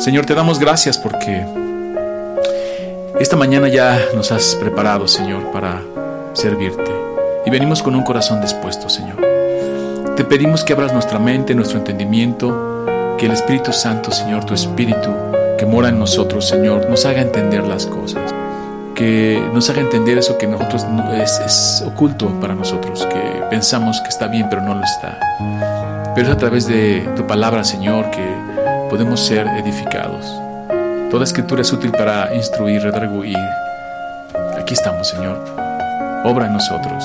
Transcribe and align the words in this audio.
Señor, 0.00 0.24
te 0.24 0.34
damos 0.34 0.58
gracias 0.58 0.96
porque 0.96 1.44
esta 3.18 3.36
mañana 3.36 3.68
ya 3.68 4.00
nos 4.14 4.32
has 4.32 4.54
preparado, 4.54 5.06
Señor, 5.06 5.52
para 5.52 5.82
servirte. 6.32 6.90
Y 7.44 7.50
venimos 7.50 7.82
con 7.82 7.94
un 7.94 8.02
corazón 8.02 8.40
dispuesto, 8.40 8.88
Señor. 8.88 9.18
Te 10.16 10.24
pedimos 10.24 10.64
que 10.64 10.72
abras 10.72 10.94
nuestra 10.94 11.18
mente, 11.18 11.54
nuestro 11.54 11.76
entendimiento, 11.76 12.86
que 13.18 13.26
el 13.26 13.32
Espíritu 13.32 13.74
Santo, 13.74 14.10
Señor, 14.10 14.46
tu 14.46 14.54
Espíritu 14.54 15.10
que 15.58 15.66
mora 15.66 15.90
en 15.90 15.98
nosotros, 15.98 16.48
Señor, 16.48 16.88
nos 16.88 17.04
haga 17.04 17.20
entender 17.20 17.66
las 17.66 17.84
cosas. 17.84 18.34
Que 18.94 19.46
nos 19.52 19.68
haga 19.68 19.82
entender 19.82 20.16
eso 20.16 20.38
que 20.38 20.46
nosotros 20.46 20.86
es, 21.12 21.40
es 21.44 21.84
oculto 21.86 22.28
para 22.40 22.54
nosotros, 22.54 23.04
que 23.04 23.42
pensamos 23.50 24.00
que 24.00 24.08
está 24.08 24.28
bien, 24.28 24.46
pero 24.48 24.62
no 24.62 24.74
lo 24.74 24.82
está. 24.82 25.18
Pero 26.14 26.26
es 26.26 26.32
a 26.32 26.38
través 26.38 26.66
de 26.66 27.06
tu 27.16 27.26
palabra, 27.26 27.64
Señor, 27.64 28.10
que 28.10 28.39
podemos 28.90 29.24
ser 29.24 29.46
edificados. 29.46 30.26
Toda 31.10 31.22
escritura 31.22 31.62
es 31.62 31.72
útil 31.72 31.92
para 31.92 32.34
instruir, 32.34 32.82
redarguir. 32.82 33.38
Aquí 34.58 34.74
estamos, 34.74 35.08
Señor. 35.08 35.38
Obra 36.24 36.46
en 36.46 36.52
nosotros. 36.52 37.04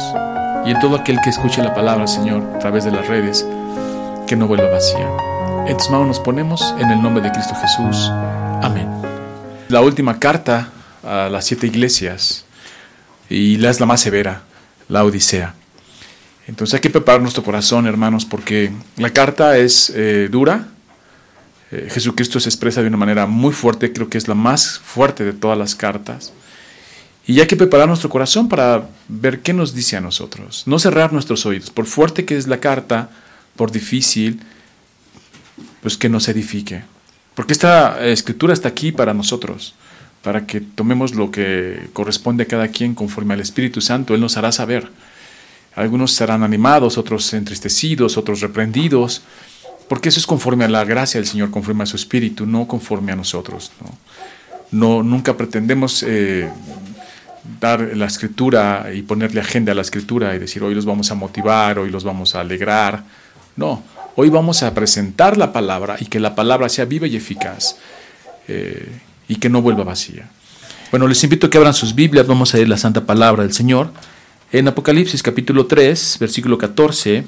Y 0.65 0.71
en 0.71 0.79
todo 0.79 0.95
aquel 0.95 1.19
que 1.23 1.29
escuche 1.29 1.61
la 1.61 1.75
palabra, 1.75 2.07
Señor, 2.07 2.43
a 2.55 2.59
través 2.59 2.85
de 2.85 2.91
las 2.91 3.07
redes, 3.07 3.45
que 4.27 4.35
no 4.35 4.47
vuelva 4.47 4.67
vacía. 4.69 5.07
En 5.67 5.77
tus 5.77 5.91
manos 5.91 6.07
nos 6.07 6.19
ponemos 6.19 6.73
en 6.79 6.89
el 6.89 7.01
nombre 7.01 7.23
de 7.23 7.31
Cristo 7.31 7.53
Jesús. 7.53 8.09
Amén. 8.63 8.89
La 9.69 9.81
última 9.81 10.19
carta 10.19 10.69
a 11.03 11.29
las 11.29 11.45
siete 11.45 11.67
iglesias, 11.67 12.45
y 13.29 13.57
la 13.57 13.69
es 13.69 13.79
la 13.79 13.85
más 13.85 14.01
severa, 14.01 14.41
la 14.89 15.03
Odisea. 15.03 15.53
Entonces 16.47 16.75
hay 16.75 16.81
que 16.81 16.89
preparar 16.89 17.21
nuestro 17.21 17.43
corazón, 17.43 17.85
hermanos, 17.85 18.25
porque 18.25 18.71
la 18.97 19.11
carta 19.11 19.57
es 19.57 19.91
eh, 19.95 20.29
dura, 20.31 20.67
eh, 21.71 21.87
Jesucristo 21.89 22.39
se 22.39 22.49
expresa 22.49 22.81
de 22.81 22.87
una 22.87 22.97
manera 22.97 23.25
muy 23.25 23.53
fuerte, 23.53 23.91
creo 23.91 24.09
que 24.09 24.17
es 24.17 24.27
la 24.27 24.35
más 24.35 24.79
fuerte 24.79 25.23
de 25.23 25.33
todas 25.33 25.57
las 25.57 25.75
cartas. 25.75 26.33
Y 27.27 27.39
hay 27.39 27.47
que 27.47 27.55
preparar 27.55 27.87
nuestro 27.87 28.09
corazón 28.09 28.47
para 28.49 28.87
ver 29.07 29.39
qué 29.39 29.51
nos 29.51 29.73
dice 29.73 29.97
a 29.97 30.01
nosotros. 30.01 30.63
No 30.67 30.77
cerrar 30.77 31.11
nuestros 31.11 31.45
oídos. 31.45 31.71
Por 31.71 31.87
fuerte 31.87 32.23
que 32.23 32.37
es 32.37 32.47
la 32.47 32.59
carta, 32.59 33.09
por 33.55 33.71
difícil, 33.71 34.41
pues 35.81 35.97
que 35.97 36.07
nos 36.07 36.27
edifique. 36.27 36.83
Porque 37.33 37.53
esta 37.53 38.05
escritura 38.05 38.53
está 38.53 38.69
aquí 38.69 38.91
para 38.91 39.13
nosotros, 39.13 39.73
para 40.21 40.45
que 40.45 40.61
tomemos 40.61 41.15
lo 41.15 41.31
que 41.31 41.89
corresponde 41.93 42.43
a 42.43 42.47
cada 42.47 42.67
quien 42.67 42.93
conforme 42.93 43.33
al 43.33 43.41
Espíritu 43.41 43.81
Santo. 43.81 44.13
Él 44.13 44.21
nos 44.21 44.37
hará 44.37 44.51
saber. 44.51 44.89
Algunos 45.75 46.11
serán 46.11 46.43
animados, 46.43 46.97
otros 46.97 47.33
entristecidos, 47.33 48.17
otros 48.17 48.39
reprendidos. 48.41 49.23
Porque 49.87 50.09
eso 50.09 50.19
es 50.19 50.25
conforme 50.25 50.65
a 50.65 50.69
la 50.69 50.83
gracia 50.83 51.19
del 51.19 51.27
Señor, 51.27 51.51
conforme 51.51 51.83
a 51.83 51.85
su 51.85 51.95
Espíritu, 51.95 52.45
no 52.45 52.67
conforme 52.67 53.11
a 53.11 53.15
nosotros. 53.15 53.71
No, 54.71 55.03
nunca 55.03 55.37
pretendemos 55.37 56.03
eh, 56.03 56.49
dar 57.61 57.95
la 57.95 58.07
Escritura 58.07 58.89
y 58.93 59.03
ponerle 59.03 59.41
agenda 59.41 59.73
a 59.73 59.75
la 59.75 59.81
Escritura 59.81 60.35
y 60.35 60.39
decir 60.39 60.63
hoy 60.63 60.73
los 60.73 60.85
vamos 60.85 61.11
a 61.11 61.15
motivar, 61.15 61.77
hoy 61.77 61.91
los 61.91 62.03
vamos 62.03 62.35
a 62.35 62.41
alegrar. 62.41 63.03
No, 63.55 63.83
hoy 64.15 64.29
vamos 64.29 64.63
a 64.63 64.73
presentar 64.73 65.37
la 65.37 65.53
palabra 65.53 65.97
y 65.99 66.05
que 66.05 66.19
la 66.19 66.33
palabra 66.33 66.67
sea 66.67 66.85
viva 66.85 67.05
y 67.05 67.15
eficaz 67.15 67.77
eh, 68.47 68.91
y 69.27 69.35
que 69.35 69.49
no 69.49 69.61
vuelva 69.61 69.83
vacía. 69.83 70.29
Bueno, 70.89 71.07
les 71.07 71.23
invito 71.23 71.47
a 71.47 71.49
que 71.49 71.57
abran 71.57 71.73
sus 71.73 71.93
Biblias, 71.93 72.25
vamos 72.25 72.53
a 72.53 72.57
leer 72.57 72.69
la 72.69 72.77
Santa 72.77 73.05
Palabra 73.05 73.43
del 73.43 73.53
Señor. 73.53 73.91
En 74.51 74.67
Apocalipsis 74.67 75.21
capítulo 75.21 75.67
3, 75.67 76.17
versículo 76.19 76.57
14 76.57 77.25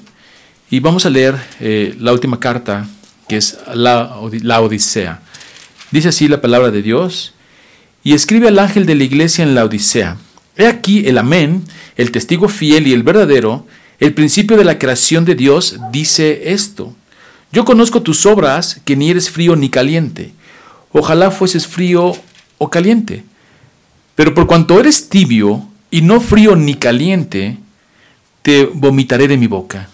y 0.69 0.79
vamos 0.79 1.05
a 1.05 1.09
leer 1.09 1.35
eh, 1.59 1.95
la 2.00 2.13
última 2.13 2.39
carta, 2.39 2.88
que 3.28 3.38
es 3.38 3.57
la, 3.73 4.19
la 4.41 4.61
Odisea. 4.61 5.22
Dice 5.91 6.09
así 6.09 6.28
la 6.28 6.41
palabra 6.41 6.72
de 6.72 6.81
Dios, 6.81 7.33
y 8.03 8.13
escribe 8.13 8.47
al 8.47 8.59
ángel 8.59 8.85
de 8.85 8.95
la 8.95 9.03
iglesia 9.03 9.44
en 9.44 9.56
la 9.56 9.66
Odisea. 9.66 10.17
He 10.57 10.67
aquí 10.67 11.07
el 11.07 11.17
amén, 11.17 11.63
el 11.95 12.11
testigo 12.11 12.50
fiel 12.50 12.88
y 12.88 12.94
el 12.94 13.03
verdadero, 13.03 13.66
el 14.00 14.13
principio 14.13 14.57
de 14.57 14.66
la 14.66 14.77
creación 14.77 15.25
de 15.25 15.35
Dios, 15.35 15.77
dice 15.91 16.51
esto. 16.51 16.95
Yo 17.51 17.63
conozco 17.66 18.01
tus 18.01 18.25
obras, 18.25 18.81
que 18.83 18.95
ni 18.95 19.09
eres 19.09 19.29
frío 19.29 19.56
ni 19.56 19.69
caliente. 19.69 20.33
Ojalá 20.91 21.31
fueses 21.31 21.66
frío 21.66 22.13
o 22.57 22.69
caliente. 22.69 23.23
Pero 24.16 24.33
por 24.33 24.47
cuanto 24.47 24.79
eres 24.79 25.09
tibio 25.09 25.67
y 25.89 26.01
no 26.01 26.19
frío 26.19 26.56
ni 26.56 26.75
caliente, 26.75 27.57
te 28.41 28.66
vomitaré 28.66 29.27
de 29.27 29.38
mi 29.38 29.47
boca. 29.47 29.89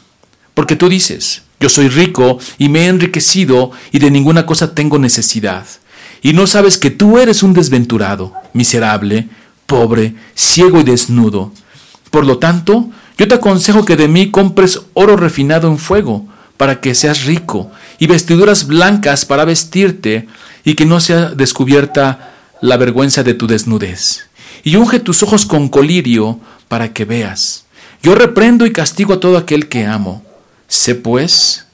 Porque 0.53 0.75
tú 0.75 0.89
dices, 0.89 1.43
yo 1.59 1.69
soy 1.69 1.89
rico 1.89 2.39
y 2.57 2.69
me 2.69 2.85
he 2.85 2.87
enriquecido 2.87 3.71
y 3.91 3.99
de 3.99 4.11
ninguna 4.11 4.45
cosa 4.45 4.75
tengo 4.75 4.99
necesidad. 4.99 5.65
Y 6.21 6.33
no 6.33 6.47
sabes 6.47 6.77
que 6.77 6.89
tú 6.89 7.17
eres 7.17 7.43
un 7.43 7.53
desventurado, 7.53 8.33
miserable, 8.53 9.27
pobre, 9.65 10.15
ciego 10.35 10.79
y 10.79 10.83
desnudo. 10.83 11.51
Por 12.11 12.25
lo 12.25 12.37
tanto, 12.37 12.89
yo 13.17 13.27
te 13.27 13.35
aconsejo 13.35 13.85
que 13.85 13.95
de 13.95 14.07
mí 14.07 14.31
compres 14.31 14.81
oro 14.93 15.17
refinado 15.17 15.67
en 15.67 15.77
fuego, 15.77 16.27
para 16.57 16.79
que 16.79 16.95
seas 16.95 17.25
rico, 17.25 17.71
y 17.99 18.07
vestiduras 18.07 18.67
blancas 18.67 19.25
para 19.25 19.45
vestirte, 19.45 20.27
y 20.63 20.75
que 20.75 20.85
no 20.85 20.99
sea 20.99 21.29
descubierta 21.29 22.33
la 22.61 22.77
vergüenza 22.77 23.23
de 23.23 23.33
tu 23.33 23.47
desnudez. 23.47 24.29
Y 24.63 24.75
unge 24.77 24.99
tus 24.99 25.23
ojos 25.23 25.45
con 25.45 25.69
colirio, 25.69 26.39
para 26.67 26.93
que 26.93 27.05
veas. 27.05 27.65
Yo 28.01 28.15
reprendo 28.15 28.65
y 28.65 28.71
castigo 28.71 29.13
a 29.13 29.19
todo 29.19 29.37
aquel 29.37 29.67
que 29.67 29.85
amo. 29.85 30.22
Sé 30.73 30.95
pues 30.95 31.67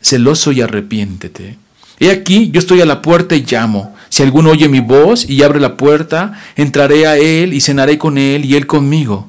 celoso 0.00 0.50
y 0.50 0.62
arrepiéntete. 0.62 1.58
He 2.00 2.10
aquí, 2.10 2.50
yo 2.50 2.58
estoy 2.58 2.80
a 2.80 2.86
la 2.86 3.02
puerta 3.02 3.36
y 3.36 3.44
llamo. 3.44 3.94
Si 4.08 4.22
alguno 4.22 4.48
oye 4.48 4.66
mi 4.66 4.80
voz 4.80 5.28
y 5.28 5.42
abre 5.42 5.60
la 5.60 5.76
puerta, 5.76 6.40
entraré 6.56 7.06
a 7.06 7.18
él 7.18 7.52
y 7.52 7.60
cenaré 7.60 7.98
con 7.98 8.16
él 8.16 8.46
y 8.46 8.54
él 8.54 8.66
conmigo. 8.66 9.28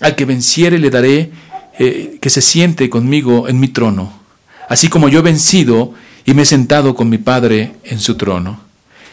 Al 0.00 0.16
que 0.16 0.24
venciere 0.24 0.80
le 0.80 0.90
daré 0.90 1.30
eh, 1.78 2.18
que 2.20 2.28
se 2.28 2.42
siente 2.42 2.90
conmigo 2.90 3.48
en 3.48 3.60
mi 3.60 3.68
trono, 3.68 4.12
así 4.68 4.88
como 4.88 5.08
yo 5.08 5.20
he 5.20 5.22
vencido 5.22 5.94
y 6.24 6.34
me 6.34 6.42
he 6.42 6.46
sentado 6.46 6.96
con 6.96 7.08
mi 7.08 7.18
Padre 7.18 7.76
en 7.84 8.00
su 8.00 8.16
trono. 8.16 8.62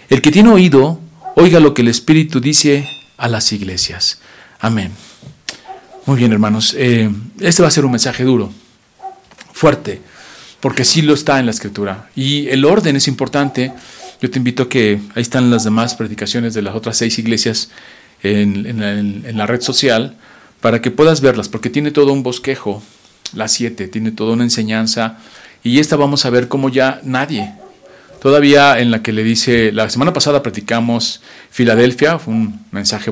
El 0.10 0.24
que 0.24 0.32
tiene 0.32 0.50
oído, 0.50 1.00
oiga 1.36 1.60
lo 1.60 1.76
que 1.76 1.84
el 1.84 1.90
Espíritu 1.90 2.40
dice 2.40 2.90
a 3.18 3.28
las 3.28 3.52
iglesias. 3.52 4.20
Amén. 4.60 4.92
Muy 6.08 6.18
bien, 6.18 6.32
hermanos. 6.32 6.74
Eh, 6.76 7.08
este 7.40 7.62
va 7.62 7.68
a 7.68 7.72
ser 7.72 7.86
un 7.86 7.92
mensaje 7.92 8.24
duro 8.24 8.52
fuerte, 9.60 10.02
porque 10.62 10.86
sí 10.86 11.02
lo 11.02 11.14
está 11.14 11.38
en 11.38 11.46
la 11.46 11.52
escritura. 11.52 12.10
Y 12.16 12.48
el 12.48 12.64
orden 12.64 12.96
es 12.96 13.10
importante. 13.10 13.74
Yo 14.22 14.32
te 14.32 14.38
invito 14.38 14.64
a 14.64 14.70
que 14.70 15.02
ahí 15.16 15.22
están 15.22 15.52
las 15.52 15.66
demás 15.66 15.96
predicaciones 15.96 16.54
de 16.54 16.62
las 16.62 16.76
otras 16.76 16.96
seis 16.96 17.20
iglesias 17.20 17.70
en, 18.24 19.38
la, 19.38 19.46
red 19.46 19.62
social 19.62 20.16
para 20.62 20.82
que 20.82 20.92
puedas 20.92 21.20
verlas, 21.20 21.50
porque 21.50 21.70
tiene 21.70 21.92
todo 21.92 22.14
un 22.14 22.24
bosquejo, 22.24 22.82
las 23.34 23.52
siete, 23.52 23.90
tiene 23.90 24.12
toda 24.12 24.32
una 24.32 24.46
enseñanza. 24.46 25.18
Y 25.62 25.80
esta 25.80 25.98
vamos 25.98 26.26
a 26.26 26.30
ver 26.30 26.48
cómo 26.48 26.70
ya 26.70 27.02
nadie, 27.04 27.54
todavía 28.22 28.80
en 28.80 28.92
la 28.92 29.04
que 29.04 29.12
le 29.12 29.24
dice, 29.24 29.74
la 29.74 29.90
semana 29.90 30.14
pasada 30.14 30.42
practicamos 30.42 31.22
Filadelfia, 31.52 32.18
fue 32.18 32.34
un 32.34 32.66
mensaje 32.72 33.12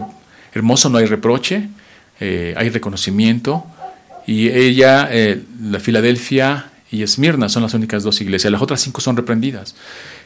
hermoso, 0.53 0.89
no 0.89 0.97
hay 0.97 1.07
reproche, 1.07 1.67
eh, 2.21 2.53
hay 2.57 2.69
reconocimiento, 2.69 3.65
y 4.27 4.49
ella, 4.49 5.07
eh, 5.09 5.41
la 5.63 5.79
Filadelfia 5.79 6.69
y 6.91 7.01
Esmirna 7.01 7.47
son 7.47 7.63
las 7.63 7.73
únicas 7.73 8.03
dos 8.03 8.19
iglesias. 8.19 8.51
Las 8.51 8.61
otras 8.61 8.81
cinco 8.81 8.99
son 8.99 9.15
reprendidas. 9.15 9.73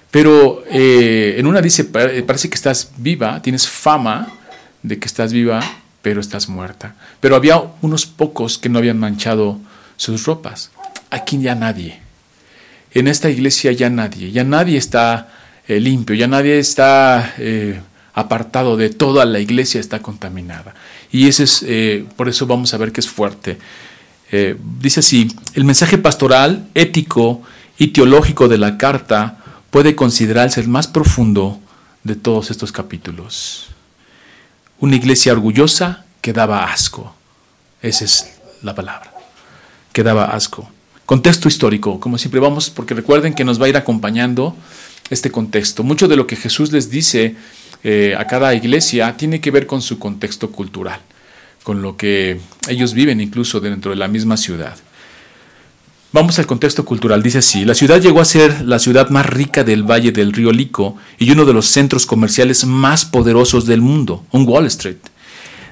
Pero 0.09 0.63
eh, 0.69 1.35
en 1.37 1.45
una 1.45 1.61
dice, 1.61 1.85
parece 1.85 2.49
que 2.49 2.55
estás 2.55 2.91
viva, 2.97 3.41
tienes 3.43 3.69
fama 3.69 4.27
de 4.81 4.97
que 4.97 5.05
estás 5.05 5.31
viva, 5.31 5.61
pero 6.01 6.19
estás 6.19 6.49
muerta. 6.49 6.95
Pero 7.19 7.35
había 7.35 7.61
unos 7.81 8.07
pocos 8.07 8.57
que 8.57 8.69
no 8.69 8.79
habían 8.79 8.97
manchado 8.97 9.59
sus 9.97 10.25
ropas. 10.25 10.71
Aquí 11.11 11.39
ya 11.39 11.53
nadie. 11.53 11.99
En 12.95 13.07
esta 13.07 13.29
iglesia 13.29 13.71
ya 13.71 13.91
nadie. 13.91 14.31
Ya 14.31 14.43
nadie 14.43 14.79
está 14.79 15.29
eh, 15.67 15.79
limpio, 15.79 16.15
ya 16.15 16.27
nadie 16.27 16.57
está 16.57 17.35
apartado 18.15 18.77
de 18.77 18.89
toda 18.89 19.25
la 19.25 19.39
iglesia, 19.39 19.79
está 19.79 20.01
contaminada. 20.01 20.73
Y 21.11 21.27
ese 21.27 21.43
es, 21.43 21.65
por 22.15 22.29
eso 22.29 22.47
vamos 22.47 22.73
a 22.73 22.77
ver 22.77 22.91
que 22.91 22.99
es 22.99 23.07
fuerte. 23.07 23.59
Eh, 24.31 24.55
dice 24.79 25.01
así, 25.01 25.35
el 25.55 25.65
mensaje 25.65 25.97
pastoral, 25.97 26.67
ético 26.73 27.41
y 27.77 27.89
teológico 27.89 28.47
de 28.47 28.57
la 28.57 28.77
carta 28.77 29.37
puede 29.69 29.95
considerarse 29.95 30.61
el 30.61 30.69
más 30.69 30.87
profundo 30.87 31.59
de 32.03 32.15
todos 32.15 32.49
estos 32.49 32.71
capítulos. 32.71 33.67
Una 34.79 34.95
iglesia 34.95 35.33
orgullosa 35.33 36.05
que 36.21 36.31
daba 36.31 36.71
asco. 36.71 37.13
Esa 37.81 38.05
es 38.05 38.31
la 38.61 38.73
palabra. 38.73 39.13
Que 39.91 40.03
daba 40.03 40.25
asco. 40.25 40.69
Contexto 41.05 41.49
histórico, 41.49 41.99
como 41.99 42.17
siempre 42.17 42.39
vamos, 42.39 42.69
porque 42.69 42.93
recuerden 42.93 43.33
que 43.33 43.43
nos 43.43 43.61
va 43.61 43.65
a 43.65 43.69
ir 43.69 43.77
acompañando 43.77 44.55
este 45.09 45.29
contexto. 45.29 45.83
Mucho 45.83 46.07
de 46.07 46.15
lo 46.15 46.25
que 46.25 46.37
Jesús 46.37 46.71
les 46.71 46.89
dice 46.89 47.35
eh, 47.83 48.15
a 48.17 48.25
cada 48.27 48.53
iglesia 48.55 49.17
tiene 49.17 49.41
que 49.41 49.51
ver 49.51 49.67
con 49.67 49.81
su 49.81 49.99
contexto 49.99 50.51
cultural 50.51 51.01
con 51.63 51.81
lo 51.81 51.97
que 51.97 52.39
ellos 52.67 52.93
viven 52.93 53.21
incluso 53.21 53.59
dentro 53.59 53.91
de 53.91 53.97
la 53.97 54.07
misma 54.07 54.37
ciudad. 54.37 54.75
Vamos 56.13 56.37
al 56.39 56.45
contexto 56.45 56.83
cultural. 56.83 57.23
Dice 57.23 57.37
así, 57.37 57.63
la 57.63 57.73
ciudad 57.73 58.01
llegó 58.01 58.19
a 58.19 58.25
ser 58.25 58.61
la 58.65 58.79
ciudad 58.79 59.09
más 59.09 59.25
rica 59.25 59.63
del 59.63 59.83
valle 59.83 60.11
del 60.11 60.33
río 60.33 60.51
Lico 60.51 60.97
y 61.17 61.31
uno 61.31 61.45
de 61.45 61.53
los 61.53 61.67
centros 61.67 62.05
comerciales 62.05 62.65
más 62.65 63.05
poderosos 63.05 63.65
del 63.65 63.79
mundo, 63.79 64.25
un 64.31 64.45
Wall 64.45 64.65
Street. 64.65 64.97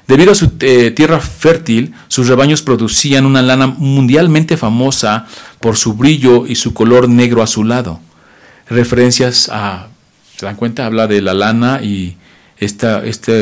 Debido 0.06 0.32
a 0.32 0.34
su 0.34 0.50
eh, 0.60 0.90
tierra 0.92 1.20
fértil, 1.20 1.92
sus 2.08 2.26
rebaños 2.26 2.62
producían 2.62 3.26
una 3.26 3.42
lana 3.42 3.66
mundialmente 3.66 4.56
famosa 4.56 5.26
por 5.60 5.76
su 5.76 5.92
brillo 5.92 6.46
y 6.46 6.54
su 6.54 6.72
color 6.72 7.08
negro 7.08 7.42
azulado. 7.42 8.00
Referencias 8.68 9.50
a, 9.52 9.88
¿se 10.36 10.46
dan 10.46 10.56
cuenta? 10.56 10.86
Habla 10.86 11.06
de 11.06 11.20
la 11.20 11.34
lana 11.34 11.80
y 11.82 12.16
esta, 12.60 13.04
esta 13.04 13.32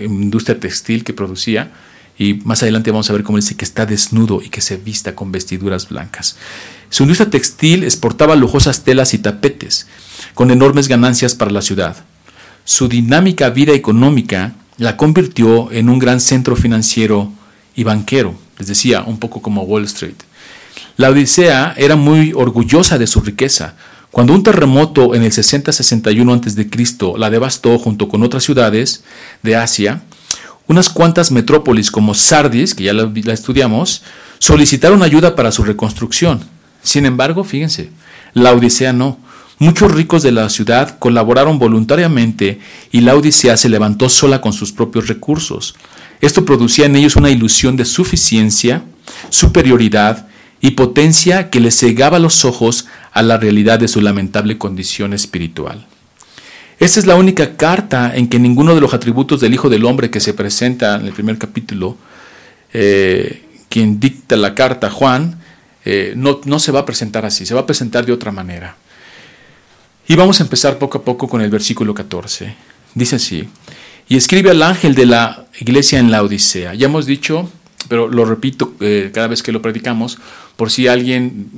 industria 0.00 0.60
textil 0.60 1.04
que 1.04 1.14
producía 1.14 1.70
y 2.18 2.34
más 2.34 2.62
adelante 2.62 2.90
vamos 2.90 3.08
a 3.08 3.12
ver 3.12 3.22
cómo 3.22 3.38
dice 3.38 3.56
que 3.56 3.64
está 3.64 3.86
desnudo 3.86 4.42
y 4.42 4.48
que 4.48 4.60
se 4.60 4.76
vista 4.76 5.14
con 5.14 5.30
vestiduras 5.30 5.88
blancas. 5.88 6.36
Su 6.90 7.04
industria 7.04 7.30
textil 7.30 7.84
exportaba 7.84 8.34
lujosas 8.34 8.82
telas 8.82 9.14
y 9.14 9.18
tapetes, 9.18 9.86
con 10.34 10.50
enormes 10.50 10.88
ganancias 10.88 11.36
para 11.36 11.52
la 11.52 11.62
ciudad. 11.62 11.96
Su 12.64 12.88
dinámica 12.88 13.50
vida 13.50 13.72
económica 13.72 14.54
la 14.78 14.96
convirtió 14.96 15.70
en 15.70 15.88
un 15.88 16.00
gran 16.00 16.20
centro 16.20 16.56
financiero 16.56 17.32
y 17.76 17.84
banquero, 17.84 18.34
les 18.58 18.66
decía, 18.66 19.02
un 19.02 19.18
poco 19.18 19.40
como 19.40 19.62
Wall 19.62 19.84
Street. 19.84 20.16
La 20.96 21.10
Odisea 21.10 21.74
era 21.76 21.94
muy 21.94 22.32
orgullosa 22.34 22.98
de 22.98 23.06
su 23.06 23.20
riqueza. 23.20 23.76
Cuando 24.10 24.32
un 24.32 24.42
terremoto 24.42 25.14
en 25.14 25.22
el 25.22 25.32
60-61 25.32 26.34
a.C. 26.34 27.18
la 27.18 27.30
devastó 27.30 27.78
junto 27.78 28.08
con 28.08 28.22
otras 28.22 28.42
ciudades 28.44 29.04
de 29.42 29.56
Asia, 29.56 30.02
unas 30.66 30.88
cuantas 30.88 31.30
metrópolis 31.30 31.90
como 31.90 32.14
Sardis, 32.14 32.74
que 32.74 32.84
ya 32.84 32.92
la, 32.92 33.10
estudiamos, 33.32 34.02
solicitaron 34.38 35.02
ayuda 35.02 35.34
para 35.34 35.52
su 35.52 35.64
reconstrucción. 35.64 36.40
Sin 36.82 37.06
embargo, 37.06 37.44
fíjense, 37.44 37.90
la 38.34 38.52
Odisea 38.52 38.92
no. 38.92 39.18
Muchos 39.58 39.90
ricos 39.90 40.22
de 40.22 40.30
la 40.30 40.48
ciudad 40.50 40.98
colaboraron 40.98 41.58
voluntariamente 41.58 42.60
y 42.92 43.00
la 43.00 43.16
Odisea 43.16 43.56
se 43.56 43.68
levantó 43.68 44.08
sola 44.08 44.40
con 44.40 44.52
sus 44.52 44.70
propios 44.72 45.08
recursos. 45.08 45.74
Esto 46.20 46.44
producía 46.44 46.86
en 46.86 46.96
ellos 46.96 47.16
una 47.16 47.30
ilusión 47.30 47.76
de 47.76 47.84
suficiencia, 47.84 48.82
superioridad 49.30 50.28
y 50.60 50.72
potencia 50.72 51.50
que 51.50 51.60
les 51.60 51.78
cegaba 51.78 52.18
los 52.18 52.44
ojos 52.44 52.86
a 53.12 53.22
la 53.22 53.36
realidad 53.36 53.78
de 53.78 53.88
su 53.88 54.00
lamentable 54.00 54.58
condición 54.58 55.12
espiritual. 55.12 55.86
Esta 56.78 57.00
es 57.00 57.06
la 57.06 57.16
única 57.16 57.56
carta 57.56 58.14
en 58.14 58.28
que 58.28 58.38
ninguno 58.38 58.74
de 58.74 58.80
los 58.80 58.94
atributos 58.94 59.40
del 59.40 59.54
Hijo 59.54 59.68
del 59.68 59.84
Hombre 59.84 60.10
que 60.10 60.20
se 60.20 60.34
presenta 60.34 60.96
en 60.96 61.06
el 61.06 61.12
primer 61.12 61.36
capítulo, 61.36 61.96
eh, 62.72 63.42
quien 63.68 63.98
dicta 63.98 64.36
la 64.36 64.54
carta, 64.54 64.88
Juan, 64.88 65.40
eh, 65.84 66.12
no, 66.16 66.40
no 66.44 66.58
se 66.58 66.70
va 66.70 66.80
a 66.80 66.86
presentar 66.86 67.26
así, 67.26 67.46
se 67.46 67.54
va 67.54 67.62
a 67.62 67.66
presentar 67.66 68.06
de 68.06 68.12
otra 68.12 68.30
manera. 68.30 68.76
Y 70.06 70.14
vamos 70.14 70.40
a 70.40 70.44
empezar 70.44 70.78
poco 70.78 70.98
a 70.98 71.02
poco 71.02 71.28
con 71.28 71.40
el 71.40 71.50
versículo 71.50 71.92
14. 71.92 72.54
Dice 72.94 73.16
así, 73.16 73.48
y 74.08 74.16
escribe 74.16 74.50
al 74.50 74.62
ángel 74.62 74.94
de 74.94 75.06
la 75.06 75.46
iglesia 75.60 75.98
en 75.98 76.10
la 76.10 76.22
Odisea. 76.22 76.74
Ya 76.74 76.86
hemos 76.86 77.04
dicho, 77.04 77.50
pero 77.88 78.08
lo 78.08 78.24
repito 78.24 78.74
eh, 78.80 79.10
cada 79.12 79.26
vez 79.26 79.42
que 79.42 79.52
lo 79.52 79.62
predicamos, 79.62 80.18
por 80.56 80.70
si 80.70 80.86
alguien 80.86 81.48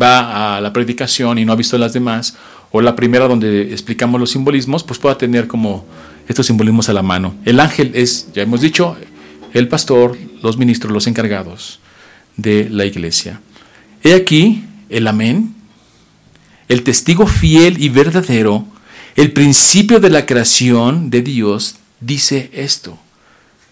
va 0.00 0.56
a 0.56 0.60
la 0.60 0.72
predicación 0.72 1.38
y 1.38 1.44
no 1.44 1.52
ha 1.52 1.56
visto 1.56 1.78
las 1.78 1.92
demás, 1.92 2.36
o 2.70 2.80
la 2.80 2.96
primera 2.96 3.28
donde 3.28 3.72
explicamos 3.72 4.20
los 4.20 4.30
simbolismos, 4.30 4.84
pues 4.84 4.98
pueda 4.98 5.16
tener 5.16 5.46
como 5.46 5.86
estos 6.28 6.46
simbolismos 6.46 6.88
a 6.88 6.92
la 6.92 7.02
mano. 7.02 7.34
El 7.44 7.60
ángel 7.60 7.92
es, 7.94 8.28
ya 8.34 8.42
hemos 8.42 8.60
dicho, 8.60 8.96
el 9.52 9.68
pastor, 9.68 10.16
los 10.42 10.58
ministros, 10.58 10.92
los 10.92 11.06
encargados 11.06 11.80
de 12.36 12.68
la 12.70 12.84
iglesia. 12.84 13.40
He 14.02 14.14
aquí 14.14 14.64
el 14.88 15.06
amén, 15.06 15.54
el 16.68 16.82
testigo 16.82 17.26
fiel 17.26 17.82
y 17.82 17.88
verdadero, 17.88 18.66
el 19.14 19.32
principio 19.32 19.98
de 20.00 20.10
la 20.10 20.26
creación 20.26 21.10
de 21.10 21.22
Dios, 21.22 21.76
dice 22.00 22.50
esto. 22.52 22.98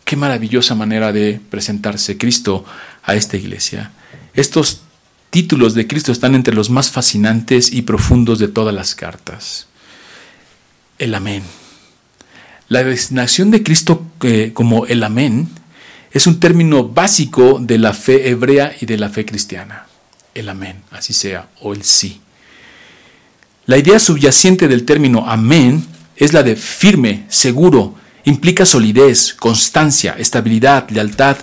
Qué 0.04 0.16
maravillosa 0.16 0.74
manera 0.74 1.12
de 1.12 1.40
presentarse 1.50 2.18
Cristo 2.18 2.64
a 3.02 3.14
esta 3.14 3.36
iglesia. 3.36 3.92
Estos 4.34 4.82
títulos 5.30 5.74
de 5.74 5.86
Cristo 5.86 6.12
están 6.12 6.34
entre 6.34 6.54
los 6.54 6.70
más 6.70 6.90
fascinantes 6.90 7.72
y 7.72 7.82
profundos 7.82 8.38
de 8.38 8.48
todas 8.48 8.74
las 8.74 8.94
cartas. 8.94 9.66
El 10.98 11.14
amén. 11.14 11.42
La 12.68 12.84
designación 12.84 13.50
de 13.50 13.62
Cristo 13.62 14.06
eh, 14.22 14.52
como 14.54 14.86
el 14.86 15.02
amén 15.02 15.48
es 16.12 16.26
un 16.26 16.38
término 16.38 16.84
básico 16.84 17.58
de 17.60 17.78
la 17.78 17.92
fe 17.92 18.28
hebrea 18.28 18.74
y 18.80 18.86
de 18.86 18.98
la 18.98 19.08
fe 19.08 19.24
cristiana. 19.24 19.86
El 20.34 20.48
amén, 20.48 20.82
así 20.90 21.12
sea, 21.12 21.48
o 21.60 21.72
el 21.72 21.82
sí. 21.82 22.20
La 23.66 23.78
idea 23.78 23.98
subyacente 23.98 24.68
del 24.68 24.84
término 24.84 25.28
amén 25.28 25.84
es 26.16 26.32
la 26.32 26.42
de 26.42 26.54
firme, 26.54 27.24
seguro, 27.28 27.96
implica 28.24 28.64
solidez, 28.64 29.34
constancia, 29.34 30.16
estabilidad, 30.18 30.88
lealtad 30.90 31.36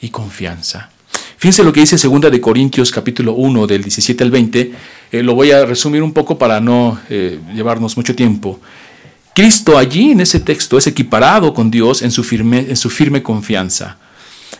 y 0.00 0.10
confianza. 0.10 0.90
Fíjense 1.36 1.62
lo 1.62 1.72
que 1.72 1.80
dice 1.80 1.96
2 1.96 2.20
de 2.30 2.40
Corintios 2.40 2.90
capítulo 2.90 3.34
1 3.34 3.66
del 3.66 3.82
17 3.82 4.24
al 4.24 4.30
20. 4.30 4.72
Eh, 5.12 5.22
lo 5.22 5.34
voy 5.34 5.50
a 5.50 5.66
resumir 5.66 6.02
un 6.02 6.12
poco 6.12 6.38
para 6.38 6.60
no 6.60 6.98
eh, 7.10 7.38
llevarnos 7.54 7.96
mucho 7.96 8.14
tiempo. 8.14 8.60
Cristo 9.34 9.76
allí 9.76 10.12
en 10.12 10.20
ese 10.20 10.40
texto 10.40 10.78
es 10.78 10.86
equiparado 10.86 11.52
con 11.52 11.70
Dios 11.70 12.02
en 12.02 12.10
su 12.10 12.24
firme, 12.24 12.66
en 12.68 12.76
su 12.76 12.88
firme 12.88 13.22
confianza. 13.22 13.98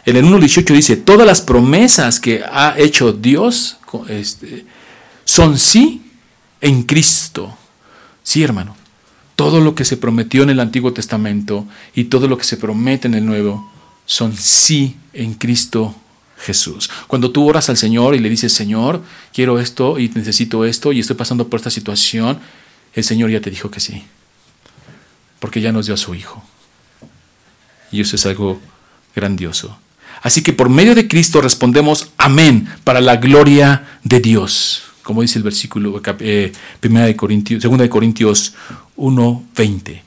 En 0.05 0.17
el 0.17 0.25
1.18 0.25 0.75
dice, 0.75 0.97
todas 0.97 1.27
las 1.27 1.41
promesas 1.41 2.21
que 2.21 2.43
ha 2.45 2.75
hecho 2.77 3.13
Dios 3.13 3.79
este, 4.09 4.67
son 5.25 5.59
sí 5.59 6.03
en 6.61 6.83
Cristo. 6.83 7.57
Sí, 8.23 8.43
hermano. 8.43 8.77
Todo 9.45 9.61
lo 9.61 9.75
que 9.75 9.85
se 9.85 9.99
prometió 9.99 10.43
en 10.43 10.49
el 10.49 10.59
Antiguo 10.59 10.95
Testamento 10.95 11.67
y 11.95 12.05
todo 12.05 12.29
lo 12.29 12.39
que 12.39 12.45
se 12.45 12.57
promete 12.57 13.09
en 13.09 13.13
el 13.13 13.27
Nuevo 13.27 13.71
son 14.07 14.35
sí 14.35 14.97
en 15.13 15.35
Cristo 15.35 15.95
Jesús. 16.39 16.89
Cuando 17.09 17.31
tú 17.31 17.47
oras 17.47 17.69
al 17.69 17.77
Señor 17.77 18.15
y 18.15 18.21
le 18.21 18.31
dices, 18.31 18.55
Señor, 18.55 19.03
quiero 19.35 19.61
esto 19.61 19.99
y 19.99 20.09
necesito 20.09 20.65
esto 20.65 20.93
y 20.93 21.01
estoy 21.01 21.17
pasando 21.17 21.47
por 21.49 21.61
esta 21.61 21.69
situación, 21.69 22.39
el 22.95 23.05
Señor 23.05 23.29
ya 23.29 23.43
te 23.43 23.51
dijo 23.51 23.71
que 23.71 23.81
sí. 23.81 24.05
Porque 25.41 25.61
ya 25.61 25.73
nos 25.73 25.85
dio 25.85 25.95
a 25.95 25.99
su 25.99 26.15
Hijo. 26.15 26.43
Y 27.93 28.01
eso 28.01 28.17
es 28.17 28.25
algo 28.25 28.63
grandioso. 29.15 29.77
Así 30.23 30.43
que 30.43 30.55
por 30.55 30.71
medio 30.71 30.95
de 30.95 31.07
Cristo 31.07 31.43
respondemos 31.43 32.13
amén 32.17 32.67
para 32.83 33.03
la 33.03 33.17
gloria 33.17 33.99
de 34.05 34.21
Dios. 34.21 34.85
Como 35.05 35.23
dice 35.23 35.39
el 35.39 35.45
versículo 35.45 36.03
eh, 36.19 36.53
de 36.83 37.17
Corintios, 37.17 37.63
2 37.63 37.79
de 37.79 37.89
Corintios 37.89 38.55
1:20. 38.97 40.03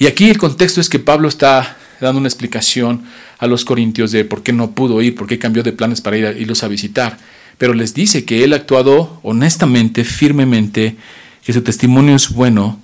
Y 0.00 0.06
aquí 0.06 0.30
el 0.30 0.38
contexto 0.38 0.80
es 0.80 0.88
que 0.88 0.98
Pablo 0.98 1.28
está 1.28 1.76
dando 2.00 2.18
una 2.18 2.28
explicación 2.28 3.02
a 3.38 3.46
los 3.46 3.64
corintios 3.64 4.12
de 4.12 4.24
por 4.24 4.42
qué 4.42 4.52
no 4.52 4.72
pudo 4.72 5.02
ir, 5.02 5.14
por 5.14 5.26
qué 5.26 5.38
cambió 5.38 5.62
de 5.62 5.72
planes 5.72 6.00
para 6.00 6.16
irlos 6.16 6.62
a 6.64 6.68
visitar. 6.68 7.18
Pero 7.58 7.74
les 7.74 7.92
dice 7.92 8.24
que 8.24 8.42
él 8.42 8.54
ha 8.54 8.56
actuado 8.56 9.20
honestamente, 9.22 10.04
firmemente, 10.04 10.96
que 11.44 11.52
su 11.52 11.62
testimonio 11.62 12.16
es 12.16 12.30
bueno, 12.30 12.80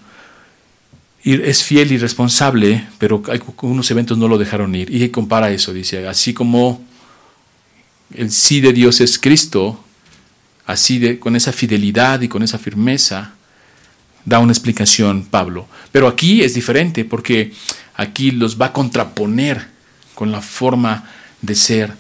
es 1.24 1.64
fiel 1.64 1.90
y 1.90 1.98
responsable, 1.98 2.86
pero 2.98 3.22
hay, 3.28 3.40
unos 3.62 3.90
eventos 3.90 4.18
no 4.18 4.28
lo 4.28 4.36
dejaron 4.38 4.74
ir. 4.74 4.94
Y 4.94 5.08
compara 5.08 5.50
eso, 5.50 5.72
dice, 5.72 6.06
así 6.06 6.34
como 6.34 6.84
el 8.14 8.30
sí 8.30 8.60
de 8.60 8.74
Dios 8.74 9.00
es 9.00 9.18
Cristo, 9.18 9.82
así 10.66 10.98
de, 10.98 11.18
con 11.18 11.36
esa 11.36 11.52
fidelidad 11.52 12.20
y 12.20 12.28
con 12.28 12.42
esa 12.42 12.58
firmeza, 12.58 13.32
da 14.24 14.40
una 14.40 14.52
explicación 14.52 15.24
Pablo. 15.24 15.66
Pero 15.92 16.08
aquí 16.08 16.42
es 16.42 16.54
diferente 16.54 17.04
porque 17.04 17.52
aquí 17.94 18.32
los 18.32 18.60
va 18.60 18.66
a 18.66 18.72
contraponer 18.72 19.68
con 20.14 20.32
la 20.32 20.42
forma 20.42 21.08
de 21.40 21.54
ser 21.54 21.92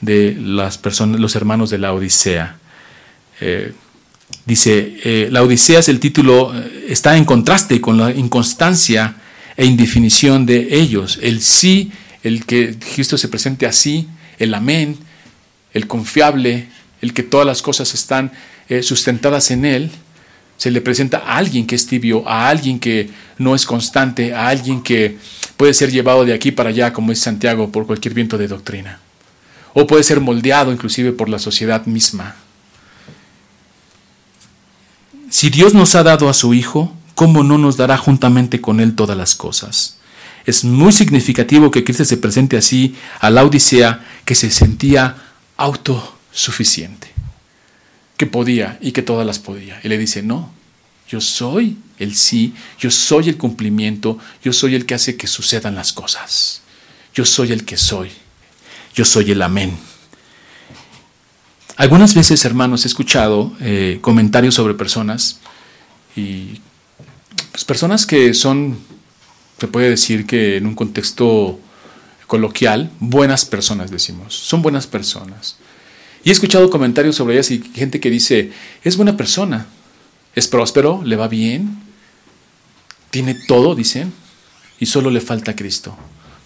de 0.00 0.36
las 0.38 0.78
personas, 0.78 1.20
los 1.20 1.34
hermanos 1.34 1.70
de 1.70 1.78
la 1.78 1.92
Odisea. 1.92 2.58
Eh, 3.40 3.72
dice, 4.46 4.96
eh, 5.02 5.28
la 5.30 5.42
Odisea 5.42 5.80
es 5.80 5.88
el 5.88 5.98
título, 5.98 6.52
eh, 6.54 6.86
está 6.88 7.16
en 7.16 7.24
contraste 7.24 7.80
con 7.80 7.98
la 7.98 8.12
inconstancia 8.12 9.16
e 9.56 9.66
indefinición 9.66 10.46
de 10.46 10.68
ellos. 10.70 11.18
El 11.20 11.40
sí, 11.40 11.90
el 12.22 12.44
que 12.46 12.76
Cristo 12.78 13.18
se 13.18 13.28
presente 13.28 13.66
así, 13.66 14.08
el 14.38 14.54
amén, 14.54 14.96
el 15.72 15.86
confiable, 15.86 16.68
el 17.04 17.12
que 17.12 17.22
todas 17.22 17.46
las 17.46 17.62
cosas 17.62 17.94
están 17.94 18.32
sustentadas 18.82 19.50
en 19.50 19.64
él, 19.66 19.90
se 20.56 20.70
le 20.70 20.80
presenta 20.80 21.18
a 21.18 21.36
alguien 21.36 21.66
que 21.66 21.74
es 21.74 21.86
tibio, 21.86 22.26
a 22.28 22.48
alguien 22.48 22.78
que 22.78 23.10
no 23.38 23.54
es 23.54 23.66
constante, 23.66 24.34
a 24.34 24.48
alguien 24.48 24.82
que 24.82 25.18
puede 25.56 25.74
ser 25.74 25.90
llevado 25.90 26.24
de 26.24 26.32
aquí 26.32 26.52
para 26.52 26.70
allá, 26.70 26.92
como 26.92 27.12
es 27.12 27.18
Santiago, 27.18 27.70
por 27.70 27.86
cualquier 27.86 28.14
viento 28.14 28.38
de 28.38 28.48
doctrina. 28.48 29.00
O 29.74 29.86
puede 29.86 30.04
ser 30.04 30.20
moldeado 30.20 30.72
inclusive 30.72 31.12
por 31.12 31.28
la 31.28 31.38
sociedad 31.38 31.84
misma. 31.86 32.36
Si 35.28 35.50
Dios 35.50 35.74
nos 35.74 35.96
ha 35.96 36.04
dado 36.04 36.28
a 36.28 36.34
su 36.34 36.54
Hijo, 36.54 36.96
¿cómo 37.16 37.42
no 37.42 37.58
nos 37.58 37.76
dará 37.76 37.98
juntamente 37.98 38.60
con 38.60 38.78
Él 38.78 38.94
todas 38.94 39.16
las 39.16 39.34
cosas? 39.34 39.98
Es 40.46 40.64
muy 40.64 40.92
significativo 40.92 41.70
que 41.70 41.82
Cristo 41.82 42.04
se 42.04 42.16
presente 42.16 42.56
así 42.56 42.94
a 43.18 43.30
la 43.30 43.44
Odisea 43.44 44.04
que 44.24 44.34
se 44.34 44.50
sentía 44.50 45.16
autosuficiente. 46.34 47.12
que 48.16 48.26
podía 48.26 48.78
y 48.80 48.92
que 48.92 49.02
todas 49.02 49.26
las 49.26 49.40
podía. 49.40 49.80
Y 49.82 49.88
le 49.88 49.98
dice, 49.98 50.22
no, 50.22 50.52
yo 51.08 51.20
soy 51.20 51.78
el 51.98 52.14
sí, 52.14 52.54
yo 52.78 52.88
soy 52.92 53.28
el 53.28 53.36
cumplimiento, 53.36 54.18
yo 54.40 54.52
soy 54.52 54.76
el 54.76 54.86
que 54.86 54.94
hace 54.94 55.16
que 55.16 55.26
sucedan 55.26 55.74
las 55.74 55.92
cosas. 55.92 56.62
Yo 57.12 57.24
soy 57.24 57.50
el 57.50 57.64
que 57.64 57.76
soy, 57.76 58.10
yo 58.94 59.04
soy 59.04 59.32
el 59.32 59.42
amén. 59.42 59.76
Algunas 61.76 62.14
veces, 62.14 62.44
hermanos, 62.44 62.84
he 62.84 62.88
escuchado 62.88 63.52
eh, 63.60 63.98
comentarios 64.00 64.54
sobre 64.54 64.74
personas 64.74 65.40
y 66.14 66.60
pues, 67.50 67.64
personas 67.64 68.06
que 68.06 68.32
son, 68.32 68.78
se 69.58 69.66
puede 69.66 69.90
decir 69.90 70.24
que 70.24 70.56
en 70.56 70.68
un 70.68 70.76
contexto 70.76 71.58
coloquial, 72.28 72.92
buenas 73.00 73.44
personas, 73.44 73.90
decimos, 73.90 74.34
son 74.34 74.62
buenas 74.62 74.86
personas. 74.86 75.56
Y 76.24 76.30
he 76.30 76.32
escuchado 76.32 76.70
comentarios 76.70 77.16
sobre 77.16 77.34
ellas 77.34 77.50
y 77.50 77.60
gente 77.60 78.00
que 78.00 78.08
dice, 78.08 78.50
es 78.82 78.96
buena 78.96 79.16
persona, 79.16 79.66
es 80.34 80.48
próspero, 80.48 81.02
le 81.04 81.16
va 81.16 81.28
bien, 81.28 81.78
tiene 83.10 83.34
todo, 83.34 83.74
dicen, 83.74 84.12
y 84.80 84.86
solo 84.86 85.10
le 85.10 85.20
falta 85.20 85.54
Cristo. 85.54 85.96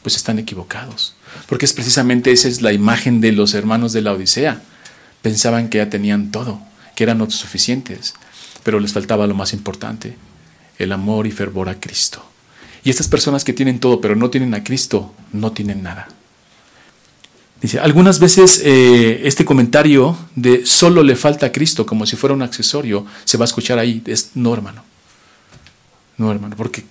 Pues 0.02 0.16
están 0.16 0.38
equivocados, 0.38 1.14
porque 1.48 1.64
es 1.64 1.72
precisamente 1.72 2.32
esa 2.32 2.48
es 2.48 2.60
la 2.60 2.72
imagen 2.72 3.20
de 3.20 3.32
los 3.32 3.54
hermanos 3.54 3.92
de 3.92 4.02
la 4.02 4.12
Odisea. 4.12 4.62
Pensaban 5.22 5.68
que 5.68 5.78
ya 5.78 5.90
tenían 5.90 6.30
todo, 6.30 6.60
que 6.96 7.04
eran 7.04 7.20
autosuficientes, 7.20 8.14
pero 8.64 8.80
les 8.80 8.92
faltaba 8.92 9.26
lo 9.26 9.34
más 9.34 9.52
importante, 9.52 10.16
el 10.78 10.92
amor 10.92 11.26
y 11.26 11.30
fervor 11.30 11.68
a 11.68 11.78
Cristo. 11.78 12.24
Y 12.84 12.90
estas 12.90 13.08
personas 13.08 13.44
que 13.44 13.52
tienen 13.52 13.80
todo, 13.80 14.00
pero 14.00 14.16
no 14.16 14.30
tienen 14.30 14.54
a 14.54 14.64
Cristo, 14.64 15.14
no 15.32 15.52
tienen 15.52 15.82
nada. 15.82 16.08
Dice, 17.60 17.80
algunas 17.80 18.20
veces 18.20 18.62
eh, 18.64 19.22
este 19.24 19.44
comentario 19.44 20.16
de 20.36 20.64
solo 20.64 21.02
le 21.02 21.16
falta 21.16 21.46
a 21.46 21.52
Cristo, 21.52 21.84
como 21.84 22.06
si 22.06 22.14
fuera 22.14 22.34
un 22.34 22.42
accesorio, 22.42 23.04
se 23.24 23.36
va 23.36 23.44
a 23.44 23.46
escuchar 23.46 23.78
ahí. 23.78 24.00
Es, 24.06 24.30
no, 24.34 24.54
hermano. 24.54 24.84
No, 26.18 26.30
hermano, 26.30 26.54
porque 26.56 26.84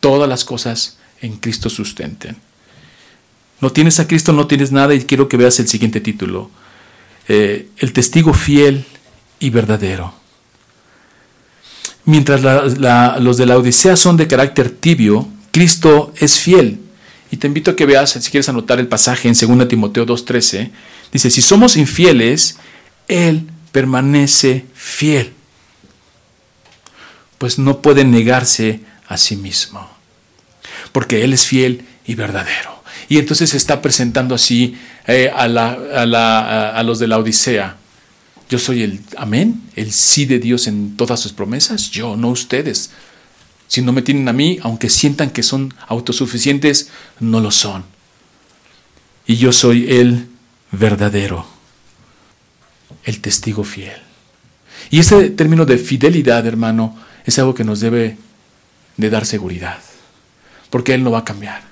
todas 0.00 0.28
las 0.28 0.44
cosas 0.44 0.98
en 1.20 1.36
Cristo 1.36 1.68
sustenten. 1.68 2.36
No 3.60 3.70
tienes 3.70 4.00
a 4.00 4.06
Cristo, 4.06 4.32
no 4.32 4.46
tienes 4.46 4.72
nada 4.72 4.94
y 4.94 5.02
quiero 5.02 5.28
que 5.28 5.36
veas 5.36 5.58
el 5.60 5.68
siguiente 5.68 6.00
título. 6.00 6.50
Eh, 7.28 7.68
el 7.78 7.92
testigo 7.92 8.32
fiel 8.32 8.84
y 9.40 9.50
verdadero. 9.50 10.14
Mientras 12.06 12.42
los 13.20 13.36
de 13.36 13.46
la 13.46 13.58
Odisea 13.58 13.96
son 13.96 14.16
de 14.16 14.26
carácter 14.26 14.70
tibio, 14.70 15.28
Cristo 15.50 16.12
es 16.16 16.38
fiel 16.38 16.83
y 17.34 17.36
te 17.36 17.48
invito 17.48 17.72
a 17.72 17.76
que 17.76 17.84
veas, 17.84 18.10
si 18.10 18.30
quieres 18.30 18.48
anotar 18.48 18.78
el 18.78 18.86
pasaje 18.86 19.26
en 19.26 19.34
2 19.34 19.66
Timoteo 19.66 20.06
2.13, 20.06 20.70
dice, 21.12 21.30
si 21.30 21.42
somos 21.42 21.76
infieles, 21.76 22.58
Él 23.08 23.48
permanece 23.72 24.66
fiel, 24.72 25.32
pues 27.38 27.58
no 27.58 27.82
puede 27.82 28.04
negarse 28.04 28.82
a 29.08 29.16
sí 29.16 29.34
mismo, 29.34 29.90
porque 30.92 31.24
Él 31.24 31.32
es 31.32 31.44
fiel 31.44 31.84
y 32.06 32.14
verdadero. 32.14 32.84
Y 33.08 33.18
entonces 33.18 33.50
se 33.50 33.56
está 33.56 33.82
presentando 33.82 34.36
así 34.36 34.76
eh, 35.08 35.28
a, 35.34 35.42
a 35.42 36.82
los 36.84 37.00
de 37.00 37.08
la 37.08 37.18
Odisea. 37.18 37.78
Yo 38.48 38.60
soy 38.60 38.84
el 38.84 39.00
amén, 39.16 39.60
el 39.74 39.90
sí 39.90 40.24
de 40.24 40.38
Dios 40.38 40.68
en 40.68 40.96
todas 40.96 41.18
sus 41.18 41.32
promesas, 41.32 41.90
yo, 41.90 42.16
no 42.16 42.28
ustedes. 42.28 42.92
Si 43.68 43.82
no 43.82 43.92
me 43.92 44.02
tienen 44.02 44.28
a 44.28 44.32
mí, 44.32 44.58
aunque 44.62 44.88
sientan 44.90 45.30
que 45.30 45.42
son 45.42 45.74
autosuficientes, 45.88 46.90
no 47.20 47.40
lo 47.40 47.50
son. 47.50 47.84
Y 49.26 49.36
yo 49.36 49.52
soy 49.52 49.90
el 49.90 50.28
verdadero, 50.70 51.46
el 53.04 53.20
testigo 53.20 53.64
fiel. 53.64 54.00
Y 54.90 55.00
ese 55.00 55.30
término 55.30 55.64
de 55.64 55.78
fidelidad, 55.78 56.46
hermano, 56.46 56.96
es 57.24 57.38
algo 57.38 57.54
que 57.54 57.64
nos 57.64 57.80
debe 57.80 58.18
de 58.96 59.10
dar 59.10 59.26
seguridad. 59.26 59.78
Porque 60.70 60.94
Él 60.94 61.02
no 61.02 61.10
va 61.10 61.20
a 61.20 61.24
cambiar. 61.24 61.62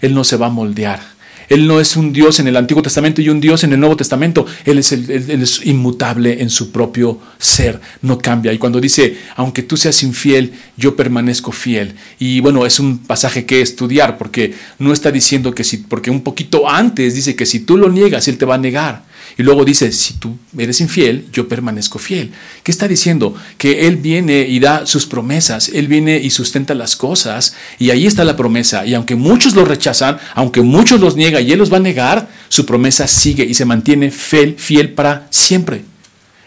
Él 0.00 0.14
no 0.14 0.24
se 0.24 0.36
va 0.36 0.46
a 0.46 0.50
moldear. 0.50 1.13
Él 1.48 1.66
no 1.66 1.80
es 1.80 1.96
un 1.96 2.12
Dios 2.12 2.40
en 2.40 2.48
el 2.48 2.56
Antiguo 2.56 2.82
Testamento 2.82 3.20
y 3.20 3.28
un 3.28 3.40
Dios 3.40 3.64
en 3.64 3.72
el 3.72 3.80
Nuevo 3.80 3.96
Testamento. 3.96 4.46
Él 4.64 4.78
es, 4.78 4.92
es, 4.92 5.66
inmutable 5.66 6.42
en 6.42 6.50
su 6.50 6.70
propio 6.72 7.20
ser, 7.38 7.80
no 8.02 8.18
cambia. 8.18 8.52
Y 8.52 8.58
cuando 8.58 8.80
dice, 8.80 9.16
aunque 9.36 9.62
tú 9.62 9.76
seas 9.76 10.02
infiel, 10.02 10.52
yo 10.76 10.96
permanezco 10.96 11.52
fiel. 11.52 11.94
Y 12.18 12.40
bueno, 12.40 12.66
es 12.66 12.80
un 12.80 12.98
pasaje 12.98 13.44
que 13.44 13.60
estudiar 13.60 14.18
porque 14.18 14.54
no 14.78 14.92
está 14.92 15.10
diciendo 15.10 15.54
que 15.54 15.64
si, 15.64 15.78
porque 15.78 16.10
un 16.10 16.22
poquito 16.22 16.68
antes 16.68 17.14
dice 17.14 17.36
que 17.36 17.46
si 17.46 17.60
tú 17.60 17.76
lo 17.76 17.90
niegas, 17.90 18.28
Él 18.28 18.38
te 18.38 18.44
va 18.44 18.54
a 18.54 18.58
negar. 18.58 19.04
Y 19.36 19.42
luego 19.42 19.64
dice, 19.64 19.90
si 19.90 20.14
tú 20.14 20.36
eres 20.56 20.80
infiel, 20.80 21.26
yo 21.32 21.48
permanezco 21.48 21.98
fiel. 21.98 22.30
¿Qué 22.62 22.70
está 22.70 22.86
diciendo? 22.86 23.34
Que 23.58 23.88
Él 23.88 23.96
viene 23.96 24.46
y 24.48 24.60
da 24.60 24.86
sus 24.86 25.06
promesas, 25.06 25.68
Él 25.70 25.88
viene 25.88 26.18
y 26.18 26.30
sustenta 26.30 26.74
las 26.74 26.94
cosas, 26.94 27.56
y 27.78 27.90
ahí 27.90 28.06
está 28.06 28.24
la 28.24 28.36
promesa. 28.36 28.86
Y 28.86 28.94
aunque 28.94 29.16
muchos 29.16 29.54
lo 29.54 29.64
rechazan, 29.64 30.18
aunque 30.34 30.62
muchos 30.62 31.00
los 31.00 31.16
niega 31.16 31.40
y 31.40 31.50
Él 31.50 31.58
los 31.58 31.72
va 31.72 31.78
a 31.78 31.80
negar, 31.80 32.28
su 32.48 32.64
promesa 32.64 33.08
sigue 33.08 33.44
y 33.44 33.54
se 33.54 33.64
mantiene 33.64 34.10
fiel, 34.10 34.54
fiel 34.56 34.90
para 34.90 35.26
siempre. 35.30 35.82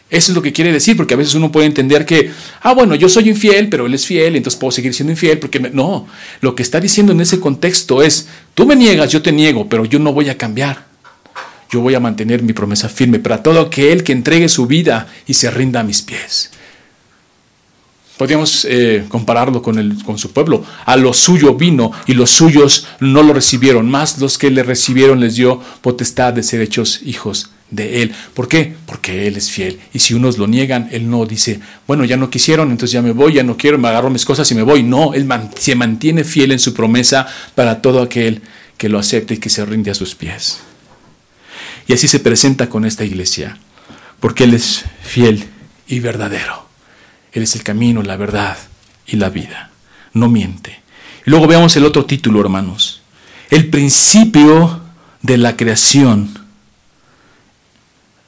Eso 0.09 0.31
es 0.31 0.35
lo 0.37 0.41
que 0.41 0.53
quiere 0.53 0.71
decir, 0.71 0.95
porque 0.95 1.15
a 1.15 1.17
veces 1.17 1.35
uno 1.35 1.51
puede 1.51 1.67
entender 1.67 2.05
que, 2.05 2.31
ah, 2.61 2.73
bueno, 2.73 2.95
yo 2.95 3.09
soy 3.09 3.27
infiel, 3.27 3.67
pero 3.67 3.87
él 3.87 3.93
es 3.93 4.05
fiel, 4.05 4.37
entonces 4.37 4.57
puedo 4.57 4.71
seguir 4.71 4.93
siendo 4.93 5.11
infiel, 5.11 5.37
porque 5.37 5.59
no, 5.59 6.07
lo 6.39 6.55
que 6.55 6.63
está 6.63 6.79
diciendo 6.79 7.11
en 7.11 7.19
ese 7.19 7.41
contexto 7.41 8.01
es, 8.01 8.29
tú 8.53 8.65
me 8.65 8.77
niegas, 8.77 9.11
yo 9.11 9.21
te 9.21 9.33
niego, 9.33 9.67
pero 9.67 9.83
yo 9.83 9.99
no 9.99 10.13
voy 10.13 10.29
a 10.29 10.37
cambiar 10.37 10.86
yo 11.69 11.81
voy 11.81 11.95
a 11.95 11.99
mantener 11.99 12.41
mi 12.43 12.53
promesa 12.53 12.89
firme 12.89 13.19
para 13.19 13.43
todo 13.43 13.59
aquel 13.59 14.03
que 14.03 14.13
entregue 14.13 14.49
su 14.49 14.67
vida 14.67 15.07
y 15.27 15.33
se 15.33 15.51
rinda 15.51 15.81
a 15.81 15.83
mis 15.83 16.01
pies. 16.01 16.51
Podríamos 18.17 18.65
eh, 18.67 19.05
compararlo 19.07 19.61
con, 19.61 19.77
el, 19.77 20.03
con 20.03 20.17
su 20.17 20.31
pueblo. 20.31 20.63
A 20.85 20.97
lo 20.97 21.13
suyo 21.13 21.53
vino 21.53 21.91
y 22.07 22.13
los 22.13 22.31
suyos 22.31 22.87
no 22.99 23.21
lo 23.21 23.31
recibieron. 23.31 23.89
Más 23.89 24.17
los 24.17 24.39
que 24.39 24.49
le 24.49 24.63
recibieron 24.63 25.19
les 25.19 25.35
dio 25.35 25.61
potestad 25.81 26.33
de 26.33 26.41
ser 26.41 26.61
hechos 26.61 27.01
hijos 27.05 27.51
de 27.69 28.01
Él. 28.01 28.11
¿Por 28.33 28.47
qué? 28.47 28.73
Porque 28.87 29.27
Él 29.27 29.37
es 29.37 29.51
fiel. 29.51 29.79
Y 29.93 29.99
si 29.99 30.15
unos 30.15 30.39
lo 30.39 30.47
niegan, 30.47 30.89
Él 30.91 31.09
no 31.09 31.27
dice, 31.27 31.59
bueno, 31.85 32.05
ya 32.05 32.17
no 32.17 32.31
quisieron, 32.31 32.71
entonces 32.71 32.93
ya 32.93 33.03
me 33.03 33.11
voy, 33.11 33.33
ya 33.33 33.43
no 33.43 33.55
quiero, 33.55 33.77
me 33.77 33.87
agarro 33.87 34.09
mis 34.09 34.25
cosas 34.25 34.49
y 34.51 34.55
me 34.55 34.63
voy. 34.63 34.81
No, 34.81 35.13
Él 35.13 35.27
se 35.55 35.75
mantiene 35.75 36.23
fiel 36.23 36.51
en 36.51 36.59
su 36.59 36.73
promesa 36.73 37.27
para 37.53 37.83
todo 37.83 38.01
aquel 38.01 38.41
que 38.77 38.89
lo 38.89 38.97
acepte 38.97 39.35
y 39.35 39.37
que 39.37 39.49
se 39.49 39.63
rinde 39.63 39.91
a 39.91 39.95
sus 39.95 40.15
pies. 40.15 40.59
Y 41.87 41.93
así 41.93 42.07
se 42.07 42.19
presenta 42.19 42.69
con 42.69 42.85
esta 42.85 43.05
iglesia, 43.05 43.57
porque 44.19 44.43
Él 44.43 44.53
es 44.53 44.83
fiel 45.01 45.45
y 45.87 45.99
verdadero. 45.99 46.67
Él 47.31 47.43
es 47.43 47.55
el 47.55 47.63
camino, 47.63 48.03
la 48.03 48.17
verdad 48.17 48.57
y 49.05 49.15
la 49.15 49.29
vida. 49.29 49.71
No 50.13 50.29
miente. 50.29 50.81
Y 51.25 51.29
luego 51.29 51.47
veamos 51.47 51.75
el 51.77 51.85
otro 51.85 52.05
título, 52.05 52.41
hermanos. 52.41 53.01
El 53.49 53.69
principio 53.69 54.81
de 55.21 55.37
la 55.37 55.55
creación. 55.55 56.45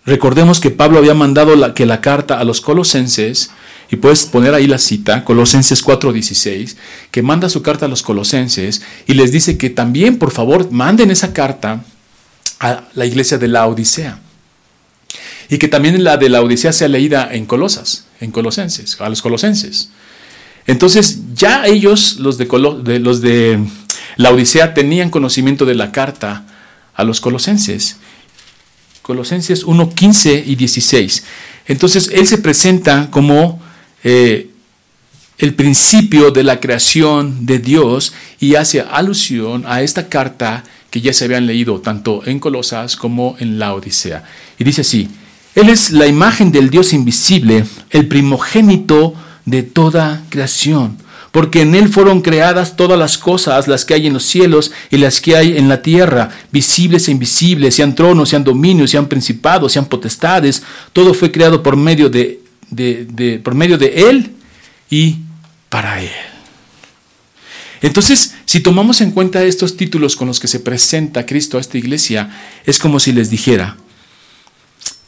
Recordemos 0.05 0.59
que 0.59 0.71
Pablo 0.71 0.97
había 0.97 1.13
mandado 1.13 1.55
la, 1.55 1.73
que 1.73 1.85
la 1.85 2.01
carta 2.01 2.39
a 2.39 2.43
los 2.45 2.61
colosenses, 2.61 3.51
y 3.91 3.97
puedes 3.97 4.25
poner 4.25 4.53
ahí 4.53 4.67
la 4.67 4.77
cita, 4.77 5.25
Colosenses 5.25 5.83
4:16, 5.83 6.77
que 7.11 7.21
manda 7.21 7.49
su 7.49 7.61
carta 7.61 7.87
a 7.87 7.89
los 7.89 8.03
colosenses 8.03 8.83
y 9.07 9.15
les 9.15 9.31
dice 9.31 9.57
que 9.57 9.69
también, 9.69 10.17
por 10.17 10.31
favor, 10.31 10.71
manden 10.71 11.11
esa 11.11 11.33
carta 11.33 11.83
a 12.59 12.83
la 12.93 13.05
iglesia 13.05 13.37
de 13.37 13.47
la 13.47 13.67
Odisea. 13.67 14.19
Y 15.49 15.57
que 15.57 15.67
también 15.67 16.03
la 16.03 16.17
de 16.17 16.29
la 16.29 16.41
Odisea 16.41 16.71
sea 16.71 16.87
leída 16.87 17.29
en 17.31 17.45
Colosas, 17.45 18.05
en 18.19 18.31
Colosenses, 18.31 18.99
a 18.99 19.09
los 19.09 19.21
colosenses. 19.21 19.89
Entonces 20.67 21.19
ya 21.33 21.65
ellos, 21.65 22.17
los 22.19 22.37
de, 22.37 22.45
los 22.99 23.21
de 23.21 23.59
la 24.17 24.31
Odisea, 24.31 24.73
tenían 24.73 25.09
conocimiento 25.09 25.65
de 25.65 25.73
la 25.73 25.91
carta 25.91 26.45
a 26.93 27.03
los 27.03 27.21
colosenses. 27.21 27.97
Colosenses 29.01 29.63
1, 29.63 29.89
15 29.95 30.43
y 30.45 30.55
16. 30.55 31.23
Entonces 31.67 32.11
él 32.13 32.27
se 32.27 32.37
presenta 32.37 33.09
como 33.09 33.59
eh, 34.03 34.51
el 35.39 35.55
principio 35.55 36.29
de 36.31 36.43
la 36.43 36.59
creación 36.59 37.45
de 37.45 37.59
Dios 37.59 38.13
y 38.39 38.55
hace 38.55 38.81
alusión 38.81 39.63
a 39.65 39.81
esta 39.81 40.09
carta 40.09 40.63
que 40.89 41.01
ya 41.01 41.13
se 41.13 41.25
habían 41.25 41.45
leído 41.45 41.81
tanto 41.81 42.21
en 42.25 42.39
Colosas 42.39 42.95
como 42.95 43.35
en 43.39 43.59
la 43.59 43.73
Odisea. 43.73 44.23
Y 44.57 44.63
dice 44.63 44.81
así, 44.81 45.09
Él 45.55 45.69
es 45.69 45.91
la 45.91 46.07
imagen 46.07 46.51
del 46.51 46.69
Dios 46.69 46.93
invisible, 46.93 47.65
el 47.91 48.07
primogénito 48.07 49.13
de 49.45 49.63
toda 49.63 50.23
creación, 50.29 50.97
porque 51.31 51.61
en 51.61 51.75
Él 51.75 51.89
fueron 51.89 52.21
creadas 52.21 52.75
todas 52.75 52.97
las 52.97 53.17
cosas, 53.17 53.67
las 53.67 53.85
que 53.85 53.93
hay 53.93 54.07
en 54.07 54.13
los 54.13 54.25
cielos 54.25 54.71
y 54.89 54.97
las 54.97 55.21
que 55.21 55.35
hay 55.35 55.57
en 55.57 55.69
la 55.69 55.81
tierra, 55.81 56.29
visibles 56.51 57.07
e 57.07 57.11
invisibles, 57.11 57.75
sean 57.75 57.95
tronos, 57.95 58.29
sean 58.29 58.43
dominios, 58.43 58.91
sean 58.91 59.07
principados, 59.07 59.71
sean 59.71 59.85
potestades, 59.85 60.63
todo 60.93 61.13
fue 61.13 61.31
creado 61.31 61.61
por 61.61 61.75
medio 61.75 62.09
de, 62.09 62.41
por 63.43 63.53
medio 63.53 63.77
de 63.77 64.09
Él 64.09 64.31
y 64.89 65.17
para 65.69 66.01
Él. 66.01 66.28
Entonces, 67.81 68.35
si 68.45 68.59
tomamos 68.59 69.01
en 69.01 69.11
cuenta 69.11 69.43
estos 69.43 69.77
títulos 69.77 70.15
con 70.15 70.27
los 70.27 70.39
que 70.39 70.47
se 70.47 70.59
presenta 70.59 71.25
Cristo 71.25 71.57
a 71.57 71.61
esta 71.61 71.77
iglesia, 71.77 72.29
es 72.65 72.77
como 72.77 72.99
si 72.99 73.13
les 73.13 73.29
dijera, 73.29 73.77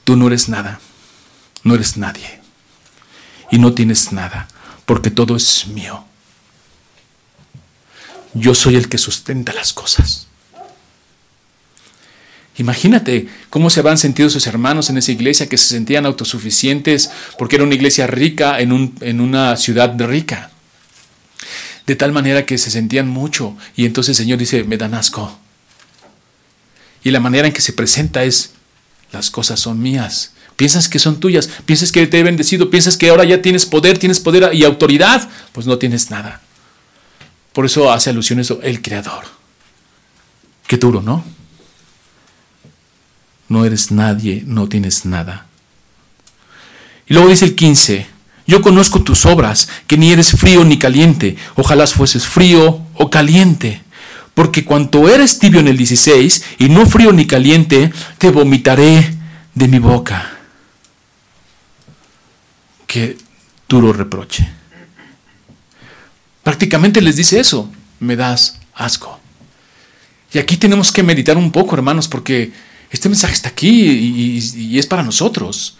tú 0.03 0.15
no 0.15 0.27
eres 0.27 0.47
nada, 0.47 0.79
no 1.63 1.75
eres 1.75 1.97
nadie 1.97 2.39
y 3.51 3.59
no 3.59 3.73
tienes 3.73 4.13
nada, 4.13 4.47
porque 4.85 5.11
todo 5.11 5.35
es 5.35 5.67
mío. 5.67 6.05
Yo 8.33 8.55
soy 8.55 8.75
el 8.75 8.87
que 8.87 8.97
sustenta 8.97 9.51
las 9.51 9.73
cosas. 9.73 10.27
Imagínate 12.57 13.27
cómo 13.49 13.69
se 13.69 13.79
habían 13.79 13.97
sentido 13.97 14.29
sus 14.29 14.45
hermanos 14.47 14.89
en 14.89 14.97
esa 14.97 15.11
iglesia 15.11 15.49
que 15.49 15.57
se 15.57 15.67
sentían 15.67 16.05
autosuficientes 16.05 17.09
porque 17.37 17.55
era 17.55 17.65
una 17.65 17.75
iglesia 17.75 18.07
rica 18.07 18.59
en, 18.59 18.71
un, 18.71 18.95
en 19.01 19.19
una 19.19 19.57
ciudad 19.57 19.97
rica. 19.99 20.51
De 21.91 21.97
tal 21.97 22.13
manera 22.13 22.45
que 22.45 22.57
se 22.57 22.71
sentían 22.71 23.09
mucho 23.09 23.57
y 23.75 23.85
entonces 23.85 24.17
el 24.17 24.23
Señor 24.23 24.39
dice, 24.39 24.63
me 24.63 24.77
dan 24.77 24.93
asco. 24.93 25.37
Y 27.03 27.11
la 27.11 27.19
manera 27.19 27.47
en 27.47 27.53
que 27.53 27.59
se 27.59 27.73
presenta 27.73 28.23
es, 28.23 28.53
las 29.11 29.29
cosas 29.29 29.59
son 29.59 29.81
mías. 29.81 30.31
Piensas 30.55 30.87
que 30.87 30.99
son 30.99 31.19
tuyas, 31.19 31.49
piensas 31.65 31.91
que 31.91 32.07
te 32.07 32.17
he 32.17 32.23
bendecido, 32.23 32.69
piensas 32.69 32.95
que 32.95 33.09
ahora 33.09 33.25
ya 33.25 33.41
tienes 33.41 33.65
poder, 33.65 33.97
tienes 33.97 34.21
poder 34.21 34.55
y 34.55 34.63
autoridad, 34.63 35.27
pues 35.51 35.67
no 35.67 35.79
tienes 35.79 36.09
nada. 36.09 36.39
Por 37.51 37.65
eso 37.65 37.91
hace 37.91 38.09
alusión 38.09 38.39
a 38.39 38.43
eso, 38.43 38.61
el 38.63 38.81
creador. 38.81 39.25
Qué 40.67 40.77
duro, 40.77 41.01
¿no? 41.01 41.25
No 43.49 43.65
eres 43.65 43.91
nadie, 43.91 44.43
no 44.45 44.69
tienes 44.69 45.03
nada. 45.03 45.45
Y 47.05 47.15
luego 47.15 47.27
dice 47.27 47.43
el 47.43 47.53
15, 47.53 48.07
yo 48.47 48.61
conozco 48.61 49.03
tus 49.03 49.25
obras, 49.25 49.69
que 49.87 49.97
ni 49.97 50.11
eres 50.11 50.31
frío 50.31 50.63
ni 50.65 50.77
caliente, 50.77 51.37
ojalá 51.55 51.87
fueses 51.87 52.25
frío 52.25 52.81
o 52.95 53.09
caliente. 53.09 53.81
Porque 54.33 54.63
cuanto 54.63 55.09
eres 55.09 55.39
tibio 55.39 55.59
en 55.59 55.67
el 55.67 55.77
16 55.77 56.43
y 56.59 56.69
no 56.69 56.85
frío 56.85 57.11
ni 57.11 57.27
caliente, 57.27 57.91
te 58.17 58.31
vomitaré 58.31 59.13
de 59.53 59.67
mi 59.67 59.79
boca. 59.79 60.37
Qué 62.87 63.17
duro 63.67 63.93
reproche. 63.93 64.49
Prácticamente 66.43 67.01
les 67.01 67.17
dice 67.17 67.39
eso, 67.39 67.71
me 67.99 68.15
das 68.15 68.59
asco. 68.73 69.19
Y 70.33 70.39
aquí 70.39 70.57
tenemos 70.57 70.91
que 70.91 71.03
meditar 71.03 71.37
un 71.37 71.51
poco, 71.51 71.75
hermanos, 71.75 72.07
porque 72.07 72.51
este 72.89 73.09
mensaje 73.09 73.33
está 73.33 73.49
aquí 73.49 73.69
y, 73.69 74.79
es 74.79 74.87
para 74.87 75.03
nosotros. 75.03 75.77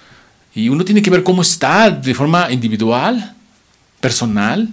Y 0.53 0.70
uno 0.70 0.84
tiene 0.84 1.01
que 1.01 1.10
ver 1.10 1.24
cómo 1.24 1.41
está 1.41 1.89
de 1.89 2.13
forma 2.13 2.51
individual, 2.51 3.36
personal, 4.00 4.67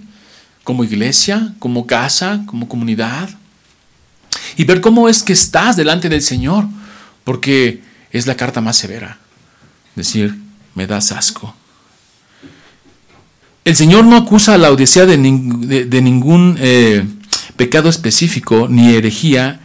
como 0.65 0.85
iglesia, 0.85 1.55
como 1.59 1.87
casa, 1.87 2.43
como 2.47 2.69
comunidad. 2.69 3.31
Y 4.57 4.65
ver 4.65 4.81
cómo 4.81 5.09
es 5.09 5.23
que 5.23 5.33
estás 5.33 5.77
delante 5.77 6.09
del 6.09 6.23
Señor, 6.23 6.67
porque 7.25 7.83
es 8.11 8.27
la 8.27 8.37
carta 8.37 8.61
más 8.61 8.77
severa. 8.77 9.19
Decir, 9.95 10.35
me 10.75 10.87
das 10.87 11.13
asco. 11.13 11.55
El 13.65 13.77
Señor 13.77 14.05
no 14.05 14.17
acusa 14.17 14.55
a 14.55 14.59
la 14.59 14.73
Odisea 14.73 15.05
de, 15.07 15.19
ningún 15.19 16.57
eh, 16.59 17.05
pecado 17.57 17.89
específico, 17.89 18.67
ni 18.69 18.95
herejía 18.95 19.61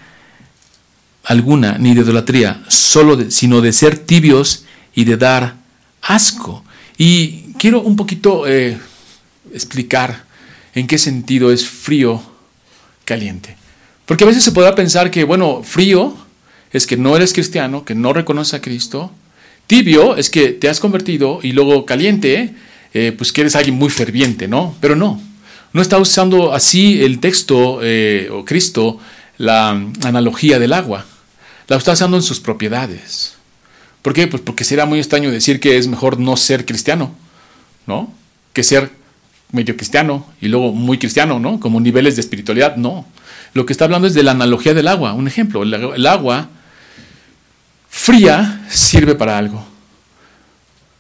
alguna, 1.24 1.78
ni 1.78 1.94
de 1.94 2.02
idolatría, 2.02 2.62
solo 2.68 3.32
sino 3.32 3.62
de 3.62 3.72
ser 3.72 3.98
tibios 3.98 4.66
y 4.94 5.06
de 5.06 5.18
dar 5.18 5.63
asco. 6.04 6.64
Y 6.98 7.54
quiero 7.58 7.82
un 7.82 7.96
poquito 7.96 8.48
eh, 8.48 8.78
explicar 9.54 10.26
en 10.76 10.88
qué 10.88 10.98
sentido 10.98 11.52
es 11.52 11.68
frío 11.68 12.22
caliente. 13.06 13.58
Porque 14.06 14.24
a 14.24 14.28
veces 14.28 14.44
se 14.44 14.52
podrá 14.52 14.76
pensar 14.76 15.12
que, 15.12 15.24
bueno, 15.24 15.64
frío 15.64 16.16
es 16.72 16.88
que 16.88 16.98
no 16.98 17.16
eres 17.16 17.34
cristiano, 17.34 17.86
que 17.86 17.96
no 17.96 18.14
reconoces 18.14 18.56
a 18.56 18.62
Cristo. 18.62 19.12
Tibio 19.68 20.18
es 20.18 20.30
que 20.30 20.50
te 20.50 20.70
has 20.70 20.80
convertido 20.80 21.40
y 21.42 21.54
luego 21.54 21.86
caliente 21.86 22.54
eh, 22.94 23.12
pues 23.18 23.32
que 23.32 23.42
eres 23.42 23.56
alguien 23.56 23.76
muy 23.76 23.90
ferviente, 23.90 24.48
¿no? 24.48 24.76
Pero 24.80 24.96
no, 24.96 25.22
no 25.72 25.82
está 25.82 25.98
usando 25.98 26.54
así 26.54 27.04
el 27.04 27.20
texto 27.20 27.80
eh, 27.82 28.30
o 28.32 28.46
Cristo 28.46 29.00
la 29.38 29.70
analogía 30.04 30.60
del 30.60 30.74
agua, 30.74 31.06
la 31.68 31.78
está 31.78 31.94
usando 31.94 32.18
en 32.18 32.24
sus 32.24 32.40
propiedades. 32.40 33.34
¿Por 34.04 34.14
qué? 34.14 34.28
Pues 34.28 34.44
porque 34.44 34.64
será 34.64 34.86
muy 34.86 35.00
extraño 35.00 35.32
decir 35.32 35.60
que 35.60 35.78
es 35.78 35.88
mejor 35.88 36.20
no 36.20 36.38
ser 36.38 36.68
cristiano, 36.68 37.16
¿no? 37.88 38.14
Que 38.54 38.62
ser 38.62 38.92
medio 39.52 39.76
cristiano 39.76 40.28
y 40.40 40.50
luego 40.50 40.72
muy 40.72 41.00
cristiano, 41.00 41.40
¿no? 41.40 41.60
Como 41.60 41.80
niveles 41.80 42.16
de 42.16 42.22
espiritualidad, 42.22 42.76
no. 42.76 43.08
Lo 43.56 43.66
que 43.66 43.74
está 43.74 43.86
hablando 43.86 44.08
es 44.08 44.14
de 44.14 44.22
la 44.22 44.32
analogía 44.32 44.76
del 44.76 44.88
agua. 44.88 45.14
Un 45.14 45.28
ejemplo, 45.28 45.64
el 45.64 46.06
agua 46.06 46.50
fría 47.90 48.64
sirve 48.70 49.16
para 49.16 49.40
algo 49.40 49.74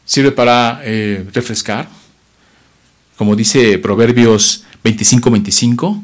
sirve 0.05 0.31
para 0.31 0.81
eh, 0.83 1.25
refrescar, 1.33 1.87
como 3.17 3.35
dice 3.35 3.77
Proverbios 3.77 4.63
25-25, 4.83 6.01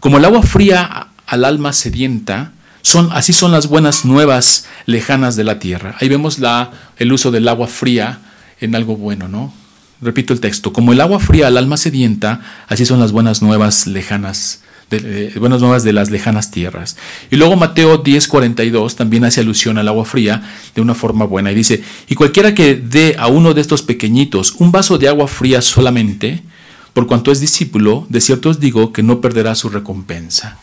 como 0.00 0.18
el 0.18 0.24
agua 0.24 0.42
fría 0.42 1.08
al 1.26 1.44
alma 1.44 1.72
sedienta, 1.72 2.52
son, 2.86 3.08
así 3.10 3.32
son 3.32 3.50
las 3.50 3.66
buenas 3.66 4.04
nuevas 4.04 4.66
lejanas 4.86 5.34
de 5.34 5.42
la 5.42 5.58
tierra. 5.58 5.96
Ahí 6.00 6.08
vemos 6.08 6.38
la, 6.38 6.70
el 6.98 7.12
uso 7.12 7.32
del 7.32 7.48
agua 7.48 7.66
fría 7.66 8.20
en 8.60 8.76
algo 8.76 8.96
bueno, 8.96 9.26
¿no? 9.26 9.52
Repito 10.00 10.32
el 10.32 10.38
texto, 10.38 10.72
como 10.72 10.92
el 10.92 11.00
agua 11.00 11.18
fría 11.18 11.48
al 11.48 11.56
alma 11.56 11.78
sedienta, 11.78 12.42
así 12.68 12.86
son 12.86 13.00
las 13.00 13.10
buenas 13.10 13.42
nuevas 13.42 13.88
lejanas 13.88 14.60
de, 14.88 15.32
buenas 15.40 15.62
nuevas 15.62 15.82
de 15.82 15.92
las 15.92 16.12
lejanas 16.12 16.52
tierras. 16.52 16.96
Y 17.28 17.34
luego 17.34 17.56
Mateo 17.56 18.04
10:42 18.04 18.94
también 18.94 19.24
hace 19.24 19.40
alusión 19.40 19.78
al 19.78 19.88
agua 19.88 20.04
fría 20.04 20.48
de 20.76 20.80
una 20.80 20.94
forma 20.94 21.24
buena 21.24 21.50
y 21.50 21.56
dice, 21.56 21.82
y 22.06 22.14
cualquiera 22.14 22.54
que 22.54 22.76
dé 22.76 23.16
a 23.18 23.26
uno 23.26 23.52
de 23.52 23.62
estos 23.62 23.82
pequeñitos 23.82 24.52
un 24.58 24.70
vaso 24.70 24.96
de 24.96 25.08
agua 25.08 25.26
fría 25.26 25.60
solamente, 25.60 26.44
por 26.92 27.08
cuanto 27.08 27.32
es 27.32 27.40
discípulo, 27.40 28.06
de 28.10 28.20
cierto 28.20 28.50
os 28.50 28.60
digo 28.60 28.92
que 28.92 29.02
no 29.02 29.20
perderá 29.20 29.56
su 29.56 29.70
recompensa. 29.70 30.58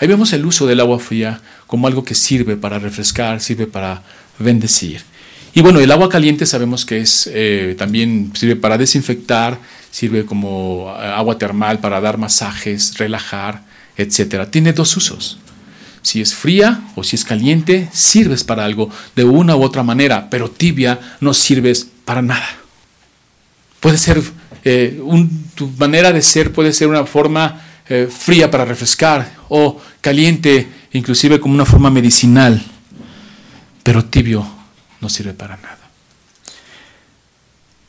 Ahí 0.00 0.08
vemos 0.08 0.32
el 0.32 0.46
uso 0.46 0.66
del 0.66 0.80
agua 0.80 0.98
fría 0.98 1.40
como 1.68 1.86
algo 1.86 2.02
que 2.02 2.16
sirve 2.16 2.56
para 2.56 2.80
refrescar, 2.80 3.40
sirve 3.40 3.68
para 3.68 4.02
bendecir. 4.40 5.02
Y 5.54 5.60
bueno, 5.60 5.80
el 5.80 5.92
agua 5.92 6.08
caliente 6.08 6.46
sabemos 6.46 6.84
que 6.86 6.98
es 6.98 7.28
eh, 7.32 7.74
también 7.78 8.32
sirve 8.34 8.56
para 8.56 8.78
desinfectar, 8.78 9.58
sirve 9.90 10.24
como 10.24 10.94
eh, 10.98 11.06
agua 11.06 11.36
termal 11.38 11.78
para 11.78 12.00
dar 12.00 12.16
masajes, 12.16 12.96
relajar, 12.96 13.62
etcétera. 13.96 14.50
Tiene 14.50 14.72
dos 14.72 14.96
usos. 14.96 15.38
Si 16.00 16.22
es 16.22 16.34
fría 16.34 16.80
o 16.94 17.04
si 17.04 17.16
es 17.16 17.24
caliente, 17.24 17.88
sirves 17.92 18.44
para 18.44 18.64
algo 18.64 18.88
de 19.14 19.24
una 19.24 19.54
u 19.54 19.62
otra 19.62 19.82
manera, 19.82 20.30
pero 20.30 20.50
tibia 20.50 20.98
no 21.20 21.34
sirves 21.34 21.86
para 22.06 22.22
nada. 22.22 22.48
Puede 23.80 23.98
ser, 23.98 24.22
eh, 24.64 25.02
tu 25.54 25.68
manera 25.76 26.12
de 26.12 26.22
ser 26.22 26.50
puede 26.52 26.72
ser 26.72 26.88
una 26.88 27.04
forma 27.04 27.62
fría 28.10 28.50
para 28.50 28.66
refrescar 28.66 29.32
o 29.48 29.80
caliente 30.02 30.68
inclusive 30.92 31.40
como 31.40 31.54
una 31.54 31.64
forma 31.64 31.90
medicinal, 31.90 32.62
pero 33.82 34.04
tibio 34.04 34.46
no 35.00 35.08
sirve 35.08 35.34
para 35.34 35.56
nada. 35.56 35.78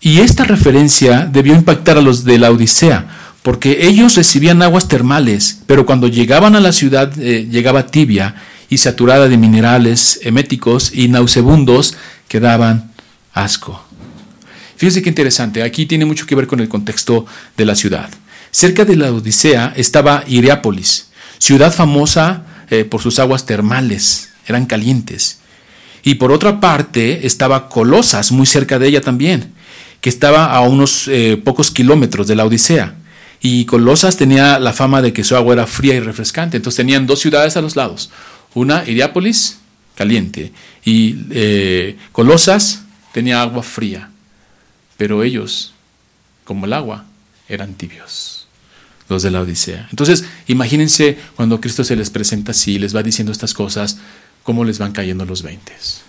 Y 0.02 0.20
esta 0.20 0.46
referencia 0.46 1.28
debió 1.32 1.54
impactar 1.54 1.98
a 1.98 2.02
los 2.02 2.24
de 2.24 2.38
la 2.38 2.52
Odisea, 2.52 3.08
porque 3.44 3.88
ellos 3.88 4.16
recibían 4.16 4.62
aguas 4.62 4.88
termales, 4.88 5.62
pero 5.66 5.86
cuando 5.86 6.08
llegaban 6.08 6.56
a 6.56 6.60
la 6.60 6.72
ciudad 6.72 7.12
eh, 7.20 7.48
llegaba 7.50 7.88
tibia 7.88 8.36
y 8.70 8.78
saturada 8.78 9.28
de 9.28 9.38
minerales 9.38 10.20
eméticos 10.24 10.92
y 10.94 11.08
nauseabundos 11.08 11.96
que 12.28 12.40
daban 12.40 12.92
asco. 13.34 13.84
Fíjense 14.78 15.02
qué 15.02 15.10
interesante, 15.10 15.64
aquí 15.64 15.86
tiene 15.86 16.06
mucho 16.06 16.26
que 16.26 16.36
ver 16.36 16.48
con 16.48 16.62
el 16.62 16.70
contexto 16.70 17.26
de 17.58 17.66
la 17.66 17.76
ciudad. 17.76 18.10
Cerca 18.52 18.86
de 18.86 18.96
la 18.96 19.12
Odisea 19.12 19.74
estaba 19.76 20.24
Iriápolis, 20.28 21.10
ciudad 21.38 21.74
famosa 21.74 22.44
eh, 22.70 22.86
por 22.86 23.02
sus 23.02 23.20
aguas 23.20 23.46
termales, 23.46 24.30
eran 24.46 24.66
calientes. 24.66 25.40
Y 26.04 26.16
por 26.16 26.32
otra 26.32 26.60
parte 26.60 27.26
estaba 27.28 27.70
Colosas, 27.70 28.32
muy 28.32 28.46
cerca 28.46 28.80
de 28.80 28.88
ella 28.88 29.02
también, 29.02 29.54
que 30.02 30.10
estaba 30.10 30.54
a 30.54 30.62
unos 30.62 31.08
eh, 31.08 31.38
pocos 31.44 31.72
kilómetros 31.72 32.28
de 32.28 32.36
la 32.36 32.46
Odisea. 32.46 32.96
Y 33.42 33.66
Colosas 33.66 34.18
tenía 34.18 34.60
la 34.60 34.74
fama 34.74 35.02
de 35.02 35.14
que 35.14 35.24
su 35.24 35.36
agua 35.36 35.54
era 35.54 35.68
fría 35.68 35.96
y 35.96 36.00
refrescante. 36.00 36.58
Entonces 36.58 36.78
tenían 36.78 37.08
dos 37.08 37.20
ciudades 37.20 37.58
a 37.58 37.62
los 37.62 37.76
lados. 37.76 38.12
Una, 38.54 38.84
Iriápolis, 38.86 39.60
caliente. 39.96 40.52
Y 40.84 41.16
eh, 41.32 41.98
Colosas 42.12 42.84
tenía 43.14 43.42
agua 43.42 43.64
fría. 43.64 44.10
Pero 44.98 45.24
ellos, 45.24 45.74
como 46.44 46.66
el 46.66 46.74
agua, 46.74 47.06
eran 47.48 47.74
tibios. 47.74 48.39
Los 49.10 49.24
de 49.24 49.32
la 49.32 49.42
Odisea. 49.42 49.88
Entonces, 49.90 50.24
imagínense 50.48 51.18
cuando 51.36 51.60
Cristo 51.60 51.84
se 51.84 51.96
les 51.96 52.10
presenta 52.10 52.52
así, 52.52 52.80
les 52.80 52.96
va 52.96 53.04
diciendo 53.04 53.32
estas 53.32 53.54
cosas, 53.54 53.98
cómo 54.44 54.64
les 54.64 54.78
van 54.80 54.92
cayendo 54.92 55.26
los 55.26 55.42
veintes. 55.42 56.02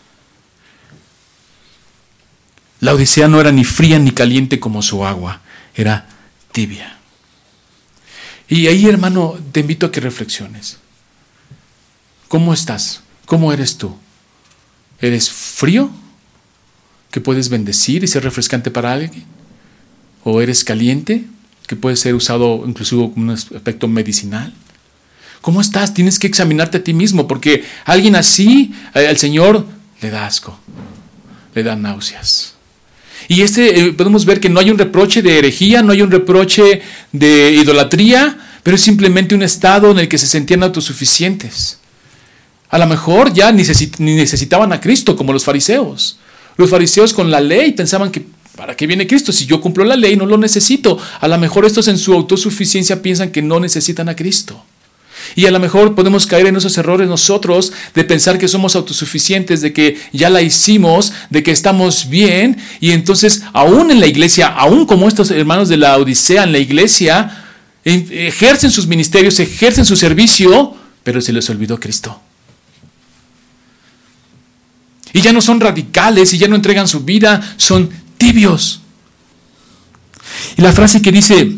La 2.80 2.94
Odisea 2.94 3.26
no 3.26 3.40
era 3.40 3.52
ni 3.52 3.64
fría 3.64 3.98
ni 3.98 4.10
caliente 4.10 4.60
como 4.60 4.82
su 4.82 5.04
agua, 5.04 5.40
era 5.74 6.08
tibia. 6.52 6.98
Y 8.48 8.66
ahí, 8.66 8.86
hermano, 8.86 9.38
te 9.52 9.60
invito 9.60 9.86
a 9.86 9.92
que 9.92 10.00
reflexiones. 10.00 10.78
¿Cómo 12.28 12.52
estás? 12.52 13.02
¿Cómo 13.26 13.52
eres 13.52 13.76
tú? 13.76 13.96
¿Eres 15.00 15.30
frío? 15.30 15.90
que 17.10 17.20
puedes 17.20 17.48
bendecir 17.48 18.04
y 18.04 18.06
ser 18.06 18.22
refrescante 18.22 18.70
para 18.70 18.92
alguien? 18.92 19.24
¿O 20.24 20.40
eres 20.40 20.64
caliente, 20.64 21.24
que 21.70 21.76
puede 21.76 21.94
ser 21.94 22.16
usado 22.16 22.64
inclusive 22.66 23.00
como 23.14 23.26
un 23.26 23.30
aspecto 23.30 23.86
medicinal? 23.86 24.52
¿Cómo 25.40 25.60
estás? 25.60 25.94
Tienes 25.94 26.18
que 26.18 26.26
examinarte 26.26 26.78
a 26.78 26.82
ti 26.82 26.92
mismo, 26.92 27.28
porque 27.28 27.62
alguien 27.84 28.16
así 28.16 28.74
eh, 28.92 29.06
al 29.06 29.16
Señor 29.18 29.64
le 30.02 30.10
da 30.10 30.26
asco, 30.26 30.58
le 31.54 31.62
da 31.62 31.76
náuseas. 31.76 32.54
Y 33.28 33.42
este 33.42 33.80
eh, 33.80 33.92
podemos 33.92 34.24
ver 34.24 34.40
que 34.40 34.48
no 34.48 34.58
hay 34.58 34.68
un 34.68 34.78
reproche 34.78 35.22
de 35.22 35.38
herejía, 35.38 35.80
no 35.80 35.92
hay 35.92 36.02
un 36.02 36.10
reproche 36.10 36.82
de 37.12 37.52
idolatría, 37.52 38.36
pero 38.64 38.74
es 38.74 38.80
simplemente 38.80 39.36
un 39.36 39.44
estado 39.44 39.92
en 39.92 40.00
el 40.00 40.08
que 40.08 40.18
se 40.18 40.26
sentían 40.26 40.64
autosuficientes. 40.64 41.78
A 42.68 42.78
lo 42.78 42.88
mejor 42.88 43.32
ya 43.32 43.52
ni 43.52 43.62
necesitaban 44.16 44.72
a 44.72 44.80
Cristo 44.80 45.14
como 45.14 45.32
los 45.32 45.44
fariseos. 45.44 46.18
Los 46.56 46.68
fariseos 46.68 47.14
con 47.14 47.30
la 47.30 47.40
ley 47.40 47.70
pensaban 47.74 48.10
que 48.10 48.26
¿para 48.60 48.76
qué 48.76 48.86
viene 48.86 49.06
Cristo? 49.06 49.32
Si 49.32 49.46
yo 49.46 49.58
cumplo 49.58 49.86
la 49.86 49.96
ley 49.96 50.16
no 50.16 50.26
lo 50.26 50.36
necesito. 50.36 50.98
A 51.20 51.28
lo 51.28 51.38
mejor 51.38 51.64
estos 51.64 51.88
en 51.88 51.96
su 51.96 52.12
autosuficiencia 52.12 53.00
piensan 53.00 53.30
que 53.30 53.40
no 53.40 53.58
necesitan 53.58 54.10
a 54.10 54.14
Cristo. 54.14 54.62
Y 55.34 55.46
a 55.46 55.50
lo 55.50 55.58
mejor 55.58 55.94
podemos 55.94 56.26
caer 56.26 56.46
en 56.46 56.56
esos 56.56 56.76
errores 56.76 57.08
nosotros 57.08 57.72
de 57.94 58.04
pensar 58.04 58.36
que 58.36 58.48
somos 58.48 58.76
autosuficientes, 58.76 59.62
de 59.62 59.72
que 59.72 59.98
ya 60.12 60.28
la 60.28 60.42
hicimos, 60.42 61.10
de 61.30 61.42
que 61.42 61.52
estamos 61.52 62.10
bien. 62.10 62.58
Y 62.80 62.90
entonces, 62.90 63.44
aún 63.54 63.90
en 63.90 63.98
la 63.98 64.06
iglesia, 64.06 64.48
aún 64.48 64.84
como 64.84 65.08
estos 65.08 65.30
hermanos 65.30 65.70
de 65.70 65.78
la 65.78 65.96
Odisea 65.96 66.44
en 66.44 66.52
la 66.52 66.58
iglesia, 66.58 67.46
ejercen 67.82 68.70
sus 68.70 68.86
ministerios, 68.86 69.40
ejercen 69.40 69.86
su 69.86 69.96
servicio, 69.96 70.74
pero 71.02 71.22
se 71.22 71.32
les 71.32 71.48
olvidó 71.48 71.80
Cristo. 71.80 72.20
Y 75.14 75.22
ya 75.22 75.32
no 75.32 75.40
son 75.40 75.60
radicales 75.60 76.34
y 76.34 76.38
ya 76.38 76.46
no 76.46 76.56
entregan 76.56 76.86
su 76.86 77.00
vida, 77.00 77.54
son 77.56 77.88
tibios. 78.20 78.82
Y 80.56 80.62
la 80.62 80.72
frase 80.72 81.02
que 81.02 81.10
dice, 81.10 81.52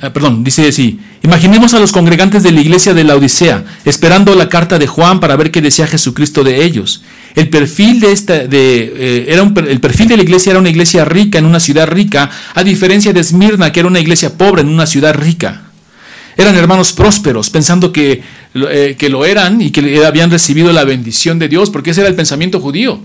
ah, 0.00 0.12
perdón, 0.12 0.42
dice 0.42 0.66
así, 0.66 0.98
imaginemos 1.22 1.74
a 1.74 1.78
los 1.78 1.92
congregantes 1.92 2.42
de 2.42 2.50
la 2.50 2.60
iglesia 2.60 2.94
de 2.94 3.04
la 3.04 3.16
Odisea, 3.16 3.64
esperando 3.84 4.34
la 4.34 4.48
carta 4.48 4.78
de 4.78 4.86
Juan 4.86 5.20
para 5.20 5.36
ver 5.36 5.50
qué 5.50 5.60
decía 5.60 5.86
Jesucristo 5.86 6.42
de 6.42 6.64
ellos. 6.64 7.02
El 7.36 7.50
perfil 7.50 8.00
de 8.00 8.12
esta, 8.12 8.46
de, 8.46 8.92
eh, 8.96 9.26
era 9.28 9.42
el 9.42 9.80
perfil 9.80 10.08
de 10.08 10.16
la 10.16 10.22
iglesia 10.22 10.50
era 10.50 10.58
una 10.58 10.70
iglesia 10.70 11.04
rica 11.04 11.38
en 11.38 11.44
una 11.44 11.60
ciudad 11.60 11.86
rica, 11.86 12.30
a 12.54 12.64
diferencia 12.64 13.12
de 13.12 13.20
Esmirna, 13.20 13.70
que 13.70 13.80
era 13.80 13.88
una 13.88 14.00
iglesia 14.00 14.36
pobre 14.36 14.62
en 14.62 14.68
una 14.68 14.86
ciudad 14.86 15.14
rica. 15.14 15.62
Eran 16.36 16.56
hermanos 16.56 16.94
prósperos, 16.94 17.50
pensando 17.50 17.92
que, 17.92 18.22
eh, 18.54 18.96
que 18.98 19.08
lo 19.10 19.26
eran 19.26 19.60
y 19.60 19.70
que 19.70 20.04
habían 20.06 20.30
recibido 20.30 20.72
la 20.72 20.84
bendición 20.84 21.38
de 21.38 21.48
Dios, 21.48 21.68
porque 21.68 21.90
ese 21.90 22.00
era 22.00 22.08
el 22.08 22.16
pensamiento 22.16 22.58
judío. 22.58 23.00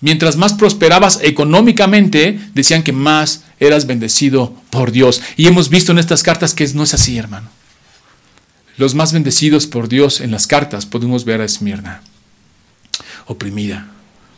Mientras 0.00 0.36
más 0.36 0.52
prosperabas 0.54 1.20
económicamente, 1.22 2.38
decían 2.54 2.82
que 2.82 2.92
más 2.92 3.44
eras 3.58 3.86
bendecido 3.86 4.54
por 4.70 4.92
Dios. 4.92 5.22
Y 5.36 5.46
hemos 5.46 5.70
visto 5.70 5.92
en 5.92 5.98
estas 5.98 6.22
cartas 6.22 6.54
que 6.54 6.66
no 6.74 6.82
es 6.82 6.94
así, 6.94 7.16
hermano. 7.16 7.48
Los 8.76 8.94
más 8.94 9.12
bendecidos 9.12 9.66
por 9.66 9.88
Dios 9.88 10.20
en 10.20 10.30
las 10.30 10.46
cartas 10.46 10.84
podemos 10.84 11.24
ver 11.24 11.40
a 11.40 11.46
Esmirna, 11.46 12.02
oprimida, 13.26 13.88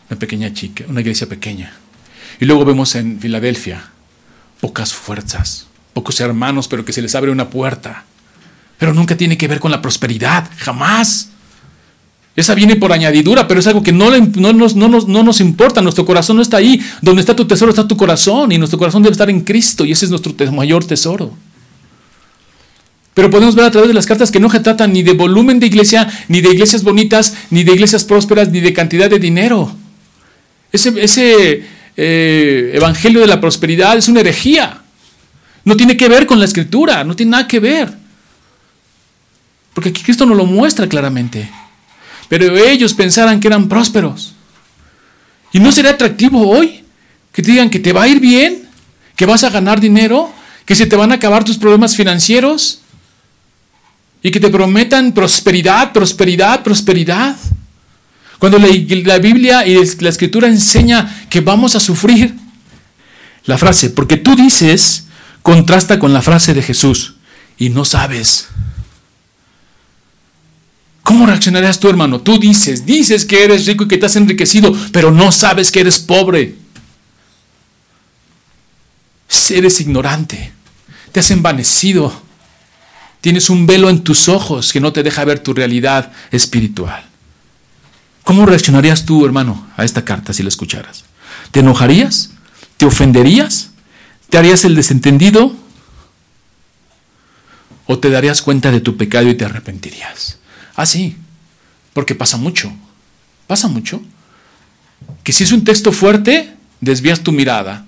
una 0.09 0.19
pequeña 0.19 0.53
chica, 0.55 0.85
una 0.89 1.01
iglesia 1.01 1.29
pequeña. 1.29 1.73
Y 2.39 2.45
luego 2.45 2.65
vemos 2.65 2.95
en 2.95 3.19
Filadelfia 3.19 3.91
pocas 4.61 4.95
fuerzas, 4.95 5.67
pocos 5.93 6.21
hermanos, 6.21 6.69
pero 6.69 6.85
que 6.85 6.93
se 6.93 7.03
les 7.03 7.17
abre 7.17 7.33
una 7.33 7.51
puerta. 7.51 8.05
Pero 8.79 8.95
nunca 8.95 9.17
tiene 9.17 9.37
que 9.37 9.49
ver 9.49 9.59
con 9.59 9.73
la 9.73 9.83
prosperidad, 9.83 10.49
jamás. 10.57 11.31
Esa 12.39 12.55
viene 12.55 12.77
por 12.77 12.93
añadidura, 12.93 13.49
pero 13.49 13.59
es 13.59 13.67
algo 13.67 13.83
que 13.83 13.91
no, 13.91 14.13
no, 14.17 14.53
nos, 14.53 14.77
no, 14.77 14.89
nos, 14.89 15.41
importa. 15.41 15.83
Nuestro 15.83 16.07
corazón 16.07 16.37
no 16.37 16.43
está 16.43 16.59
ahí. 16.59 16.81
Donde 17.03 17.21
está 17.21 17.35
tu 17.35 17.47
tesoro 17.47 17.71
está 17.71 17.89
tu 17.89 17.97
corazón. 17.97 18.53
Y 18.53 18.59
nuestro 18.59 18.79
corazón 18.79 19.03
debe 19.03 19.11
estar 19.11 19.29
en 19.29 19.41
Cristo. 19.41 19.85
Y 19.85 19.91
ese 19.91 20.05
es 20.05 20.13
nuestro 20.13 20.33
mayor 20.53 20.85
tesoro. 20.85 21.33
Pero 23.13 23.29
podemos 23.29 23.57
ver 23.57 23.65
a 23.65 23.73
través 23.73 23.89
de 23.89 23.95
las 23.95 24.07
cartas 24.07 24.31
que 24.31 24.39
no 24.39 24.49
se 24.51 24.61
trata 24.61 24.87
ni 24.87 25.03
de 25.03 25.15
volumen 25.15 25.59
de 25.59 25.67
iglesia, 25.67 26.09
ni 26.29 26.41
de 26.41 26.51
iglesias 26.51 26.85
bonitas, 26.85 27.37
ni 27.51 27.65
de 27.65 27.73
iglesias 27.73 28.05
prósperas, 28.05 28.51
ni 28.51 28.61
de 28.61 28.73
cantidad 28.73 29.11
de 29.11 29.19
dinero. 29.19 29.73
Ese, 30.71 30.95
ese 31.03 31.65
eh, 31.97 32.71
evangelio 32.73 33.21
de 33.21 33.27
la 33.27 33.41
prosperidad 33.41 33.99
es 33.99 34.07
una 34.07 34.21
herejía. 34.21 34.83
No 35.65 35.77
tiene 35.77 35.97
que 35.97 36.09
ver 36.09 36.25
con 36.25 36.39
la 36.39 36.45
escritura, 36.45 37.03
no 37.03 37.17
tiene 37.17 37.33
nada 37.33 37.49
que 37.49 37.59
ver. 37.59 37.93
Porque 39.75 39.89
aquí 39.89 40.05
Cristo 40.05 40.25
nos 40.25 40.37
lo 40.37 40.47
muestra 40.47 40.87
claramente. 40.87 41.51
Pero 42.29 42.57
ellos 42.57 42.95
pensaran 42.95 43.41
que 43.41 43.49
eran 43.49 43.69
prósperos. 43.69 44.35
¿Y 45.53 45.61
no 45.61 45.73
sería 45.73 45.93
atractivo 45.93 46.49
hoy 46.49 46.85
que 47.33 47.43
te 47.43 47.53
digan 47.53 47.71
que 47.71 47.79
te 47.79 47.93
va 47.93 48.03
a 48.03 48.09
ir 48.09 48.21
bien, 48.21 48.69
que 49.17 49.27
vas 49.27 49.45
a 49.45 49.51
ganar 49.51 49.81
dinero, 49.81 50.33
que 50.65 50.75
se 50.75 50.87
te 50.87 50.97
van 50.97 51.13
a 51.13 51.17
acabar 51.17 51.45
tus 51.45 51.57
problemas 51.57 51.97
financieros 51.97 52.81
y 54.23 54.31
que 54.31 54.41
te 54.41 54.51
prometan 54.51 55.13
prosperidad, 55.13 55.93
prosperidad, 55.93 56.63
prosperidad? 56.63 57.37
Cuando 58.39 58.59
la, 58.59 58.69
la 58.69 59.19
Biblia 59.19 59.67
y 59.67 59.75
la 60.01 60.09
Escritura 60.11 60.49
enseña 60.49 61.27
que 61.29 61.41
vamos 61.41 61.75
a 61.75 61.81
sufrir. 61.81 62.35
La 63.45 63.57
frase, 63.57 63.91
porque 63.91 64.19
tú 64.19 64.37
dices, 64.37 65.07
contrasta 65.43 65.99
con 65.99 66.13
la 66.13 66.21
frase 66.21 66.53
de 66.53 66.63
Jesús 66.63 67.15
y 67.57 67.71
no 67.71 67.87
sabes. 67.87 68.49
¿Cómo 71.09 71.25
reaccionarías 71.25 71.81
tú, 71.81 71.89
hermano? 71.89 72.21
Tú 72.21 72.39
dices, 72.39 72.85
dices 72.85 73.25
que 73.25 73.43
eres 73.43 73.65
rico 73.65 73.85
y 73.85 73.89
que 73.89 73.97
te 73.97 74.05
has 74.05 74.17
enriquecido, 74.17 74.77
pero 74.93 75.11
no 75.11 75.33
sabes 75.33 75.71
que 75.71 75.81
eres 75.81 76.01
pobre. 76.01 76.55
Eres 79.49 79.81
ignorante, 79.81 80.53
te 81.11 81.21
has 81.21 81.31
envanecido, 81.31 82.13
tienes 83.23 83.49
un 83.49 83.67
velo 83.67 83.89
en 83.89 84.05
tus 84.05 84.29
ojos 84.29 84.71
que 84.71 84.83
no 84.83 84.93
te 84.93 85.03
deja 85.03 85.25
ver 85.25 85.39
tu 85.39 85.55
realidad 85.55 86.13
espiritual. 86.31 87.03
¿Cómo 88.23 88.45
reaccionarías 88.45 89.07
tú, 89.07 89.25
hermano, 89.25 89.67
a 89.79 89.87
esta 89.87 90.05
carta 90.05 90.35
si 90.35 90.43
la 90.43 90.51
escucharas? 90.51 91.05
¿Te 91.53 91.61
enojarías? 91.61 92.33
¿Te 92.77 92.85
ofenderías? 92.85 93.71
¿Te 94.29 94.37
harías 94.37 94.67
el 94.67 94.75
desentendido? 94.75 95.57
¿O 97.87 97.99
te 97.99 98.11
darías 98.11 98.43
cuenta 98.43 98.71
de 98.71 98.81
tu 98.81 98.99
pecado 98.99 99.31
y 99.31 99.35
te 99.35 99.47
arrepentirías? 99.47 100.38
Ah, 100.79 100.85
porque 101.93 102.15
pasa 102.15 102.37
mucho, 102.37 102.73
pasa 103.49 103.67
mucho. 103.67 104.01
Que 105.25 105.33
si 105.33 105.43
es 105.43 105.51
un 105.51 105.65
texto 105.65 105.91
fuerte, 105.91 106.55
desvías 106.81 107.21
tu 107.21 107.33
mirada. 107.33 107.85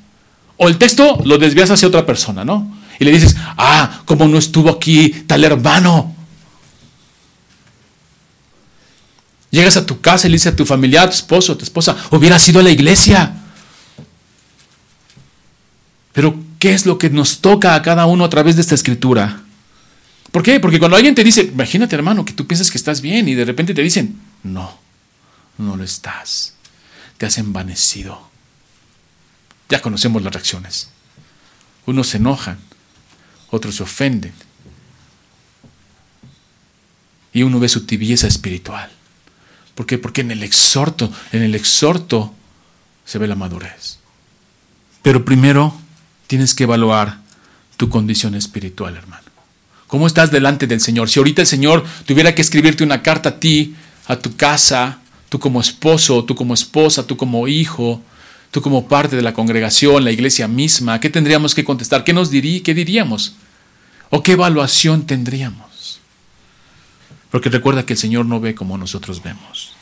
O 0.57 0.67
el 0.67 0.77
texto 0.77 1.23
lo 1.25 1.39
desvías 1.39 1.71
hacia 1.71 1.87
otra 1.87 2.05
persona, 2.05 2.45
¿no? 2.45 2.77
Y 2.99 3.05
le 3.05 3.13
dices, 3.13 3.37
ah, 3.57 4.03
¿cómo 4.07 4.27
no 4.27 4.39
estuvo 4.39 4.69
aquí 4.69 5.11
tal 5.29 5.45
hermano? 5.45 6.17
Llegas 9.53 9.77
a 9.77 9.87
tu 9.87 10.01
casa 10.01 10.27
y 10.27 10.31
le 10.31 10.35
dices 10.35 10.53
a 10.53 10.57
tu 10.57 10.67
familia, 10.67 11.03
a 11.03 11.07
tu 11.07 11.15
esposo, 11.15 11.53
a 11.53 11.59
tu 11.59 11.63
esposa, 11.63 11.97
hubiera 12.11 12.41
sido 12.41 12.59
a 12.59 12.65
la 12.65 12.71
iglesia. 12.71 13.35
Pero, 16.13 16.35
¿qué 16.59 16.75
es 16.75 16.87
lo 16.87 16.99
que 16.99 17.09
nos 17.09 17.41
toca 17.41 17.77
a 17.77 17.83
cada 17.83 18.07
uno 18.07 18.25
a 18.25 18.31
través 18.31 18.57
de 18.57 18.63
esta 18.63 18.75
escritura? 18.75 19.45
¿Por 20.31 20.43
qué? 20.43 20.61
Porque 20.61 20.79
cuando 20.79 20.97
alguien 20.97 21.15
te 21.15 21.25
dice, 21.25 21.43
imagínate 21.43 21.97
hermano, 21.97 22.25
que 22.25 22.33
tú 22.33 22.47
piensas 22.47 22.71
que 22.71 22.79
estás 22.79 23.01
bien 23.01 23.29
y 23.29 23.35
de 23.35 23.45
repente 23.45 23.75
te 23.75 23.83
dicen, 23.83 24.21
no, 24.43 24.79
no 25.59 25.77
lo 25.77 25.85
estás. 25.85 26.55
Te 27.19 27.27
has 27.27 27.39
envanecido. 27.39 28.31
Ya 29.69 29.83
conocemos 29.83 30.23
las 30.23 30.33
reacciones. 30.33 30.91
Unos 31.87 32.09
se 32.09 32.19
enojan, 32.19 32.59
otros 33.51 33.77
se 33.77 33.83
ofenden. 33.83 34.33
Y 37.33 37.43
uno 37.43 37.61
ve 37.61 37.69
su 37.69 37.85
tibieza 37.87 38.27
espiritual. 38.27 38.91
¿Por 39.75 39.87
qué? 39.87 39.99
Porque 39.99 40.21
en 40.21 40.31
el 40.31 40.43
exhorto, 40.43 41.13
en 41.33 41.43
el 41.43 41.55
exhorto 41.55 42.35
se 43.05 43.19
ve 43.19 43.27
la 43.27 43.35
madurez. 43.35 43.99
Pero 45.03 45.25
primero 45.25 45.75
tienes 46.27 46.55
que 46.55 46.65
evaluar 46.65 47.21
tu 47.77 47.89
condición 47.89 48.35
espiritual, 48.35 48.97
hermano. 48.97 49.30
¿Cómo 49.91 50.07
estás 50.07 50.31
delante 50.31 50.69
del 50.69 50.81
Señor? 50.81 51.11
Si 51.11 51.19
ahorita 51.19 51.43
el 51.43 51.49
Señor 51.49 51.85
tuviera 52.07 52.33
que 52.33 52.43
escribirte 52.43 52.85
una 52.85 53.03
carta 53.03 53.31
a 53.31 53.41
ti, 53.41 53.75
a 54.07 54.15
tu 54.15 54.37
casa, 54.37 55.01
tú 55.29 55.41
como 55.41 55.61
esposo, 55.61 56.25
tú 56.25 56.37
como 56.37 56.55
esposa, 56.55 57.09
tú 57.09 57.17
como 57.17 57.49
hijo, 57.49 58.01
tú 58.53 58.63
como 58.63 58.87
parte 58.87 59.17
de 59.17 59.23
la 59.23 59.35
congregación, 59.35 60.05
la 60.05 60.13
iglesia 60.13 60.47
misma, 60.47 61.01
¿qué 61.01 61.11
tendríamos 61.11 61.57
que 61.57 61.65
contestar? 61.65 62.05
¿Qué 62.05 62.13
nos 62.13 62.31
diría, 62.31 62.63
qué 62.63 62.73
diríamos? 62.73 63.35
¿O 64.11 64.23
qué 64.23 64.33
evaluación 64.33 65.09
tendríamos? 65.09 65.99
Porque 67.33 67.51
recuerda 67.51 67.85
que 67.85 67.95
el 67.95 67.99
Señor 67.99 68.27
no 68.27 68.39
ve 68.39 68.55
como 68.55 68.79
nosotros 68.79 69.21
vemos. 69.25 69.73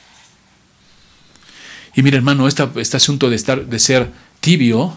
Y 1.95 2.03
mira, 2.03 2.17
hermano, 2.17 2.49
este 2.49 2.97
asunto 2.97 3.29
de, 3.29 3.37
estar, 3.37 3.67
de 3.67 3.79
ser 3.79 4.11
tibio, 4.41 4.97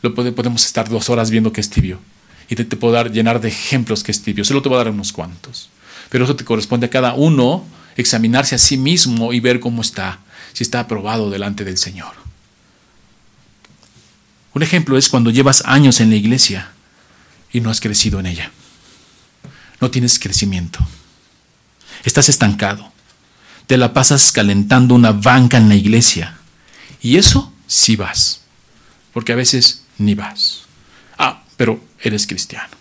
lo 0.00 0.14
podemos 0.14 0.64
estar 0.64 0.88
dos 0.88 1.10
horas 1.10 1.30
viendo 1.30 1.52
que 1.52 1.60
es 1.60 1.68
tibio 1.68 2.00
y 2.48 2.56
te, 2.56 2.64
puedo 2.64 2.94
dar, 2.94 3.10
llenar 3.10 3.40
de 3.40 3.48
ejemplos 3.48 4.02
que 4.02 4.12
es 4.12 4.22
tibio. 4.22 4.44
Solo 4.44 4.62
te 4.62 4.68
voy 4.68 4.76
a 4.76 4.84
dar 4.84 4.92
unos 4.92 5.12
cuantos. 5.12 5.70
Pero 6.08 6.24
eso 6.24 6.36
te 6.36 6.44
corresponde 6.44 6.86
a 6.86 6.90
cada 6.90 7.14
uno 7.14 7.64
examinarse 7.96 8.54
a 8.54 8.58
sí 8.58 8.76
mismo 8.76 9.32
y 9.32 9.40
ver 9.40 9.60
cómo 9.60 9.82
está. 9.82 10.20
si 10.52 10.62
está 10.62 10.80
aprobado 10.80 11.30
delante 11.30 11.64
del 11.64 11.78
Señor. 11.78 12.12
Un 14.54 14.62
ejemplo 14.62 14.98
es 14.98 15.08
cuando 15.08 15.30
llevas 15.30 15.62
años 15.64 16.00
en 16.00 16.10
la 16.10 16.16
iglesia 16.16 16.72
y 17.52 17.60
no 17.60 17.70
has 17.70 17.80
crecido 17.80 18.20
en 18.20 18.26
ella. 18.26 18.50
No 19.80 19.90
tienes 19.90 20.18
crecimiento. 20.18 20.78
Estás 22.04 22.28
estancado. 22.28 22.92
Te 23.66 23.76
la 23.76 23.92
pasas 23.92 24.32
calentando 24.32 24.94
una 24.94 25.12
banca 25.12 25.56
en 25.56 25.68
la 25.68 25.74
iglesia. 25.74 26.36
Y 27.00 27.16
eso 27.16 27.52
sí 27.66 27.96
vas. 27.96 28.42
Porque 29.12 29.32
a 29.32 29.36
veces 29.36 29.84
ni 29.98 30.14
vas. 30.14 30.62
Ah, 31.18 31.42
pero 31.56 31.82
eres 32.02 32.26
cristiano. 32.26 32.76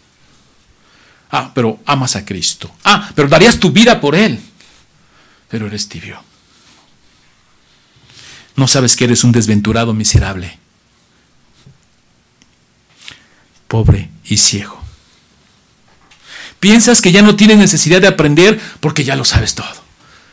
Ah, 1.31 1.51
pero 1.53 1.79
amas 1.85 2.15
a 2.15 2.25
Cristo. 2.25 2.69
Ah, 2.83 3.09
pero 3.15 3.29
darías 3.29 3.59
tu 3.59 3.71
vida 3.71 4.01
por 4.01 4.15
Él. 4.15 4.39
Pero 5.47 5.67
eres 5.67 5.87
tibio. 5.87 6.21
No 8.55 8.67
sabes 8.67 8.95
que 8.95 9.05
eres 9.05 9.23
un 9.23 9.31
desventurado 9.31 9.93
miserable. 9.93 10.59
Pobre 13.67 14.09
y 14.25 14.37
ciego. 14.37 14.81
Piensas 16.59 17.01
que 17.01 17.11
ya 17.11 17.21
no 17.21 17.35
tienes 17.35 17.57
necesidad 17.57 18.01
de 18.01 18.07
aprender 18.07 18.59
porque 18.81 19.03
ya 19.03 19.15
lo 19.15 19.23
sabes 19.23 19.55
todo. 19.55 19.81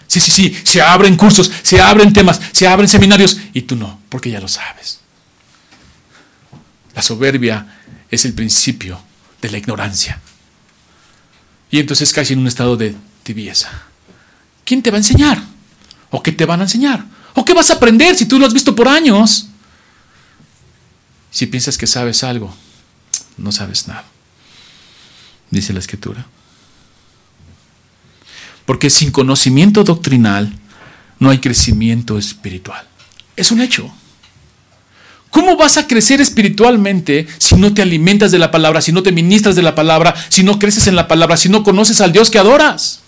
Sí, 0.08 0.20
sí, 0.20 0.30
sí, 0.30 0.58
se 0.64 0.80
abren 0.80 1.16
cursos, 1.16 1.50
se 1.62 1.80
abren 1.80 2.12
temas, 2.12 2.40
se 2.52 2.66
abren 2.66 2.88
seminarios 2.88 3.38
y 3.52 3.62
tú 3.62 3.76
no, 3.76 4.00
porque 4.08 4.30
ya 4.30 4.40
lo 4.40 4.48
sabes. 4.48 5.00
La 6.94 7.02
soberbia 7.02 7.77
es 8.10 8.24
el 8.24 8.34
principio 8.34 9.00
de 9.40 9.50
la 9.50 9.58
ignorancia. 9.58 10.20
Y 11.70 11.78
entonces 11.78 12.12
caes 12.12 12.30
en 12.30 12.38
un 12.38 12.46
estado 12.46 12.76
de 12.76 12.94
tibieza. 13.22 13.70
¿Quién 14.64 14.82
te 14.82 14.90
va 14.90 14.96
a 14.96 15.00
enseñar? 15.00 15.42
¿O 16.10 16.22
qué 16.22 16.32
te 16.32 16.44
van 16.44 16.60
a 16.60 16.64
enseñar? 16.64 17.04
¿O 17.34 17.44
qué 17.44 17.54
vas 17.54 17.70
a 17.70 17.74
aprender 17.74 18.16
si 18.16 18.26
tú 18.26 18.38
lo 18.38 18.46
has 18.46 18.54
visto 18.54 18.74
por 18.74 18.88
años? 18.88 19.48
Si 21.30 21.46
piensas 21.46 21.76
que 21.76 21.86
sabes 21.86 22.24
algo, 22.24 22.54
no 23.36 23.52
sabes 23.52 23.86
nada. 23.86 24.04
Dice 25.50 25.72
la 25.72 25.78
escritura. 25.78 26.26
Porque 28.64 28.90
sin 28.90 29.10
conocimiento 29.10 29.84
doctrinal 29.84 30.52
no 31.18 31.30
hay 31.30 31.38
crecimiento 31.38 32.18
espiritual. 32.18 32.86
Es 33.36 33.50
un 33.50 33.60
hecho. 33.60 33.92
¿Cómo 35.30 35.56
vas 35.56 35.76
a 35.76 35.86
crecer 35.86 36.20
espiritualmente 36.20 37.26
si 37.38 37.54
no 37.56 37.74
te 37.74 37.82
alimentas 37.82 38.30
de 38.30 38.38
la 38.38 38.50
palabra, 38.50 38.80
si 38.80 38.92
no 38.92 39.02
te 39.02 39.12
ministras 39.12 39.56
de 39.56 39.62
la 39.62 39.74
palabra, 39.74 40.14
si 40.28 40.42
no 40.42 40.58
creces 40.58 40.86
en 40.86 40.96
la 40.96 41.06
palabra, 41.06 41.36
si 41.36 41.48
no 41.48 41.62
conoces 41.62 42.00
al 42.00 42.12
Dios 42.12 42.30
que 42.30 42.38
adoras? 42.38 43.00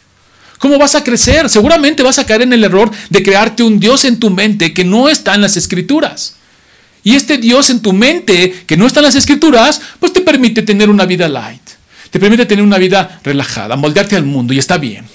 ¿Cómo 0.58 0.78
vas 0.78 0.94
a 0.94 1.02
crecer? 1.02 1.48
Seguramente 1.48 2.02
vas 2.02 2.18
a 2.18 2.26
caer 2.26 2.42
en 2.42 2.52
el 2.52 2.62
error 2.62 2.90
de 3.08 3.22
crearte 3.22 3.62
un 3.62 3.80
Dios 3.80 4.04
en 4.04 4.20
tu 4.20 4.28
mente 4.28 4.74
que 4.74 4.84
no 4.84 5.08
está 5.08 5.34
en 5.34 5.40
las 5.40 5.56
escrituras. 5.56 6.34
Y 7.02 7.14
este 7.14 7.38
Dios 7.38 7.70
en 7.70 7.80
tu 7.80 7.94
mente 7.94 8.64
que 8.66 8.76
no 8.76 8.86
está 8.86 9.00
en 9.00 9.06
las 9.06 9.14
escrituras, 9.14 9.80
pues 9.98 10.12
te 10.12 10.20
permite 10.20 10.60
tener 10.60 10.90
una 10.90 11.06
vida 11.06 11.28
light. 11.30 11.62
Te 12.10 12.20
permite 12.20 12.44
tener 12.44 12.62
una 12.62 12.76
vida 12.76 13.20
relajada, 13.24 13.76
moldearte 13.76 14.16
al 14.16 14.24
mundo 14.24 14.52
y 14.52 14.58
está 14.58 14.76
bien. 14.76 15.06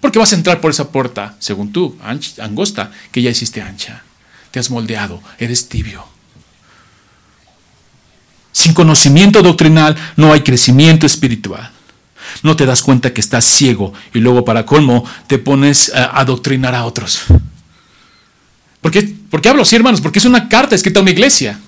Porque 0.00 0.18
vas 0.18 0.32
a 0.32 0.36
entrar 0.36 0.60
por 0.62 0.70
esa 0.70 0.90
puerta, 0.90 1.36
según 1.38 1.70
tú, 1.70 1.98
angosta, 2.38 2.90
que 3.10 3.20
ya 3.20 3.30
hiciste 3.30 3.60
ancha. 3.60 4.02
Te 4.50 4.58
has 4.58 4.70
moldeado, 4.70 5.22
eres 5.38 5.68
tibio. 5.68 6.11
Sin 8.52 8.74
conocimiento 8.74 9.42
doctrinal 9.42 9.96
no 10.16 10.32
hay 10.32 10.42
crecimiento 10.42 11.06
espiritual. 11.06 11.70
No 12.42 12.56
te 12.56 12.66
das 12.66 12.82
cuenta 12.82 13.12
que 13.12 13.20
estás 13.20 13.44
ciego 13.44 13.92
y 14.14 14.20
luego 14.20 14.44
para 14.44 14.66
colmo 14.66 15.04
te 15.26 15.38
pones 15.38 15.92
a 15.94 16.18
adoctrinar 16.20 16.74
a 16.74 16.84
otros. 16.84 17.24
¿Por 18.80 18.90
qué, 18.90 19.48
hablo 19.48 19.62
así, 19.62 19.76
hermanos? 19.76 20.00
Porque 20.00 20.18
es 20.18 20.24
una 20.24 20.48
carta 20.48 20.74
escrita 20.74 20.98
a 20.98 21.02
una 21.02 21.12
iglesia. 21.12 21.58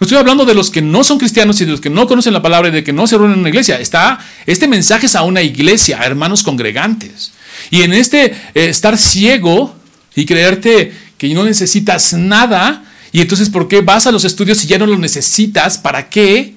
No 0.00 0.04
estoy 0.04 0.18
hablando 0.18 0.44
de 0.44 0.54
los 0.54 0.70
que 0.70 0.80
no 0.80 1.04
son 1.04 1.18
cristianos 1.18 1.60
y 1.60 1.64
de 1.64 1.72
los 1.72 1.80
que 1.80 1.90
no 1.90 2.06
conocen 2.06 2.32
la 2.32 2.42
palabra 2.42 2.68
y 2.68 2.72
de 2.72 2.84
que 2.84 2.92
no 2.92 3.06
se 3.06 3.16
reúnen 3.16 3.34
en 3.34 3.40
una 3.40 3.48
iglesia. 3.48 3.80
Está, 3.80 4.18
este 4.46 4.68
mensaje 4.68 5.06
es 5.06 5.16
a 5.16 5.22
una 5.22 5.42
iglesia, 5.42 6.00
a 6.00 6.06
hermanos 6.06 6.42
congregantes. 6.42 7.32
Y 7.70 7.82
en 7.82 7.92
este 7.92 8.26
eh, 8.26 8.34
estar 8.54 8.96
ciego 8.96 9.74
y 10.14 10.26
creerte 10.26 10.92
que 11.18 11.32
no 11.34 11.44
necesitas 11.44 12.12
nada, 12.12 12.83
y 13.14 13.20
entonces, 13.20 13.48
¿por 13.48 13.68
qué 13.68 13.80
vas 13.80 14.08
a 14.08 14.10
los 14.10 14.24
estudios 14.24 14.58
si 14.58 14.66
ya 14.66 14.76
no 14.76 14.86
lo 14.86 14.98
necesitas? 14.98 15.78
¿Para 15.78 16.10
qué? 16.10 16.56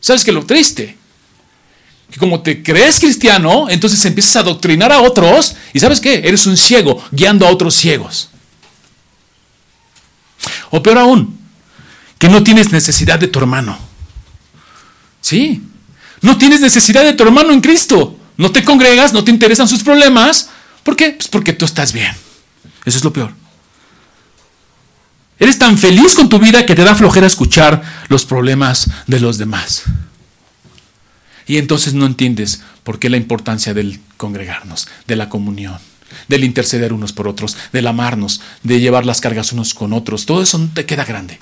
¿Sabes 0.00 0.24
que 0.24 0.32
lo 0.32 0.44
triste? 0.44 0.96
Que 2.10 2.18
como 2.18 2.40
te 2.40 2.64
crees 2.64 2.98
cristiano, 2.98 3.70
entonces 3.70 4.04
empiezas 4.04 4.34
a 4.34 4.40
adoctrinar 4.40 4.90
a 4.90 5.00
otros 5.00 5.54
y 5.72 5.78
¿sabes 5.78 6.00
qué? 6.00 6.14
Eres 6.24 6.46
un 6.46 6.56
ciego 6.56 7.00
guiando 7.12 7.46
a 7.46 7.52
otros 7.52 7.76
ciegos. 7.76 8.30
O 10.70 10.82
peor 10.82 10.98
aún, 10.98 11.38
que 12.18 12.28
no 12.28 12.42
tienes 12.42 12.72
necesidad 12.72 13.20
de 13.20 13.28
tu 13.28 13.38
hermano. 13.38 13.78
Sí, 15.20 15.62
no 16.22 16.38
tienes 16.38 16.60
necesidad 16.60 17.04
de 17.04 17.12
tu 17.12 17.22
hermano 17.22 17.52
en 17.52 17.60
Cristo. 17.60 18.18
No 18.36 18.50
te 18.50 18.64
congregas, 18.64 19.12
no 19.12 19.22
te 19.22 19.30
interesan 19.30 19.68
sus 19.68 19.84
problemas. 19.84 20.50
¿Por 20.82 20.96
qué? 20.96 21.10
Pues 21.10 21.28
porque 21.28 21.52
tú 21.52 21.66
estás 21.66 21.92
bien. 21.92 22.10
Eso 22.84 22.98
es 22.98 23.04
lo 23.04 23.12
peor. 23.12 23.32
Eres 25.38 25.58
tan 25.58 25.78
feliz 25.78 26.14
con 26.14 26.28
tu 26.28 26.38
vida 26.38 26.66
que 26.66 26.74
te 26.74 26.84
da 26.84 26.94
flojera 26.94 27.26
escuchar 27.26 27.82
los 28.08 28.24
problemas 28.24 28.90
de 29.06 29.20
los 29.20 29.38
demás. 29.38 29.84
Y 31.46 31.58
entonces 31.58 31.94
no 31.94 32.06
entiendes 32.06 32.62
por 32.82 32.98
qué 32.98 33.08
la 33.08 33.16
importancia 33.16 33.72
del 33.72 34.00
congregarnos, 34.16 34.88
de 35.06 35.16
la 35.16 35.28
comunión, 35.28 35.78
del 36.26 36.44
interceder 36.44 36.92
unos 36.92 37.12
por 37.12 37.28
otros, 37.28 37.56
del 37.72 37.86
amarnos, 37.86 38.40
de 38.62 38.80
llevar 38.80 39.06
las 39.06 39.20
cargas 39.20 39.52
unos 39.52 39.74
con 39.74 39.92
otros. 39.92 40.26
Todo 40.26 40.42
eso 40.42 40.58
no 40.58 40.68
te 40.74 40.86
queda 40.86 41.04
grande. 41.04 41.38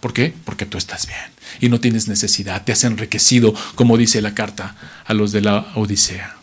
¿Por 0.00 0.12
qué? 0.12 0.34
Porque 0.44 0.66
tú 0.66 0.78
estás 0.78 1.06
bien 1.06 1.18
y 1.60 1.68
no 1.68 1.80
tienes 1.80 2.08
necesidad. 2.08 2.62
Te 2.64 2.72
has 2.72 2.84
enriquecido, 2.84 3.54
como 3.74 3.96
dice 3.96 4.22
la 4.22 4.34
carta 4.34 4.76
a 5.04 5.14
los 5.14 5.32
de 5.32 5.40
la 5.40 5.66
Odisea. 5.74 6.36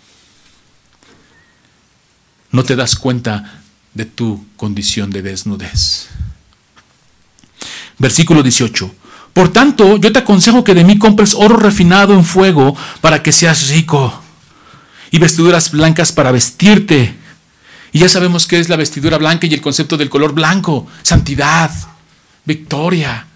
No 2.51 2.63
te 2.63 2.75
das 2.75 2.95
cuenta 2.95 3.61
de 3.93 4.05
tu 4.05 4.45
condición 4.57 5.09
de 5.09 5.21
desnudez. 5.21 6.09
Versículo 8.01 8.41
18. 8.41 8.95
Por 9.31 9.53
tanto, 9.53 9.97
yo 9.97 10.11
te 10.11 10.19
aconsejo 10.19 10.63
que 10.63 10.73
de 10.73 10.83
mí 10.83 10.97
compres 10.97 11.35
oro 11.35 11.55
refinado 11.55 12.15
en 12.15 12.25
fuego 12.25 12.75
para 12.99 13.21
que 13.21 13.31
seas 13.31 13.69
rico 13.69 14.21
y 15.11 15.19
vestiduras 15.19 15.69
blancas 15.69 16.11
para 16.11 16.31
vestirte. 16.31 17.13
Y 17.91 17.99
ya 17.99 18.09
sabemos 18.09 18.47
qué 18.47 18.59
es 18.59 18.69
la 18.69 18.75
vestidura 18.75 19.19
blanca 19.19 19.45
y 19.45 19.53
el 19.53 19.61
concepto 19.61 19.97
del 19.97 20.09
color 20.09 20.33
blanco, 20.33 20.87
santidad, 21.03 21.69
victoria. 22.43 23.27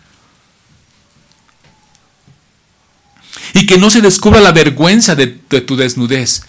Y 3.53 3.67
que 3.67 3.77
no 3.77 3.91
se 3.91 4.01
descubra 4.01 4.41
la 4.41 4.51
vergüenza 4.51 5.13
de, 5.13 5.27
tu 5.27 5.75
desnudez, 5.75 6.41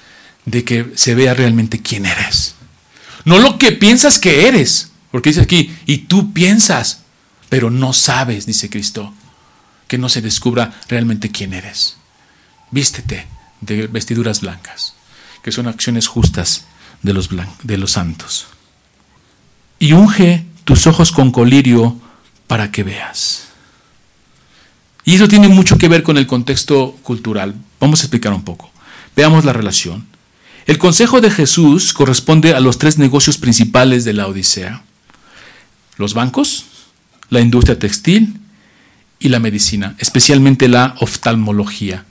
de 0.46 0.64
que 0.64 0.92
se 0.94 1.14
vea 1.14 1.35
realmente 1.35 1.83
quién 1.83 2.07
eres. 2.07 2.55
No 3.26 3.38
lo 3.38 3.59
que 3.59 3.72
piensas 3.72 4.18
que 4.18 4.48
eres, 4.48 4.90
porque 5.11 5.31
dice 5.31 5.42
aquí, 5.42 5.76
y 5.85 5.98
tú 5.98 6.33
piensas, 6.33 7.02
pero 7.48 7.70
no 7.70 7.92
sabes, 7.92 8.46
dice 8.46 8.70
Cristo, 8.70 9.12
que 9.88 9.98
no 9.98 10.09
se 10.09 10.20
descubra 10.20 10.78
realmente 10.88 11.30
quién 11.30 11.52
eres. 11.52 11.96
Vístete 12.70 13.26
de 13.61 13.87
vestiduras 13.87 14.40
blancas, 14.40 14.94
que 15.42 15.52
son 15.52 15.68
acciones 15.68 16.06
justas 16.06 16.66
de 17.02 17.12
los, 17.12 17.30
de 17.62 17.78
los 17.78 17.92
santos. 17.92 18.46
Y 19.78 19.92
unge 19.92 20.44
tus 20.64 20.87
ojos 20.87 21.12
con 21.12 21.30
colirio 21.30 22.00
para 22.46 22.70
que 22.70 22.82
veas. 22.82 23.48
Y 25.04 25.14
eso 25.14 25.28
tiene 25.28 25.48
mucho 25.48 25.78
que 25.78 25.88
ver 25.88 26.02
con 26.02 26.18
el 26.18 26.26
contexto 26.26 26.96
cultural. 27.02 27.54
Vamos 27.78 28.00
a 28.00 28.04
explicar 28.04 28.32
un 28.32 28.42
poco. 28.42 28.70
Veamos 29.14 29.44
la 29.44 29.52
relación. 29.52 30.06
El 30.66 30.78
consejo 30.78 31.20
de 31.20 31.30
Jesús 31.30 31.92
corresponde 31.92 32.54
a 32.54 32.61
los 32.61 32.78
tres 32.78 32.98
negocios 32.98 33.38
principales 33.38 34.04
de 34.04 34.14
la 34.14 34.26
Odisea. 34.26 34.82
Los 35.96 36.12
bancos, 36.12 36.65
la 37.31 37.41
industria 37.41 37.79
textil 37.79 38.41
y 39.19 39.29
la 39.29 39.39
medicina, 39.39 39.95
especialmente 39.99 40.69
la 40.69 40.95
oftalmología. 41.01 42.05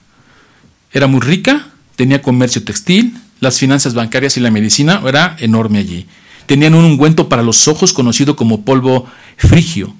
Era 0.92 1.06
muy 1.06 1.20
rica, 1.20 1.68
tenía 1.96 2.22
comercio 2.22 2.64
textil, 2.64 3.18
las 3.40 3.58
finanzas 3.58 3.94
bancarias 3.94 4.36
y 4.36 4.40
la 4.40 4.50
medicina 4.50 5.02
era 5.06 5.36
enorme 5.38 5.78
allí. 5.78 6.06
Tenían 6.46 6.74
un 6.74 6.84
ungüento 6.84 7.28
para 7.28 7.42
los 7.42 7.68
ojos 7.68 7.92
conocido 7.92 8.36
como 8.36 8.64
polvo 8.64 9.06
frigio. 9.36 9.94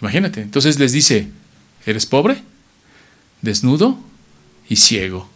Imagínate, 0.00 0.40
entonces 0.40 0.78
les 0.78 0.92
dice, 0.92 1.28
¿eres 1.84 2.06
pobre, 2.06 2.42
desnudo 3.42 3.98
y 4.68 4.76
ciego? 4.76 5.28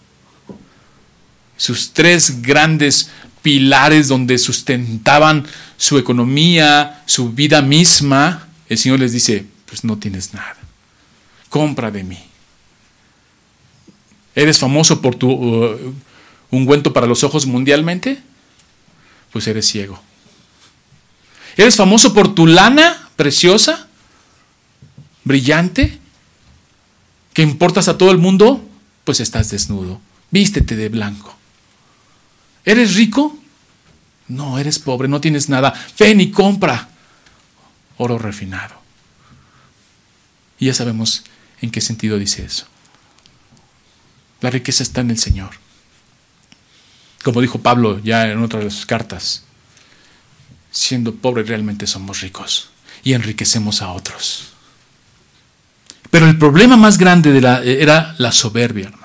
Sus 1.56 1.92
tres 1.92 2.42
grandes 2.42 3.10
pilares 3.44 4.08
donde 4.08 4.38
sustentaban 4.38 5.46
su 5.76 5.98
economía, 5.98 7.02
su 7.04 7.34
vida 7.34 7.60
misma, 7.60 8.48
el 8.70 8.78
Señor 8.78 9.00
les 9.00 9.12
dice, 9.12 9.44
pues 9.66 9.84
no 9.84 9.98
tienes 9.98 10.32
nada. 10.32 10.56
Compra 11.50 11.90
de 11.90 12.04
mí. 12.04 12.18
¿Eres 14.34 14.58
famoso 14.58 15.02
por 15.02 15.16
tu 15.16 15.30
uh, 15.30 15.94
ungüento 16.50 16.94
para 16.94 17.06
los 17.06 17.22
ojos 17.22 17.44
mundialmente? 17.44 18.22
Pues 19.30 19.46
eres 19.46 19.68
ciego. 19.68 20.00
¿Eres 21.58 21.76
famoso 21.76 22.14
por 22.14 22.34
tu 22.34 22.46
lana 22.46 23.10
preciosa, 23.14 23.88
brillante, 25.22 25.98
que 27.34 27.42
importas 27.42 27.88
a 27.88 27.98
todo 27.98 28.10
el 28.10 28.16
mundo? 28.16 28.66
Pues 29.04 29.20
estás 29.20 29.50
desnudo. 29.50 30.00
Vístete 30.30 30.76
de 30.76 30.88
blanco. 30.88 31.36
¿Eres 32.64 32.94
rico? 32.94 33.38
No, 34.28 34.58
eres 34.58 34.78
pobre, 34.78 35.08
no 35.08 35.20
tienes 35.20 35.48
nada. 35.48 35.74
Ven 35.98 36.20
y 36.20 36.30
compra 36.30 36.88
oro 37.96 38.18
refinado. 38.18 38.74
Y 40.58 40.66
ya 40.66 40.74
sabemos 40.74 41.24
en 41.60 41.70
qué 41.70 41.80
sentido 41.80 42.18
dice 42.18 42.44
eso. 42.44 42.66
La 44.40 44.50
riqueza 44.50 44.82
está 44.82 45.00
en 45.00 45.10
el 45.10 45.18
Señor. 45.18 45.50
Como 47.22 47.40
dijo 47.40 47.60
Pablo 47.60 48.00
ya 48.02 48.28
en 48.28 48.42
otra 48.42 48.60
de 48.60 48.70
sus 48.70 48.86
cartas, 48.86 49.44
siendo 50.70 51.14
pobres 51.14 51.48
realmente 51.48 51.86
somos 51.86 52.20
ricos 52.20 52.70
y 53.02 53.12
enriquecemos 53.12 53.80
a 53.80 53.92
otros. 53.92 54.52
Pero 56.10 56.26
el 56.26 56.38
problema 56.38 56.76
más 56.76 56.98
grande 56.98 57.36
era 57.64 58.14
la 58.18 58.32
soberbia, 58.32 58.86
hermanos. 58.88 59.03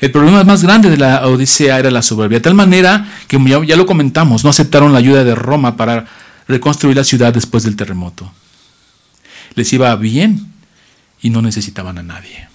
El 0.00 0.12
problema 0.12 0.44
más 0.44 0.62
grande 0.62 0.90
de 0.90 0.96
la 0.96 1.26
Odisea 1.26 1.78
era 1.78 1.90
la 1.90 2.02
soberbia, 2.02 2.38
de 2.38 2.42
tal 2.42 2.54
manera 2.54 3.06
que 3.26 3.38
ya, 3.44 3.64
ya 3.64 3.76
lo 3.76 3.86
comentamos, 3.86 4.44
no 4.44 4.50
aceptaron 4.50 4.92
la 4.92 4.98
ayuda 4.98 5.24
de 5.24 5.34
Roma 5.34 5.76
para 5.76 6.06
reconstruir 6.46 6.96
la 6.96 7.04
ciudad 7.04 7.34
después 7.34 7.64
del 7.64 7.76
terremoto. 7.76 8.32
Les 9.54 9.72
iba 9.72 9.94
bien 9.96 10.52
y 11.20 11.30
no 11.30 11.42
necesitaban 11.42 11.98
a 11.98 12.02
nadie. 12.02 12.48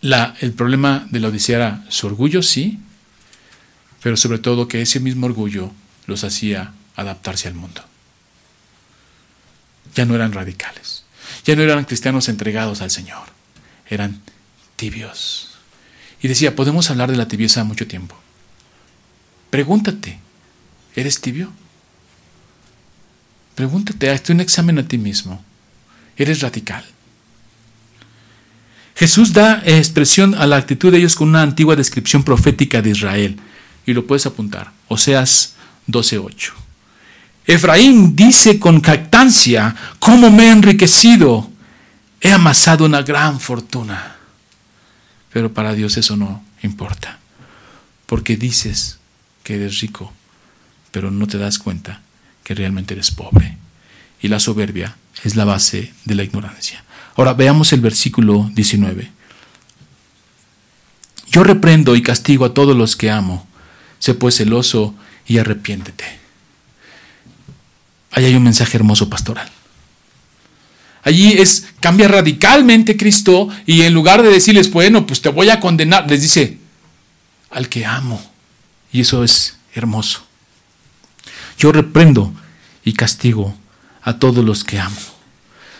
La, 0.00 0.34
el 0.40 0.52
problema 0.52 1.06
de 1.10 1.20
la 1.20 1.28
Odisea 1.28 1.56
era 1.56 1.84
su 1.88 2.06
orgullo, 2.06 2.42
sí, 2.42 2.80
pero 4.02 4.16
sobre 4.16 4.38
todo 4.38 4.68
que 4.68 4.82
ese 4.82 5.00
mismo 5.00 5.26
orgullo 5.26 5.72
los 6.06 6.24
hacía 6.24 6.72
adaptarse 6.96 7.48
al 7.48 7.54
mundo. 7.54 7.84
Ya 9.94 10.04
no 10.04 10.14
eran 10.14 10.32
radicales, 10.32 11.04
ya 11.44 11.56
no 11.56 11.62
eran 11.62 11.84
cristianos 11.84 12.28
entregados 12.28 12.80
al 12.80 12.90
Señor, 12.90 13.37
eran 13.88 14.20
tibios. 14.76 15.50
Y 16.20 16.28
decía, 16.28 16.56
podemos 16.56 16.90
hablar 16.90 17.10
de 17.10 17.16
la 17.16 17.28
tibieza 17.28 17.64
mucho 17.64 17.86
tiempo. 17.86 18.16
Pregúntate, 19.50 20.18
¿eres 20.94 21.20
tibio? 21.20 21.52
Pregúntate, 23.54 24.10
hazte 24.10 24.32
un 24.32 24.40
examen 24.40 24.78
a 24.78 24.86
ti 24.86 24.98
mismo. 24.98 25.42
¿Eres 26.16 26.40
radical? 26.40 26.84
Jesús 28.94 29.32
da 29.32 29.62
expresión 29.64 30.34
a 30.34 30.46
la 30.46 30.56
actitud 30.56 30.90
de 30.90 30.98
ellos 30.98 31.14
con 31.14 31.28
una 31.28 31.42
antigua 31.42 31.76
descripción 31.76 32.24
profética 32.24 32.82
de 32.82 32.90
Israel 32.90 33.38
y 33.86 33.92
lo 33.92 34.06
puedes 34.06 34.26
apuntar. 34.26 34.72
Oseas 34.88 35.54
12:8. 35.86 36.52
Efraín 37.46 38.16
dice 38.16 38.58
con 38.58 38.80
cactancia, 38.80 39.74
¿cómo 40.00 40.30
me 40.30 40.48
he 40.48 40.50
enriquecido? 40.50 41.50
He 42.20 42.32
amasado 42.32 42.84
una 42.84 43.02
gran 43.02 43.40
fortuna. 43.40 44.16
Pero 45.32 45.52
para 45.52 45.74
Dios 45.74 45.96
eso 45.96 46.16
no 46.16 46.42
importa, 46.62 47.18
porque 48.06 48.36
dices 48.36 48.98
que 49.44 49.56
eres 49.56 49.80
rico, 49.80 50.12
pero 50.90 51.10
no 51.10 51.26
te 51.26 51.38
das 51.38 51.58
cuenta 51.58 52.00
que 52.44 52.54
realmente 52.54 52.94
eres 52.94 53.10
pobre. 53.10 53.58
Y 54.20 54.28
la 54.28 54.40
soberbia 54.40 54.96
es 55.22 55.36
la 55.36 55.44
base 55.44 55.92
de 56.04 56.14
la 56.14 56.24
ignorancia. 56.24 56.82
Ahora 57.16 57.34
veamos 57.34 57.72
el 57.72 57.80
versículo 57.80 58.50
19. 58.54 59.10
Yo 61.30 61.44
reprendo 61.44 61.94
y 61.94 62.02
castigo 62.02 62.46
a 62.46 62.54
todos 62.54 62.76
los 62.76 62.96
que 62.96 63.10
amo 63.10 63.48
sé 63.98 64.14
pues 64.14 64.36
celoso 64.36 64.94
y 65.26 65.38
arrepiéntete. 65.38 66.04
Ahí 68.12 68.24
hay 68.24 68.34
un 68.34 68.44
mensaje 68.44 68.76
hermoso 68.76 69.10
pastoral. 69.10 69.50
Allí 71.02 71.32
es, 71.32 71.68
cambia 71.80 72.08
radicalmente 72.08 72.96
Cristo 72.96 73.48
y 73.66 73.82
en 73.82 73.94
lugar 73.94 74.22
de 74.22 74.30
decirles, 74.30 74.70
bueno, 74.70 75.06
pues 75.06 75.22
te 75.22 75.28
voy 75.28 75.50
a 75.50 75.60
condenar, 75.60 76.08
les 76.10 76.22
dice, 76.22 76.58
al 77.50 77.68
que 77.68 77.86
amo. 77.86 78.22
Y 78.92 79.00
eso 79.02 79.24
es 79.24 79.56
hermoso. 79.74 80.24
Yo 81.58 81.72
reprendo 81.72 82.32
y 82.84 82.92
castigo 82.92 83.54
a 84.02 84.18
todos 84.18 84.44
los 84.44 84.64
que 84.64 84.78
amo. 84.78 84.96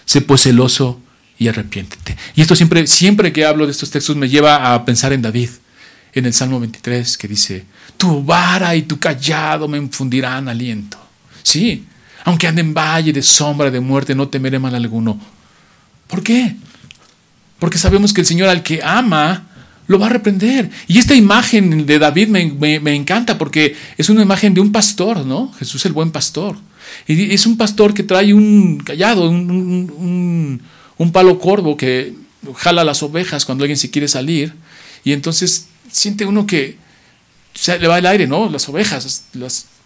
Sé 0.04 0.20
pues 0.20 0.42
celoso 0.42 1.00
y 1.38 1.48
arrepiéntete. 1.48 2.16
Y 2.34 2.42
esto 2.42 2.56
siempre, 2.56 2.86
siempre 2.86 3.32
que 3.32 3.44
hablo 3.44 3.66
de 3.66 3.72
estos 3.72 3.90
textos 3.90 4.16
me 4.16 4.28
lleva 4.28 4.74
a 4.74 4.84
pensar 4.84 5.12
en 5.12 5.22
David 5.22 5.50
en 6.12 6.26
el 6.26 6.34
Salmo 6.34 6.58
23 6.58 7.16
que 7.16 7.28
dice, 7.28 7.64
tu 7.96 8.24
vara 8.24 8.74
y 8.74 8.82
tu 8.82 8.98
callado 8.98 9.68
me 9.68 9.78
infundirán 9.78 10.48
aliento. 10.48 10.98
Sí, 11.42 11.86
aunque 12.28 12.46
ande 12.46 12.60
en 12.60 12.74
valle 12.74 13.10
de 13.10 13.22
sombra 13.22 13.70
de 13.70 13.80
muerte, 13.80 14.14
no 14.14 14.28
temeré 14.28 14.58
mal 14.58 14.74
alguno. 14.74 15.18
¿Por 16.06 16.22
qué? 16.22 16.56
Porque 17.58 17.78
sabemos 17.78 18.12
que 18.12 18.20
el 18.20 18.26
Señor 18.26 18.50
al 18.50 18.62
que 18.62 18.82
ama 18.82 19.48
lo 19.86 19.98
va 19.98 20.06
a 20.06 20.10
reprender. 20.10 20.70
Y 20.88 20.98
esta 20.98 21.14
imagen 21.14 21.86
de 21.86 21.98
David 21.98 22.28
me, 22.28 22.94
encanta 22.94 23.38
porque 23.38 23.74
es 23.96 24.10
una 24.10 24.20
imagen 24.20 24.52
de 24.52 24.60
un 24.60 24.72
pastor, 24.72 25.24
¿no? 25.24 25.50
Jesús 25.58 25.86
el 25.86 25.92
buen 25.92 26.10
pastor. 26.10 26.56
Y 27.06 27.32
es 27.32 27.46
un 27.46 27.56
pastor 27.56 27.94
que 27.94 28.02
trae 28.02 28.34
un 28.34 28.76
callado, 28.84 29.30
un, 29.30 30.60
un 30.98 31.12
palo 31.12 31.38
corvo 31.38 31.78
que 31.78 32.12
jala 32.56 32.84
las 32.84 33.02
ovejas 33.02 33.46
cuando 33.46 33.64
alguien 33.64 33.78
se 33.78 33.90
quiere 33.90 34.06
salir. 34.06 34.52
Y 35.02 35.12
entonces 35.12 35.68
siente 35.90 36.26
uno 36.26 36.46
que 36.46 36.76
se 37.54 37.78
le 37.78 37.88
va 37.88 37.98
el 37.98 38.04
aire, 38.04 38.26
¿no? 38.26 38.50
Las 38.50 38.68
ovejas, 38.68 39.24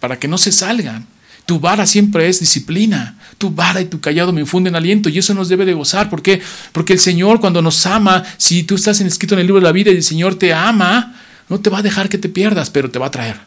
para 0.01 0.19
que 0.19 0.27
no 0.27 0.39
se 0.39 0.51
salgan. 0.51 1.07
Tu 1.47 1.59
vara 1.59 1.87
siempre 1.87 2.29
es 2.29 2.41
disciplina. 2.41 3.19
Tu 3.39 3.51
vara 3.51 3.81
y 3.81 3.87
tu 3.87 4.01
callado 4.01 4.33
me 4.33 4.41
infunden 4.41 4.77
aliento 4.77 5.09
y 5.09 5.19
eso 5.19 5.35
nos 5.35 5.49
debe 5.49 5.65
de 5.65 5.75
gozar. 5.75 6.09
¿Por 6.09 6.23
qué? 6.23 6.41
Porque 6.73 6.93
el 6.93 6.99
Señor 6.99 7.41
cuando 7.41 7.61
nos 7.63 7.85
ama, 7.87 8.25
si 8.37 8.63
tú 8.63 8.77
estás 8.77 9.01
escrito 9.01 9.35
en 9.35 9.41
el 9.41 9.47
libro 9.47 9.61
de 9.61 9.67
la 9.67 9.73
vida 9.73 9.91
y 9.91 9.97
el 9.97 10.03
Señor 10.03 10.37
te 10.37 10.55
ama, 10.55 11.17
no 11.49 11.61
te 11.61 11.71
va 11.71 11.79
a 11.79 11.83
dejar 11.83 12.09
que 12.09 12.19
te 12.19 12.29
pierdas, 12.29 12.71
pero 12.71 12.91
te 12.91 12.99
va 12.99 13.07
a 13.07 13.11
traer 13.11 13.41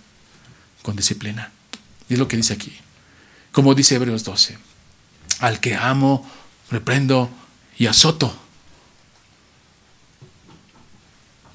con 0.81 0.95
disciplina. 0.95 1.51
Y 2.09 2.13
es 2.13 2.19
lo 2.19 2.27
que 2.27 2.37
dice 2.37 2.53
aquí. 2.53 2.73
Como 3.51 3.73
dice 3.73 3.95
Hebreos 3.95 4.23
12. 4.23 4.57
Al 5.39 5.59
que 5.59 5.75
amo, 5.75 6.29
reprendo 6.69 7.29
y 7.77 7.87
azoto. 7.87 8.35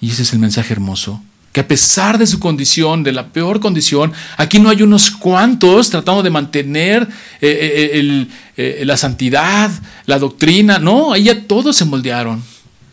Y 0.00 0.10
ese 0.10 0.22
es 0.22 0.32
el 0.32 0.38
mensaje 0.38 0.72
hermoso. 0.72 1.22
Que 1.52 1.60
a 1.60 1.68
pesar 1.68 2.16
de 2.16 2.26
su 2.26 2.38
condición, 2.38 3.02
de 3.02 3.12
la 3.12 3.28
peor 3.28 3.58
condición, 3.58 4.12
aquí 4.36 4.60
no 4.60 4.70
hay 4.70 4.82
unos 4.82 5.10
cuantos 5.10 5.90
tratando 5.90 6.22
de 6.22 6.30
mantener 6.30 7.08
eh, 7.40 7.90
eh, 7.92 8.28
eh, 8.56 8.84
la 8.84 8.96
santidad, 8.96 9.70
la 10.06 10.18
doctrina. 10.18 10.78
No, 10.78 11.12
ahí 11.12 11.24
ya 11.24 11.42
todos 11.46 11.74
se 11.74 11.84
moldearon 11.84 12.42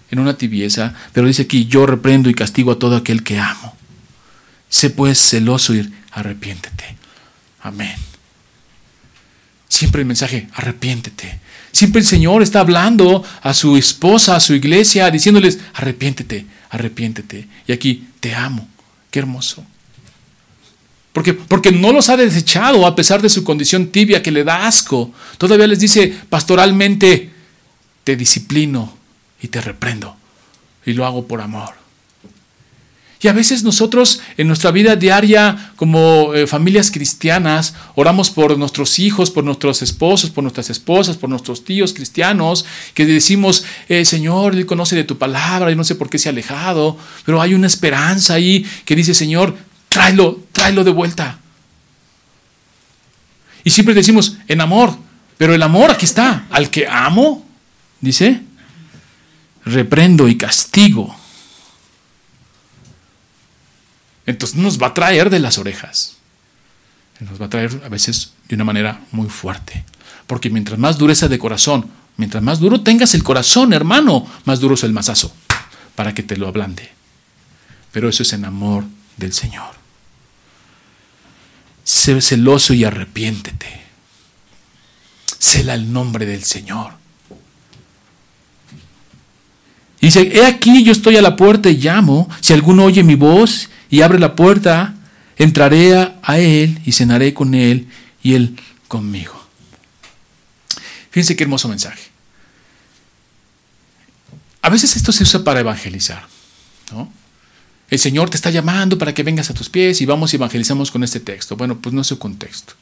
en 0.10 0.20
una 0.20 0.38
tibieza. 0.38 0.94
Pero 1.14 1.28
dice 1.28 1.44
aquí, 1.44 1.66
yo 1.68 1.86
reprendo 1.86 2.30
y 2.30 2.34
castigo 2.34 2.72
a 2.72 2.80
todo 2.80 2.96
aquel 2.96 3.24
que 3.24 3.40
amo. 3.40 3.76
Sé 4.70 4.90
pues 4.90 5.20
celoso 5.20 5.76
y 5.76 5.88
arrepiéntete. 6.12 6.98
Amén. 7.62 7.96
Siempre 9.70 10.02
el 10.02 10.08
mensaje, 10.08 10.48
arrepiéntete. 10.54 11.40
Siempre 11.78 12.02
el 12.02 12.08
Señor 12.08 12.42
está 12.42 12.62
hablando 12.62 13.24
a 13.44 13.54
su 13.54 13.78
esposa, 13.78 14.36
a 14.36 14.40
su 14.40 14.56
iglesia, 14.56 15.12
diciéndoles, 15.12 15.60
arrepiéntete, 15.76 16.48
arrepiéntete. 16.72 17.48
Y 17.68 17.72
aquí, 17.72 18.08
te 18.20 18.34
amo. 18.34 18.68
Qué 19.12 19.20
hermoso. 19.20 19.64
Porque, 21.14 21.36
porque 21.36 21.72
no 21.72 21.92
los 21.92 22.10
ha 22.10 22.18
desechado 22.18 22.88
a 22.88 22.96
pesar 22.96 23.22
de 23.22 23.30
su 23.30 23.44
condición 23.44 23.90
tibia 23.90 24.24
que 24.24 24.32
le 24.32 24.44
da 24.44 24.66
asco. 24.66 25.14
Todavía 25.38 25.68
les 25.68 25.80
dice 25.80 26.12
pastoralmente, 26.28 27.30
te 28.04 28.16
disciplino 28.16 28.98
y 29.40 29.50
te 29.50 29.62
reprendo. 29.62 30.18
Y 30.84 30.94
lo 30.94 31.06
hago 31.06 31.28
por 31.28 31.42
amor. 31.42 31.76
Y 33.20 33.28
a 33.28 33.34
veces 33.34 33.64
nosotros 33.64 34.22
en 34.38 34.48
nuestra 34.48 34.70
vida 34.70 34.96
diaria 34.96 35.72
como 35.76 36.36
eh, 36.36 36.46
familias 36.46 36.92
cristianas 36.92 37.74
oramos 37.96 38.30
por 38.30 38.56
nuestros 38.60 39.00
hijos, 39.00 39.32
por 39.32 39.44
nuestros 39.44 39.82
esposos, 39.82 40.30
por 40.30 40.44
nuestras 40.44 40.70
esposas, 40.70 41.18
por 41.18 41.30
nuestros 41.30 41.64
tíos 41.64 41.94
cristianos, 41.94 42.66
que 42.94 43.08
decimos, 43.08 43.66
eh, 43.90 44.06
Señor, 44.06 44.54
Él 44.54 44.68
conoce 44.68 44.96
de 44.96 45.04
tu 45.04 45.18
palabra 45.18 45.72
y 45.72 45.76
no 45.76 45.84
sé 45.84 45.96
por 45.96 46.10
qué 46.10 46.20
se 46.20 46.30
ha 46.30 46.32
alejado, 46.32 46.98
pero 47.26 47.42
hay 47.42 47.56
una 47.56 47.66
esperanza 47.66 48.36
ahí 48.36 48.64
que 48.86 48.96
dice, 48.96 49.16
Señor, 49.16 49.58
tráelo, 49.90 50.44
tráelo 50.52 50.84
de 50.84 50.92
vuelta. 50.92 51.40
Y 53.64 53.72
siempre 53.72 53.96
decimos, 53.96 54.38
en 54.48 54.62
amor, 54.62 54.96
pero 55.40 55.56
el 55.56 55.64
amor 55.64 55.90
aquí 55.90 56.06
está, 56.06 56.46
al 56.52 56.70
que 56.70 56.88
amo, 56.88 57.44
dice, 58.00 58.42
reprendo 59.66 60.28
y 60.28 60.38
castigo 60.38 61.16
entonces 64.28 64.58
nos 64.58 64.80
va 64.80 64.88
a 64.88 64.94
traer 64.94 65.30
de 65.30 65.40
las 65.40 65.58
orejas. 65.58 66.18
Nos 67.20 67.42
va 67.42 67.48
a 67.48 67.50
traer 67.50 67.82
a 67.84 67.90
veces 67.90 68.34
de 68.48 68.56
una 68.56 68.66
manera 68.66 69.02
muy 69.12 69.30
fuerte. 69.30 69.84
Porque 70.28 70.50
mientras 70.50 70.78
más 70.78 70.98
dureza 70.98 71.28
de 71.28 71.40
corazón, 71.40 71.90
mientras 72.18 72.44
más 72.44 72.60
duro 72.60 72.82
tengas 72.82 73.16
el 73.16 73.24
corazón, 73.24 73.74
hermano, 73.74 74.28
más 74.44 74.60
duro 74.60 74.76
es 74.76 74.84
el 74.84 74.92
mazazo 74.92 75.34
para 75.96 76.14
que 76.14 76.24
te 76.24 76.36
lo 76.36 76.48
ablande. 76.48 76.92
Pero 77.92 78.10
eso 78.10 78.22
es 78.22 78.34
en 78.34 78.46
amor 78.46 78.84
del 79.16 79.34
Señor. 79.34 79.72
sé 81.86 82.22
celoso 82.22 82.74
y 82.74 82.84
arrepiéntete. 82.84 83.82
Cela 85.40 85.74
el 85.74 85.92
nombre 85.92 86.26
del 86.26 86.44
Señor. 86.44 86.92
Y 90.02 90.08
dice, 90.08 90.22
he 90.34 90.46
aquí 90.46 90.84
yo 90.84 90.92
estoy 90.92 91.16
a 91.16 91.22
la 91.22 91.38
puerta 91.38 91.70
y 91.70 91.78
llamo. 91.78 92.30
Si 92.42 92.54
alguno 92.54 92.84
oye 92.84 93.04
mi 93.04 93.16
voz 93.16 93.70
y 93.90 94.02
abre 94.02 94.20
la 94.20 94.36
puerta, 94.36 94.96
entraré 95.38 95.96
a 96.22 96.40
él 96.40 96.80
y 96.86 96.92
cenaré 96.92 97.34
con 97.34 97.54
él 97.54 97.88
y 98.24 98.34
él 98.34 98.56
conmigo. 98.88 99.34
Fíjense 101.12 101.36
qué 101.36 101.44
hermoso 101.44 101.68
mensaje. 101.68 102.10
A 104.62 104.70
veces 104.70 104.96
esto 104.96 105.12
se 105.12 105.24
usa 105.24 105.44
para 105.44 105.62
evangelizar. 105.62 106.28
El 107.90 108.00
Señor 108.00 108.30
te 108.30 108.36
está 108.36 108.50
llamando 108.50 108.98
para 108.98 109.14
que 109.14 109.24
vengas 109.24 109.50
a 109.50 109.54
tus 109.54 109.70
pies 109.70 110.02
y 110.02 110.06
vamos 110.06 110.34
y 110.34 110.36
evangelizamos 110.36 110.92
con 110.92 111.04
este 111.04 111.20
texto. 111.20 111.56
Bueno, 111.56 111.80
pues 111.80 111.94
no 111.94 112.02
es 112.02 112.08
su 112.08 112.20
contexto. 112.20 112.74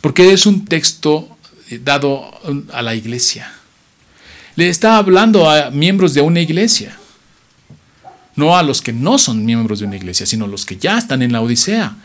Porque 0.00 0.32
es 0.32 0.46
un 0.46 0.64
texto 0.64 1.36
eh, 1.68 1.80
dado 1.82 2.30
a 2.72 2.80
la 2.82 2.94
iglesia. 2.94 3.52
Le 4.54 4.70
está 4.70 4.96
hablando 4.96 5.50
a 5.50 5.70
miembros 5.70 6.14
de 6.14 6.22
una 6.22 6.40
iglesia. 6.40 6.98
No 8.36 8.56
a 8.56 8.62
los 8.62 8.82
que 8.82 8.92
no 8.92 9.18
son 9.18 9.44
miembros 9.44 9.80
de 9.80 9.86
una 9.86 9.96
iglesia, 9.96 10.26
sino 10.26 10.44
a 10.44 10.48
los 10.48 10.64
que 10.64 10.76
ya 10.76 10.98
están 10.98 11.22
en 11.22 11.32
la 11.32 11.40
Odisea. 11.40 11.96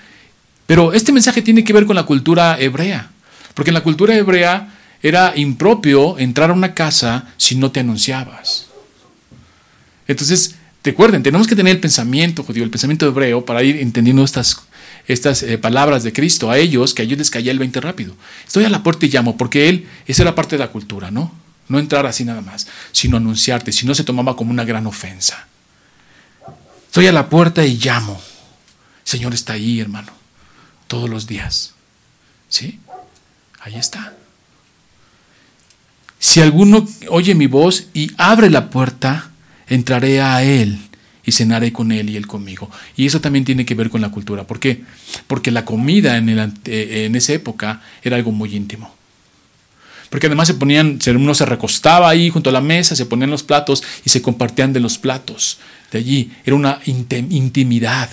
Pero 0.65 0.93
este 0.93 1.11
mensaje 1.11 1.41
tiene 1.41 1.63
que 1.63 1.73
ver 1.73 1.85
con 1.85 1.95
la 1.95 2.03
cultura 2.03 2.59
hebrea. 2.59 3.11
Porque 3.53 3.71
en 3.71 3.75
la 3.75 3.83
cultura 3.83 4.15
hebrea 4.15 4.73
era 5.03 5.33
impropio 5.35 6.17
entrar 6.19 6.49
a 6.49 6.53
una 6.53 6.73
casa 6.73 7.25
si 7.37 7.55
no 7.55 7.71
te 7.71 7.79
anunciabas. 7.79 8.67
Entonces, 10.07 10.55
recuerden, 10.83 11.23
tenemos 11.23 11.47
que 11.47 11.55
tener 11.55 11.75
el 11.75 11.81
pensamiento 11.81 12.43
judío, 12.43 12.63
el 12.63 12.69
pensamiento 12.69 13.07
hebreo, 13.07 13.45
para 13.45 13.63
ir 13.63 13.77
entendiendo 13.77 14.23
estas, 14.23 14.61
estas 15.07 15.43
eh, 15.43 15.57
palabras 15.57 16.03
de 16.03 16.13
Cristo 16.13 16.51
a 16.51 16.57
ellos, 16.57 16.93
que 16.93 17.01
a 17.01 17.05
ellos 17.05 17.17
les 17.17 17.29
caía 17.29 17.51
el 17.51 17.59
20 17.59 17.81
rápido. 17.81 18.15
Estoy 18.45 18.65
a 18.65 18.69
la 18.69 18.83
puerta 18.83 19.05
y 19.05 19.09
llamo, 19.09 19.37
porque 19.37 19.69
él, 19.69 19.87
esa 20.07 20.23
era 20.23 20.35
parte 20.35 20.55
de 20.55 20.59
la 20.59 20.71
cultura, 20.71 21.11
¿no? 21.11 21.33
No 21.67 21.79
entrar 21.79 22.05
así 22.05 22.25
nada 22.25 22.41
más, 22.41 22.67
sino 22.91 23.17
anunciarte, 23.17 23.71
si 23.71 23.85
no 23.85 23.95
se 23.95 24.03
tomaba 24.03 24.35
como 24.35 24.51
una 24.51 24.65
gran 24.65 24.85
ofensa. 24.85 25.47
Estoy 26.91 27.07
a 27.07 27.13
la 27.13 27.29
puerta 27.29 27.65
y 27.65 27.77
llamo. 27.77 28.21
El 29.05 29.09
Señor 29.09 29.33
está 29.33 29.53
ahí, 29.53 29.79
hermano, 29.79 30.11
todos 30.87 31.09
los 31.09 31.25
días. 31.25 31.73
¿Sí? 32.49 32.81
Ahí 33.61 33.75
está. 33.75 34.13
Si 36.19 36.41
alguno 36.41 36.85
oye 37.07 37.33
mi 37.33 37.47
voz 37.47 37.87
y 37.93 38.11
abre 38.17 38.49
la 38.49 38.69
puerta, 38.69 39.31
entraré 39.67 40.19
a 40.19 40.43
Él 40.43 40.79
y 41.23 41.31
cenaré 41.31 41.71
con 41.71 41.93
Él 41.93 42.09
y 42.09 42.17
Él 42.17 42.27
conmigo. 42.27 42.69
Y 42.97 43.05
eso 43.05 43.21
también 43.21 43.45
tiene 43.45 43.65
que 43.65 43.73
ver 43.73 43.89
con 43.89 44.01
la 44.01 44.11
cultura. 44.11 44.45
¿Por 44.45 44.59
qué? 44.59 44.83
Porque 45.27 45.49
la 45.49 45.63
comida 45.63 46.17
en, 46.17 46.27
en 46.27 47.15
esa 47.15 47.31
época 47.31 47.81
era 48.03 48.17
algo 48.17 48.33
muy 48.33 48.53
íntimo. 48.53 48.93
Porque 50.09 50.27
además 50.27 50.49
se 50.49 50.55
ponían, 50.55 50.99
uno 51.15 51.33
se 51.35 51.45
recostaba 51.45 52.09
ahí 52.09 52.29
junto 52.29 52.49
a 52.49 52.53
la 52.53 52.59
mesa, 52.59 52.97
se 52.97 53.05
ponían 53.05 53.29
los 53.29 53.43
platos 53.43 53.81
y 54.03 54.09
se 54.09 54.21
compartían 54.21 54.73
de 54.73 54.81
los 54.81 54.97
platos. 54.97 55.57
De 55.91 55.99
allí 55.99 56.31
era 56.45 56.55
una 56.55 56.79
intimidad. 56.85 58.09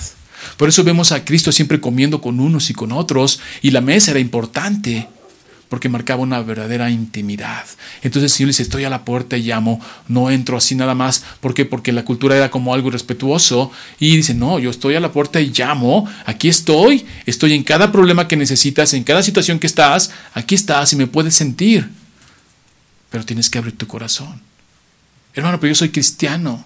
Por 0.57 0.69
eso 0.69 0.85
vemos 0.85 1.13
a 1.13 1.25
Cristo 1.25 1.53
siempre 1.53 1.81
comiendo 1.81 2.21
con 2.21 2.41
unos 2.41 2.71
y 2.71 2.75
con 2.75 2.93
otros 2.93 3.41
y 3.63 3.71
la 3.71 3.81
mesa 3.81 4.13
era 4.13 4.21
importante 4.21 5.09
porque 5.69 5.89
marcaba 5.89 6.23
una 6.23 6.41
verdadera 6.41 6.91
intimidad. 6.91 7.65
Entonces, 8.03 8.33
si 8.33 8.43
yo 8.43 8.47
dice, 8.47 8.63
estoy 8.63 8.85
a 8.85 8.91
la 8.91 9.05
puerta 9.05 9.37
y 9.37 9.43
llamo, 9.43 9.81
no 10.09 10.31
entro 10.31 10.57
así 10.57 10.75
nada 10.75 10.95
más. 10.95 11.25
¿Por 11.41 11.55
qué? 11.55 11.65
Porque 11.65 11.93
la 11.93 12.05
cultura 12.05 12.37
era 12.37 12.51
como 12.51 12.73
algo 12.73 12.91
respetuoso. 12.91 13.71
Y 13.99 14.17
dice, 14.17 14.35
no, 14.35 14.59
yo 14.59 14.71
estoy 14.71 14.95
a 14.95 15.01
la 15.01 15.13
puerta 15.13 15.41
y 15.41 15.51
llamo, 15.51 16.09
aquí 16.25 16.49
estoy, 16.49 17.05
estoy 17.27 17.53
en 17.53 17.65
cada 17.65 17.93
problema 17.93 18.29
que 18.29 18.37
necesitas, 18.37 18.95
en 18.95 19.05
cada 19.05 19.23
situación 19.23 19.59
que 19.59 19.67
estás, 19.67 20.11
aquí 20.33 20.55
estás 20.55 20.93
y 20.93 20.97
me 20.97 21.07
puedes 21.07 21.35
sentir. 21.35 21.91
Pero 23.11 23.25
tienes 23.25 23.51
que 23.51 23.59
abrir 23.59 23.77
tu 23.77 23.87
corazón. 23.87 24.41
Hermano, 25.35 25.61
pero 25.61 25.73
yo 25.73 25.75
soy 25.75 25.91
cristiano. 25.91 26.65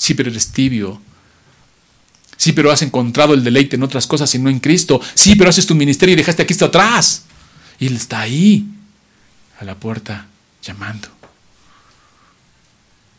Sí, 0.00 0.14
pero 0.14 0.30
eres 0.30 0.48
tibio. 0.48 0.98
Sí, 2.38 2.52
pero 2.52 2.72
has 2.72 2.80
encontrado 2.80 3.34
el 3.34 3.44
deleite 3.44 3.76
en 3.76 3.82
otras 3.82 4.06
cosas 4.06 4.34
y 4.34 4.38
no 4.38 4.48
en 4.48 4.58
Cristo. 4.58 4.98
Sí, 5.12 5.34
pero 5.36 5.50
haces 5.50 5.66
tu 5.66 5.74
ministerio 5.74 6.14
y 6.14 6.16
dejaste 6.16 6.40
a 6.40 6.46
Cristo 6.46 6.64
atrás. 6.64 7.24
Y 7.78 7.86
Él 7.86 7.96
está 7.96 8.20
ahí, 8.20 8.64
a 9.60 9.64
la 9.66 9.74
puerta, 9.74 10.26
llamando. 10.62 11.06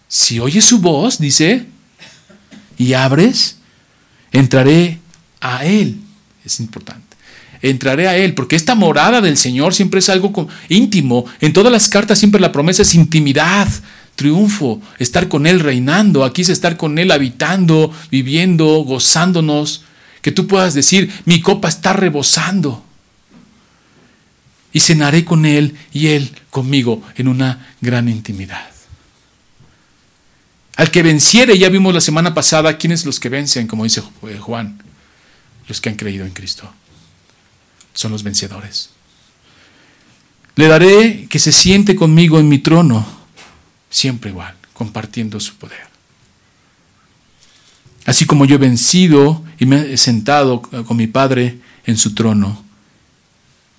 Si 0.07 0.39
oyes 0.39 0.65
su 0.65 0.79
voz, 0.79 1.19
dice, 1.19 1.67
y 2.79 2.93
abres, 2.93 3.57
entraré 4.31 4.97
a 5.39 5.63
Él. 5.65 5.99
Es 6.43 6.59
importante. 6.59 7.15
Entraré 7.61 8.07
a 8.07 8.17
Él, 8.17 8.33
porque 8.33 8.55
esta 8.55 8.73
morada 8.73 9.21
del 9.21 9.37
Señor 9.37 9.75
siempre 9.75 9.99
es 9.99 10.09
algo 10.09 10.47
íntimo. 10.67 11.25
En 11.41 11.53
todas 11.53 11.71
las 11.71 11.89
cartas 11.89 12.17
siempre 12.17 12.41
la 12.41 12.51
promesa 12.51 12.81
es 12.81 12.95
intimidad, 12.95 13.67
triunfo, 14.21 14.79
estar 14.99 15.27
con 15.27 15.47
Él 15.47 15.59
reinando. 15.59 16.23
Aquí 16.23 16.43
es 16.43 16.49
estar 16.49 16.77
con 16.77 16.99
Él 16.99 17.11
habitando, 17.11 17.91
viviendo, 18.11 18.67
gozándonos. 18.83 19.83
Que 20.21 20.31
tú 20.31 20.45
puedas 20.45 20.75
decir, 20.75 21.11
mi 21.25 21.41
copa 21.41 21.67
está 21.67 21.93
rebosando 21.93 22.85
y 24.71 24.79
cenaré 24.79 25.25
con 25.25 25.47
Él 25.47 25.75
y 25.91 26.07
Él 26.07 26.29
conmigo 26.51 27.01
en 27.15 27.27
una 27.27 27.73
gran 27.81 28.07
intimidad. 28.07 28.69
Al 30.75 30.91
que 30.91 31.01
venciere, 31.01 31.57
ya 31.57 31.69
vimos 31.69 31.93
la 31.93 32.01
semana 32.01 32.35
pasada, 32.35 32.77
¿quiénes 32.77 33.03
los 33.05 33.19
que 33.19 33.29
vencen? 33.29 33.67
Como 33.67 33.83
dice 33.83 34.03
eh, 34.27 34.37
Juan, 34.39 34.81
los 35.67 35.81
que 35.81 35.89
han 35.89 35.95
creído 35.95 36.25
en 36.25 36.31
Cristo. 36.31 36.71
Son 37.93 38.11
los 38.11 38.21
vencedores. 38.21 38.91
Le 40.55 40.67
daré 40.67 41.27
que 41.27 41.39
se 41.39 41.51
siente 41.51 41.95
conmigo 41.95 42.39
en 42.39 42.47
mi 42.47 42.59
trono, 42.59 43.20
siempre 43.91 44.31
igual, 44.31 44.55
compartiendo 44.73 45.39
su 45.39 45.53
poder. 45.55 45.91
Así 48.05 48.25
como 48.25 48.45
yo 48.45 48.55
he 48.55 48.57
vencido 48.57 49.43
y 49.59 49.67
me 49.67 49.93
he 49.93 49.97
sentado 49.97 50.63
con 50.63 50.97
mi 50.97 51.05
Padre 51.05 51.59
en 51.85 51.97
su 51.97 52.15
trono 52.15 52.71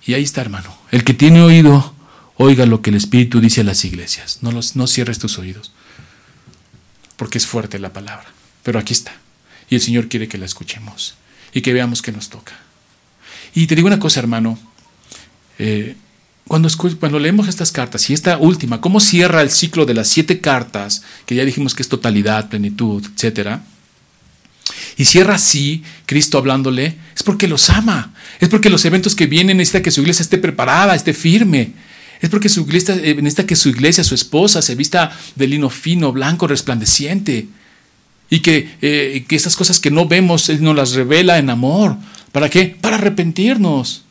y 0.05 0.13
ahí 0.13 0.23
está, 0.23 0.41
hermano. 0.41 0.75
El 0.91 1.03
que 1.03 1.13
tiene 1.13 1.41
oído, 1.41 1.93
oiga 2.35 2.65
lo 2.65 2.81
que 2.81 2.89
el 2.89 2.97
Espíritu 2.97 3.39
dice 3.39 3.61
a 3.61 3.63
las 3.63 3.85
iglesias. 3.85 4.39
No, 4.41 4.51
los, 4.51 4.75
no 4.75 4.87
cierres 4.87 5.19
tus 5.19 5.39
oídos, 5.39 5.71
porque 7.15 7.37
es 7.37 7.47
fuerte 7.47 7.79
la 7.79 7.93
palabra. 7.93 8.25
Pero 8.63 8.79
aquí 8.79 8.93
está. 8.93 9.13
Y 9.69 9.75
el 9.75 9.81
Señor 9.81 10.09
quiere 10.09 10.27
que 10.27 10.37
la 10.37 10.45
escuchemos 10.45 11.15
y 11.53 11.61
que 11.61 11.73
veamos 11.73 12.01
qué 12.01 12.11
nos 12.11 12.29
toca. 12.29 12.53
Y 13.55 13.67
te 13.67 13.75
digo 13.75 13.87
una 13.87 13.99
cosa, 13.99 14.19
hermano. 14.19 14.59
Eh, 15.57 15.95
cuando, 16.47 16.69
cuando 16.99 17.19
leemos 17.19 17.47
estas 17.47 17.71
cartas 17.71 18.09
y 18.09 18.13
esta 18.13 18.37
última, 18.37 18.81
cómo 18.81 18.99
cierra 18.99 19.41
el 19.41 19.49
ciclo 19.49 19.85
de 19.85 19.93
las 19.93 20.07
siete 20.07 20.41
cartas, 20.41 21.03
que 21.25 21.35
ya 21.35 21.45
dijimos 21.45 21.73
que 21.73 21.83
es 21.83 21.89
totalidad, 21.89 22.49
plenitud, 22.49 23.03
etcétera, 23.15 23.63
y 24.97 25.05
cierra 25.05 25.35
así, 25.35 25.83
Cristo 26.05 26.37
hablándole, 26.37 26.97
es 27.15 27.23
porque 27.23 27.47
los 27.47 27.69
ama. 27.69 28.13
Es 28.39 28.49
porque 28.49 28.69
los 28.69 28.85
eventos 28.85 29.15
que 29.15 29.27
vienen 29.27 29.57
necesita 29.57 29.81
que 29.81 29.91
su 29.91 30.01
iglesia 30.01 30.23
esté 30.23 30.37
preparada, 30.37 30.95
esté 30.95 31.13
firme. 31.13 31.71
Es 32.21 32.29
porque 32.29 32.49
su 32.49 32.61
iglesia, 32.61 32.95
eh, 32.95 33.15
necesita 33.15 33.45
que 33.45 33.55
su 33.55 33.69
iglesia, 33.69 34.03
su 34.03 34.15
esposa, 34.15 34.61
se 34.61 34.75
vista 34.75 35.17
de 35.35 35.47
lino 35.47 35.69
fino, 35.69 36.11
blanco, 36.11 36.47
resplandeciente. 36.47 37.47
Y 38.29 38.39
que, 38.39 38.69
eh, 38.81 39.25
que 39.27 39.35
esas 39.35 39.55
cosas 39.55 39.79
que 39.79 39.91
no 39.91 40.07
vemos, 40.07 40.49
Él 40.49 40.63
nos 40.63 40.75
las 40.75 40.93
revela 40.93 41.37
en 41.37 41.49
amor. 41.49 41.97
¿Para 42.31 42.49
qué? 42.49 42.77
Para 42.79 42.97
arrepentirnos. 42.97 44.03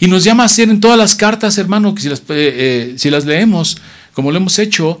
Y 0.00 0.08
nos 0.08 0.24
llama 0.24 0.42
a 0.42 0.46
hacer 0.46 0.68
en 0.70 0.80
todas 0.80 0.98
las 0.98 1.14
cartas, 1.14 1.58
hermano, 1.58 1.94
que 1.94 2.02
si 2.02 2.08
las, 2.08 2.22
eh, 2.28 2.94
si 2.96 3.10
las 3.10 3.24
leemos, 3.24 3.78
como 4.12 4.30
lo 4.30 4.38
hemos 4.38 4.58
hecho, 4.58 5.00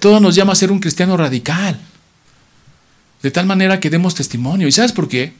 todo 0.00 0.20
nos 0.20 0.34
llama 0.34 0.52
a 0.52 0.56
ser 0.56 0.72
un 0.72 0.80
cristiano 0.80 1.16
radical 1.16 1.78
de 3.22 3.30
tal 3.30 3.46
manera 3.46 3.80
que 3.80 3.90
demos 3.90 4.14
testimonio. 4.14 4.68
¿Y 4.68 4.72
sabes 4.72 4.92
por 4.92 5.08
qué? 5.08 5.32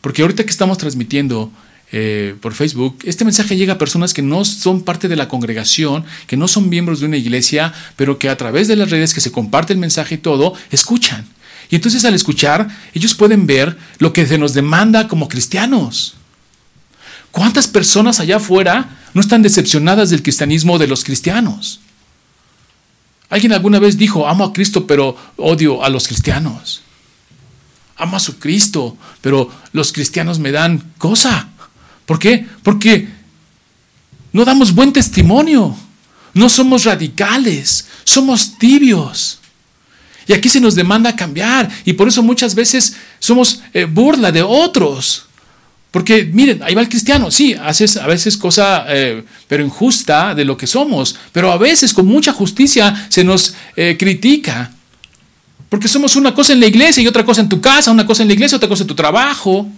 Porque 0.00 0.22
ahorita 0.22 0.44
que 0.44 0.50
estamos 0.50 0.78
transmitiendo 0.78 1.50
eh, 1.92 2.34
por 2.40 2.54
Facebook, 2.54 2.98
este 3.04 3.24
mensaje 3.24 3.56
llega 3.56 3.74
a 3.74 3.78
personas 3.78 4.12
que 4.12 4.22
no 4.22 4.44
son 4.44 4.82
parte 4.82 5.08
de 5.08 5.16
la 5.16 5.28
congregación, 5.28 6.04
que 6.26 6.36
no 6.36 6.48
son 6.48 6.68
miembros 6.68 7.00
de 7.00 7.06
una 7.06 7.16
iglesia, 7.16 7.72
pero 7.96 8.18
que 8.18 8.28
a 8.28 8.36
través 8.36 8.68
de 8.68 8.76
las 8.76 8.90
redes 8.90 9.14
que 9.14 9.20
se 9.20 9.32
comparte 9.32 9.72
el 9.72 9.78
mensaje 9.78 10.16
y 10.16 10.18
todo, 10.18 10.54
escuchan. 10.70 11.26
Y 11.70 11.76
entonces 11.76 12.04
al 12.04 12.14
escuchar, 12.14 12.68
ellos 12.92 13.14
pueden 13.14 13.46
ver 13.46 13.76
lo 13.98 14.12
que 14.12 14.26
se 14.26 14.38
nos 14.38 14.52
demanda 14.52 15.08
como 15.08 15.28
cristianos. 15.28 16.16
¿Cuántas 17.34 17.66
personas 17.66 18.20
allá 18.20 18.36
afuera 18.36 18.96
no 19.12 19.20
están 19.20 19.42
decepcionadas 19.42 20.08
del 20.10 20.22
cristianismo 20.22 20.78
de 20.78 20.86
los 20.86 21.02
cristianos? 21.04 21.80
Alguien 23.28 23.52
alguna 23.52 23.78
vez 23.78 23.98
dijo, 23.98 24.26
amo 24.26 24.44
a 24.44 24.52
Cristo, 24.52 24.86
pero 24.86 25.16
odio 25.36 25.84
a 25.84 25.90
los 25.90 26.06
cristianos 26.06 26.84
amo 27.96 28.16
a 28.16 28.20
su 28.20 28.38
Cristo, 28.38 28.96
pero 29.20 29.50
los 29.72 29.92
cristianos 29.92 30.38
me 30.38 30.52
dan 30.52 30.92
cosa. 30.98 31.48
¿Por 32.06 32.18
qué? 32.18 32.46
Porque 32.62 33.08
no 34.32 34.44
damos 34.44 34.74
buen 34.74 34.92
testimonio, 34.92 35.76
no 36.34 36.48
somos 36.48 36.84
radicales, 36.84 37.86
somos 38.04 38.58
tibios. 38.58 39.38
Y 40.26 40.32
aquí 40.32 40.48
se 40.48 40.60
nos 40.60 40.74
demanda 40.74 41.16
cambiar 41.16 41.70
y 41.84 41.92
por 41.92 42.08
eso 42.08 42.22
muchas 42.22 42.54
veces 42.54 42.96
somos 43.18 43.62
eh, 43.74 43.84
burla 43.84 44.32
de 44.32 44.42
otros, 44.42 45.26
Porque, 45.94 46.24
miren, 46.24 46.60
ahí 46.64 46.74
va 46.74 46.80
el 46.80 46.88
cristiano, 46.88 47.30
sí, 47.30 47.54
haces 47.54 47.96
a 47.98 48.08
veces 48.08 48.36
cosa, 48.36 48.84
eh, 48.88 49.22
pero 49.46 49.64
injusta 49.64 50.34
de 50.34 50.44
lo 50.44 50.56
que 50.56 50.66
somos, 50.66 51.14
pero 51.30 51.52
a 51.52 51.56
veces 51.56 51.94
con 51.94 52.04
mucha 52.04 52.32
justicia 52.32 53.06
se 53.08 53.22
nos 53.22 53.54
eh, 53.76 53.94
critica. 53.96 54.72
Porque 55.68 55.86
somos 55.86 56.16
una 56.16 56.34
cosa 56.34 56.52
en 56.52 56.58
la 56.58 56.66
iglesia 56.66 57.00
y 57.00 57.06
otra 57.06 57.24
cosa 57.24 57.42
en 57.42 57.48
tu 57.48 57.60
casa, 57.60 57.92
una 57.92 58.04
cosa 58.04 58.22
en 58.22 58.28
la 58.28 58.34
iglesia, 58.34 58.56
otra 58.56 58.68
cosa 58.68 58.82
en 58.82 58.88
tu 58.88 58.96
trabajo. 58.96 59.68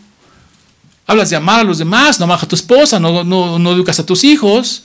Hablas 1.06 1.28
de 1.28 1.36
amar 1.36 1.60
a 1.60 1.64
los 1.64 1.76
demás, 1.76 2.18
no 2.18 2.24
amas 2.24 2.42
a 2.42 2.48
tu 2.48 2.56
esposa, 2.56 2.98
no, 2.98 3.22
no, 3.22 3.72
educas 3.74 4.00
a 4.00 4.06
tus 4.06 4.24
hijos. 4.24 4.84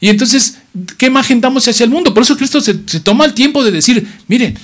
Y 0.00 0.10
entonces, 0.10 0.58
¿qué 0.98 1.06
imagen 1.06 1.40
damos 1.40 1.66
hacia 1.66 1.84
el 1.84 1.90
mundo? 1.90 2.12
Por 2.12 2.24
eso 2.24 2.36
Cristo 2.36 2.60
se 2.60 2.74
toma 3.00 3.24
el 3.24 3.32
tiempo 3.32 3.64
de 3.64 3.70
decir, 3.70 4.06
miren, 4.28 4.58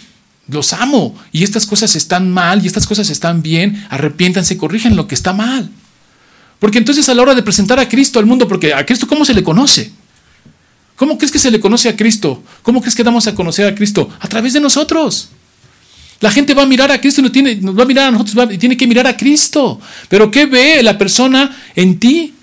los 0.49 0.73
amo 0.73 1.15
y 1.33 1.45
estas 1.45 1.67
cosas 1.67 1.95
están 1.97 2.31
mal 2.31 2.63
y 2.63 2.67
estas 2.67 2.87
cosas 2.87 3.11
están 3.11 3.43
bien, 3.43 3.87
arrepiéntanse, 3.91 4.57
corrigen 4.57 4.97
lo 4.97 5.07
que 5.07 5.15
está 5.15 5.33
mal. 5.33 5.71
Porque 6.59 6.79
entonces 6.79 7.09
a 7.09 7.15
la 7.15 7.23
hora 7.23 7.35
de 7.35 7.43
presentar 7.43 7.81
a 7.81 7.89
Cristo 7.89 8.19
al 8.19 8.27
mundo, 8.27 8.47
porque 8.47 8.75
a 8.75 8.85
Cristo 8.87 9.07
¿cómo 9.07 9.25
se 9.25 9.35
le 9.35 9.43
conoce? 9.43 9.93
¿Cómo 10.97 11.19
crees 11.19 11.33
que 11.33 11.39
se 11.39 11.51
le 11.51 11.59
conoce 11.59 11.89
a 11.89 11.97
Cristo? 11.97 12.43
¿Cómo 12.63 12.81
crees 12.81 12.95
que 12.95 13.03
damos 13.03 13.27
a 13.27 13.35
conocer 13.35 13.67
a 13.67 13.75
Cristo? 13.75 14.09
A 14.21 14.29
través 14.29 14.53
de 14.53 14.61
nosotros. 14.61 15.31
La 16.21 16.31
gente 16.31 16.55
va 16.55 16.63
a 16.63 16.67
mirar 16.67 16.93
a 16.93 17.01
Cristo 17.01 17.21
y 17.21 17.25
no 17.25 17.33
tiene, 17.33 17.57
nos 17.57 17.77
va 17.77 17.83
a 17.83 17.87
mirar 17.87 18.07
a 18.07 18.11
nosotros 18.13 18.53
y 18.53 18.59
tiene 18.59 18.77
que 18.77 18.87
mirar 18.87 19.09
a 19.09 19.17
Cristo. 19.17 19.81
Pero 20.09 20.31
¿qué 20.31 20.47
ve 20.47 20.81
la 20.83 20.97
persona 20.97 21.51
en 21.75 21.99
ti? 21.99 22.35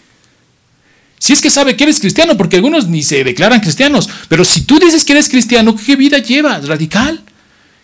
Si 1.17 1.31
es 1.31 1.41
que 1.41 1.49
sabe 1.49 1.77
que 1.77 1.85
eres 1.85 1.99
cristiano, 1.99 2.35
porque 2.35 2.57
algunos 2.57 2.87
ni 2.87 3.03
se 3.03 3.23
declaran 3.23 3.61
cristianos, 3.61 4.09
pero 4.27 4.43
si 4.43 4.61
tú 4.61 4.79
dices 4.79 5.05
que 5.05 5.13
eres 5.13 5.29
cristiano, 5.29 5.75
¿qué 5.75 5.95
vida 5.95 6.17
llevas? 6.17 6.67
¿Radical? 6.67 7.21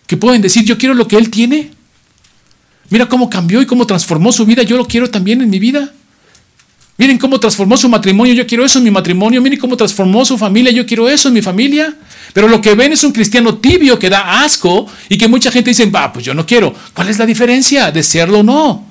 Que 0.06 0.16
pueden 0.16 0.42
decir, 0.42 0.64
yo 0.64 0.78
quiero 0.78 0.94
lo 0.94 1.08
que 1.08 1.16
Él 1.16 1.30
tiene. 1.30 1.72
Mira 2.90 3.08
cómo 3.08 3.28
cambió 3.28 3.60
y 3.60 3.66
cómo 3.66 3.86
transformó 3.86 4.32
su 4.32 4.46
vida, 4.46 4.62
yo 4.62 4.76
lo 4.76 4.86
quiero 4.86 5.10
también 5.10 5.42
en 5.42 5.50
mi 5.50 5.58
vida. 5.58 5.92
Miren 6.98 7.18
cómo 7.18 7.38
transformó 7.38 7.76
su 7.76 7.90
matrimonio, 7.90 8.32
yo 8.32 8.46
quiero 8.46 8.64
eso 8.64 8.78
en 8.78 8.84
mi 8.84 8.90
matrimonio. 8.90 9.42
Miren 9.42 9.58
cómo 9.58 9.76
transformó 9.76 10.24
su 10.24 10.38
familia, 10.38 10.72
yo 10.72 10.86
quiero 10.86 11.08
eso 11.08 11.28
en 11.28 11.34
mi 11.34 11.42
familia. 11.42 11.94
Pero 12.32 12.48
lo 12.48 12.60
que 12.60 12.74
ven 12.74 12.92
es 12.92 13.04
un 13.04 13.12
cristiano 13.12 13.58
tibio 13.58 13.98
que 13.98 14.08
da 14.08 14.42
asco 14.42 14.86
y 15.08 15.18
que 15.18 15.28
mucha 15.28 15.50
gente 15.50 15.70
dice, 15.70 15.84
va, 15.86 16.10
pues 16.12 16.24
yo 16.24 16.32
no 16.32 16.46
quiero. 16.46 16.74
¿Cuál 16.94 17.10
es 17.10 17.18
la 17.18 17.26
diferencia 17.26 17.90
de 17.90 18.02
serlo 18.02 18.40
o 18.40 18.42
no? 18.42 18.86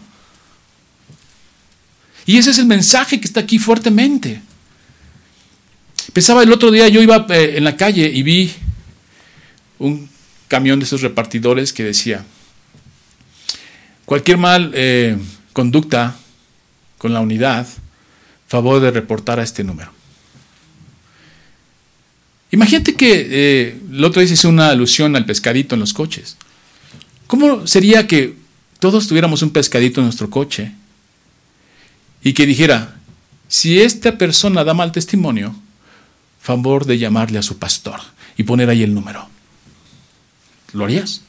Y 2.27 2.37
ese 2.37 2.51
es 2.51 2.59
el 2.59 2.65
mensaje 2.67 3.19
que 3.19 3.25
está 3.25 3.39
aquí 3.39 3.57
fuertemente. 3.57 4.39
Pensaba 6.13 6.43
el 6.43 6.51
otro 6.51 6.69
día, 6.69 6.87
yo 6.87 7.01
iba 7.01 7.25
eh, 7.29 7.55
en 7.57 7.63
la 7.63 7.75
calle 7.75 8.05
y 8.13 8.21
vi 8.21 8.51
un 9.79 10.07
camión 10.47 10.79
de 10.79 10.85
esos 10.85 11.01
repartidores 11.01 11.73
que 11.73 11.83
decía, 11.83 12.25
cualquier 14.05 14.37
mal 14.37 14.71
eh, 14.73 15.17
conducta 15.53 16.15
con 16.97 17.13
la 17.13 17.21
unidad, 17.21 17.67
favor 18.47 18.79
de 18.79 18.91
reportar 18.91 19.39
a 19.39 19.43
este 19.43 19.63
número. 19.63 19.91
Imagínate 22.51 22.95
que 22.95 23.27
eh, 23.29 23.81
el 23.91 24.03
otro 24.03 24.21
día 24.21 24.33
hice 24.33 24.47
una 24.47 24.69
alusión 24.69 25.15
al 25.15 25.25
pescadito 25.25 25.75
en 25.75 25.81
los 25.81 25.93
coches. 25.93 26.37
¿Cómo 27.27 27.67
sería 27.67 28.07
que 28.07 28.37
todos 28.79 29.07
tuviéramos 29.07 29.41
un 29.41 29.49
pescadito 29.49 29.99
en 29.99 30.05
nuestro 30.05 30.29
coche 30.29 30.71
y 32.23 32.33
que 32.33 32.45
dijera, 32.45 32.95
si 33.47 33.81
esta 33.81 34.17
persona 34.17 34.63
da 34.63 34.73
mal 34.73 34.91
testimonio, 34.91 35.55
favor 36.39 36.85
de 36.85 36.97
llamarle 36.97 37.39
a 37.39 37.43
su 37.43 37.57
pastor 37.57 37.99
y 38.37 38.43
poner 38.43 38.69
ahí 38.69 38.83
el 38.83 38.93
número? 38.93 39.34
¿Lo 40.75 40.83
harías? 40.83 41.21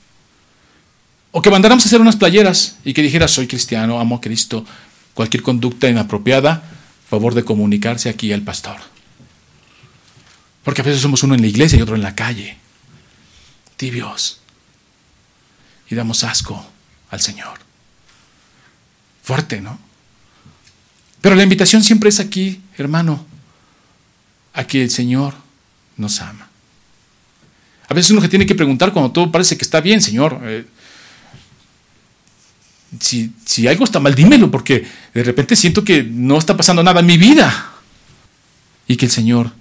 O 1.30 1.40
que 1.40 1.50
mandáramos 1.50 1.84
a 1.84 1.88
hacer 1.88 2.00
unas 2.00 2.16
playeras 2.16 2.78
y 2.84 2.92
que 2.92 3.02
dijera, 3.02 3.28
soy 3.28 3.46
cristiano, 3.46 4.00
amo 4.00 4.16
a 4.16 4.20
Cristo, 4.20 4.66
cualquier 5.14 5.42
conducta 5.42 5.88
inapropiada, 5.88 6.64
favor 7.08 7.32
de 7.34 7.44
comunicarse 7.44 8.08
aquí 8.08 8.32
al 8.32 8.42
pastor. 8.42 8.76
Porque 10.64 10.80
a 10.80 10.84
veces 10.84 11.00
somos 11.00 11.22
uno 11.22 11.36
en 11.36 11.42
la 11.42 11.46
iglesia 11.46 11.78
y 11.78 11.82
otro 11.82 11.94
en 11.94 12.02
la 12.02 12.16
calle, 12.16 12.56
tibios, 13.76 14.40
y 15.88 15.94
damos 15.94 16.24
asco 16.24 16.66
al 17.10 17.20
Señor. 17.20 17.60
Fuerte, 19.22 19.60
¿no? 19.60 19.78
Pero 21.20 21.36
la 21.36 21.44
invitación 21.44 21.84
siempre 21.84 22.08
es 22.08 22.18
aquí, 22.18 22.62
hermano, 22.76 23.24
a 24.54 24.64
que 24.64 24.82
el 24.82 24.90
Señor 24.90 25.34
nos 25.96 26.20
ama. 26.20 26.45
A 27.88 27.94
veces 27.94 28.10
uno 28.10 28.20
que 28.20 28.28
tiene 28.28 28.46
que 28.46 28.54
preguntar 28.54 28.92
cuando 28.92 29.12
todo 29.12 29.30
parece 29.30 29.56
que 29.56 29.64
está 29.64 29.80
bien, 29.80 30.00
Señor. 30.00 30.40
Eh, 30.42 30.66
si, 33.00 33.66
algo 33.68 33.84
está 33.84 34.00
mal, 34.00 34.14
dímelo, 34.14 34.50
porque 34.50 34.86
de 35.14 35.22
repente 35.22 35.54
siento 35.54 35.84
que 35.84 36.02
no 36.02 36.38
está 36.38 36.56
pasando 36.56 36.82
nada 36.82 37.00
en 37.00 37.06
mi 37.06 37.16
vida. 37.16 37.72
Y 38.88 38.96
que 38.96 39.06
el 39.06 39.12
Señor 39.12 39.52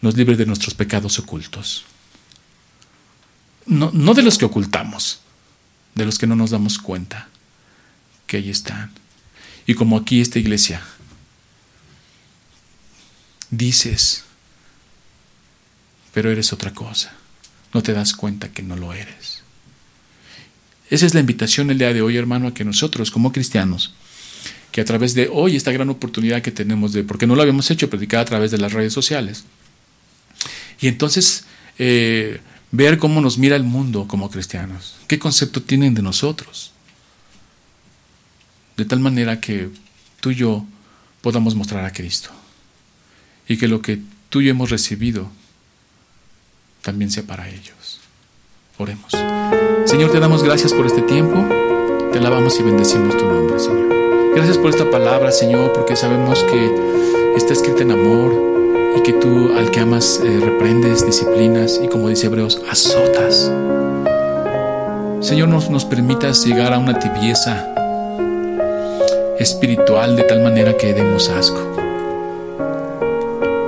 nos 0.00 0.16
libre 0.16 0.36
de 0.36 0.46
nuestros 0.46 0.74
pecados 0.74 1.18
ocultos. 1.18 1.84
No, 3.66 3.90
no 3.92 4.14
de 4.14 4.22
los 4.22 4.38
que 4.38 4.46
ocultamos, 4.46 5.20
de 5.94 6.06
los 6.06 6.18
que 6.18 6.26
no 6.26 6.36
nos 6.36 6.50
damos 6.50 6.78
cuenta 6.78 7.28
que 8.26 8.38
ahí 8.38 8.50
están. 8.50 8.90
Y 9.66 9.74
como 9.74 9.98
aquí 9.98 10.20
esta 10.20 10.38
iglesia, 10.38 10.82
dices, 13.50 14.24
pero 16.12 16.30
eres 16.30 16.52
otra 16.52 16.72
cosa 16.72 17.19
no 17.72 17.82
te 17.82 17.92
das 17.92 18.14
cuenta 18.14 18.52
que 18.52 18.62
no 18.62 18.76
lo 18.76 18.92
eres. 18.92 19.42
Esa 20.90 21.06
es 21.06 21.14
la 21.14 21.20
invitación 21.20 21.70
el 21.70 21.78
día 21.78 21.92
de 21.92 22.02
hoy, 22.02 22.16
hermano, 22.16 22.48
a 22.48 22.54
que 22.54 22.64
nosotros 22.64 23.10
como 23.10 23.32
cristianos, 23.32 23.94
que 24.72 24.80
a 24.80 24.84
través 24.84 25.14
de 25.14 25.28
hoy 25.32 25.54
esta 25.56 25.70
gran 25.72 25.88
oportunidad 25.88 26.42
que 26.42 26.50
tenemos 26.50 26.92
de, 26.92 27.04
porque 27.04 27.26
no 27.26 27.36
lo 27.36 27.42
habíamos 27.42 27.70
hecho, 27.70 27.88
predicar 27.88 28.20
a 28.20 28.24
través 28.24 28.50
de 28.50 28.58
las 28.58 28.72
redes 28.72 28.92
sociales, 28.92 29.44
y 30.80 30.88
entonces 30.88 31.44
eh, 31.78 32.40
ver 32.72 32.98
cómo 32.98 33.20
nos 33.20 33.38
mira 33.38 33.54
el 33.54 33.62
mundo 33.62 34.08
como 34.08 34.30
cristianos, 34.30 34.96
qué 35.06 35.18
concepto 35.18 35.62
tienen 35.62 35.94
de 35.94 36.02
nosotros, 36.02 36.72
de 38.76 38.84
tal 38.84 38.98
manera 38.98 39.40
que 39.40 39.68
tú 40.20 40.30
y 40.32 40.34
yo 40.36 40.66
podamos 41.20 41.54
mostrar 41.54 41.84
a 41.84 41.92
Cristo, 41.92 42.30
y 43.46 43.58
que 43.58 43.68
lo 43.68 43.80
que 43.80 44.00
tú 44.28 44.40
y 44.40 44.46
yo 44.46 44.50
hemos 44.50 44.70
recibido 44.70 45.30
también 46.82 47.10
sea 47.10 47.22
para 47.22 47.48
ellos. 47.48 48.00
Oremos. 48.78 49.12
Señor, 49.84 50.10
te 50.10 50.20
damos 50.20 50.42
gracias 50.42 50.72
por 50.72 50.86
este 50.86 51.02
tiempo. 51.02 51.36
Te 52.12 52.18
alabamos 52.18 52.58
y 52.58 52.62
bendecimos 52.62 53.16
tu 53.16 53.24
nombre, 53.26 53.58
Señor. 53.58 53.88
Gracias 54.34 54.56
por 54.56 54.70
esta 54.70 54.90
palabra, 54.90 55.32
Señor, 55.32 55.72
porque 55.72 55.96
sabemos 55.96 56.42
que 56.44 57.34
está 57.36 57.52
escrita 57.52 57.82
en 57.82 57.92
amor 57.92 58.32
y 58.96 59.02
que 59.02 59.12
tú 59.12 59.52
al 59.56 59.70
que 59.70 59.80
amas 59.80 60.20
eh, 60.24 60.40
reprendes, 60.40 61.04
disciplinas 61.04 61.80
y 61.82 61.88
como 61.88 62.08
dice 62.08 62.26
Hebreos, 62.26 62.60
azotas. 62.70 63.50
Señor, 65.20 65.48
nos, 65.48 65.68
nos 65.68 65.84
permitas 65.84 66.44
llegar 66.44 66.72
a 66.72 66.78
una 66.78 66.98
tibieza 66.98 67.66
espiritual 69.38 70.16
de 70.16 70.22
tal 70.24 70.40
manera 70.40 70.76
que 70.76 70.94
demos 70.94 71.28
asco. 71.28 71.60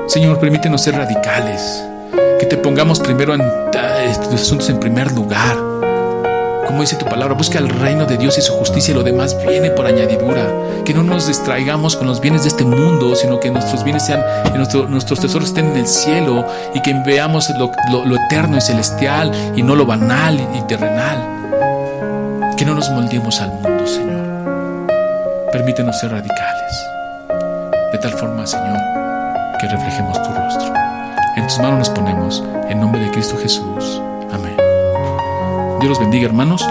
Señor, 0.07 0.41
permítenos 0.41 0.83
ser 0.83 0.95
radicales 0.95 1.85
pongamos 2.57 3.01
primero 3.01 3.35
en 3.35 3.43
asuntos 4.35 4.69
en 4.69 4.81
primer 4.81 5.13
lugar. 5.13 5.57
Como 6.67 6.81
dice 6.81 6.97
tu 6.97 7.05
palabra, 7.05 7.35
busca 7.35 7.59
el 7.59 7.69
reino 7.69 8.07
de 8.07 8.17
Dios 8.17 8.39
y 8.39 8.43
su 8.43 8.53
justicia 8.55 8.93
y 8.93 8.95
lo 8.95 9.03
demás 9.03 9.37
viene 9.47 9.71
por 9.71 9.87
añadidura. 9.87 10.47
Que 10.85 10.95
no 10.95 11.03
nos 11.03 11.27
distraigamos 11.27 11.97
con 11.97 12.07
los 12.07 12.21
bienes 12.21 12.43
de 12.43 12.49
este 12.49 12.65
mundo, 12.65 13.15
sino 13.15 13.41
que 13.41 13.51
nuestros 13.51 13.85
bienes 13.85 14.05
sean, 14.05 14.25
que 14.45 14.59
nuestros 14.59 15.21
tesoros 15.21 15.49
estén 15.49 15.67
en 15.67 15.77
el 15.77 15.87
cielo 15.87 16.47
y 16.75 16.81
que 16.81 16.95
veamos 17.07 17.51
lo, 17.59 17.71
lo 18.05 18.17
eterno 18.17 18.57
y 18.57 18.61
celestial 18.61 19.33
y 19.55 19.63
no 19.63 19.77
lo 19.77 19.87
banal 19.87 20.41
y 20.55 20.63
terrenal. 20.63 21.19
Que 22.57 22.65
no 22.65 22.75
nos 22.75 22.91
moldeemos 22.91 23.41
al 23.41 23.51
mundo, 23.51 23.87
Señor. 23.87 24.89
Permítenos 25.53 25.99
ser 26.01 26.11
radicales. 26.11 26.87
De 27.93 27.99
tal 27.99 28.13
forma, 28.13 28.47
Señor, 28.47 28.79
que 29.61 29.69
reflejemos 29.69 30.23
tu. 30.23 30.32
En 31.35 31.47
tus 31.47 31.59
manos 31.59 31.79
nos 31.79 31.89
ponemos, 31.89 32.45
en 32.69 32.79
nombre 32.79 33.01
de 33.01 33.11
Cristo 33.11 33.39
Jesús. 33.39 34.03
Amén. 34.33 34.57
Dios 35.81 35.89
los 35.89 35.99
bendiga, 35.99 36.27
hermanos. 36.27 36.63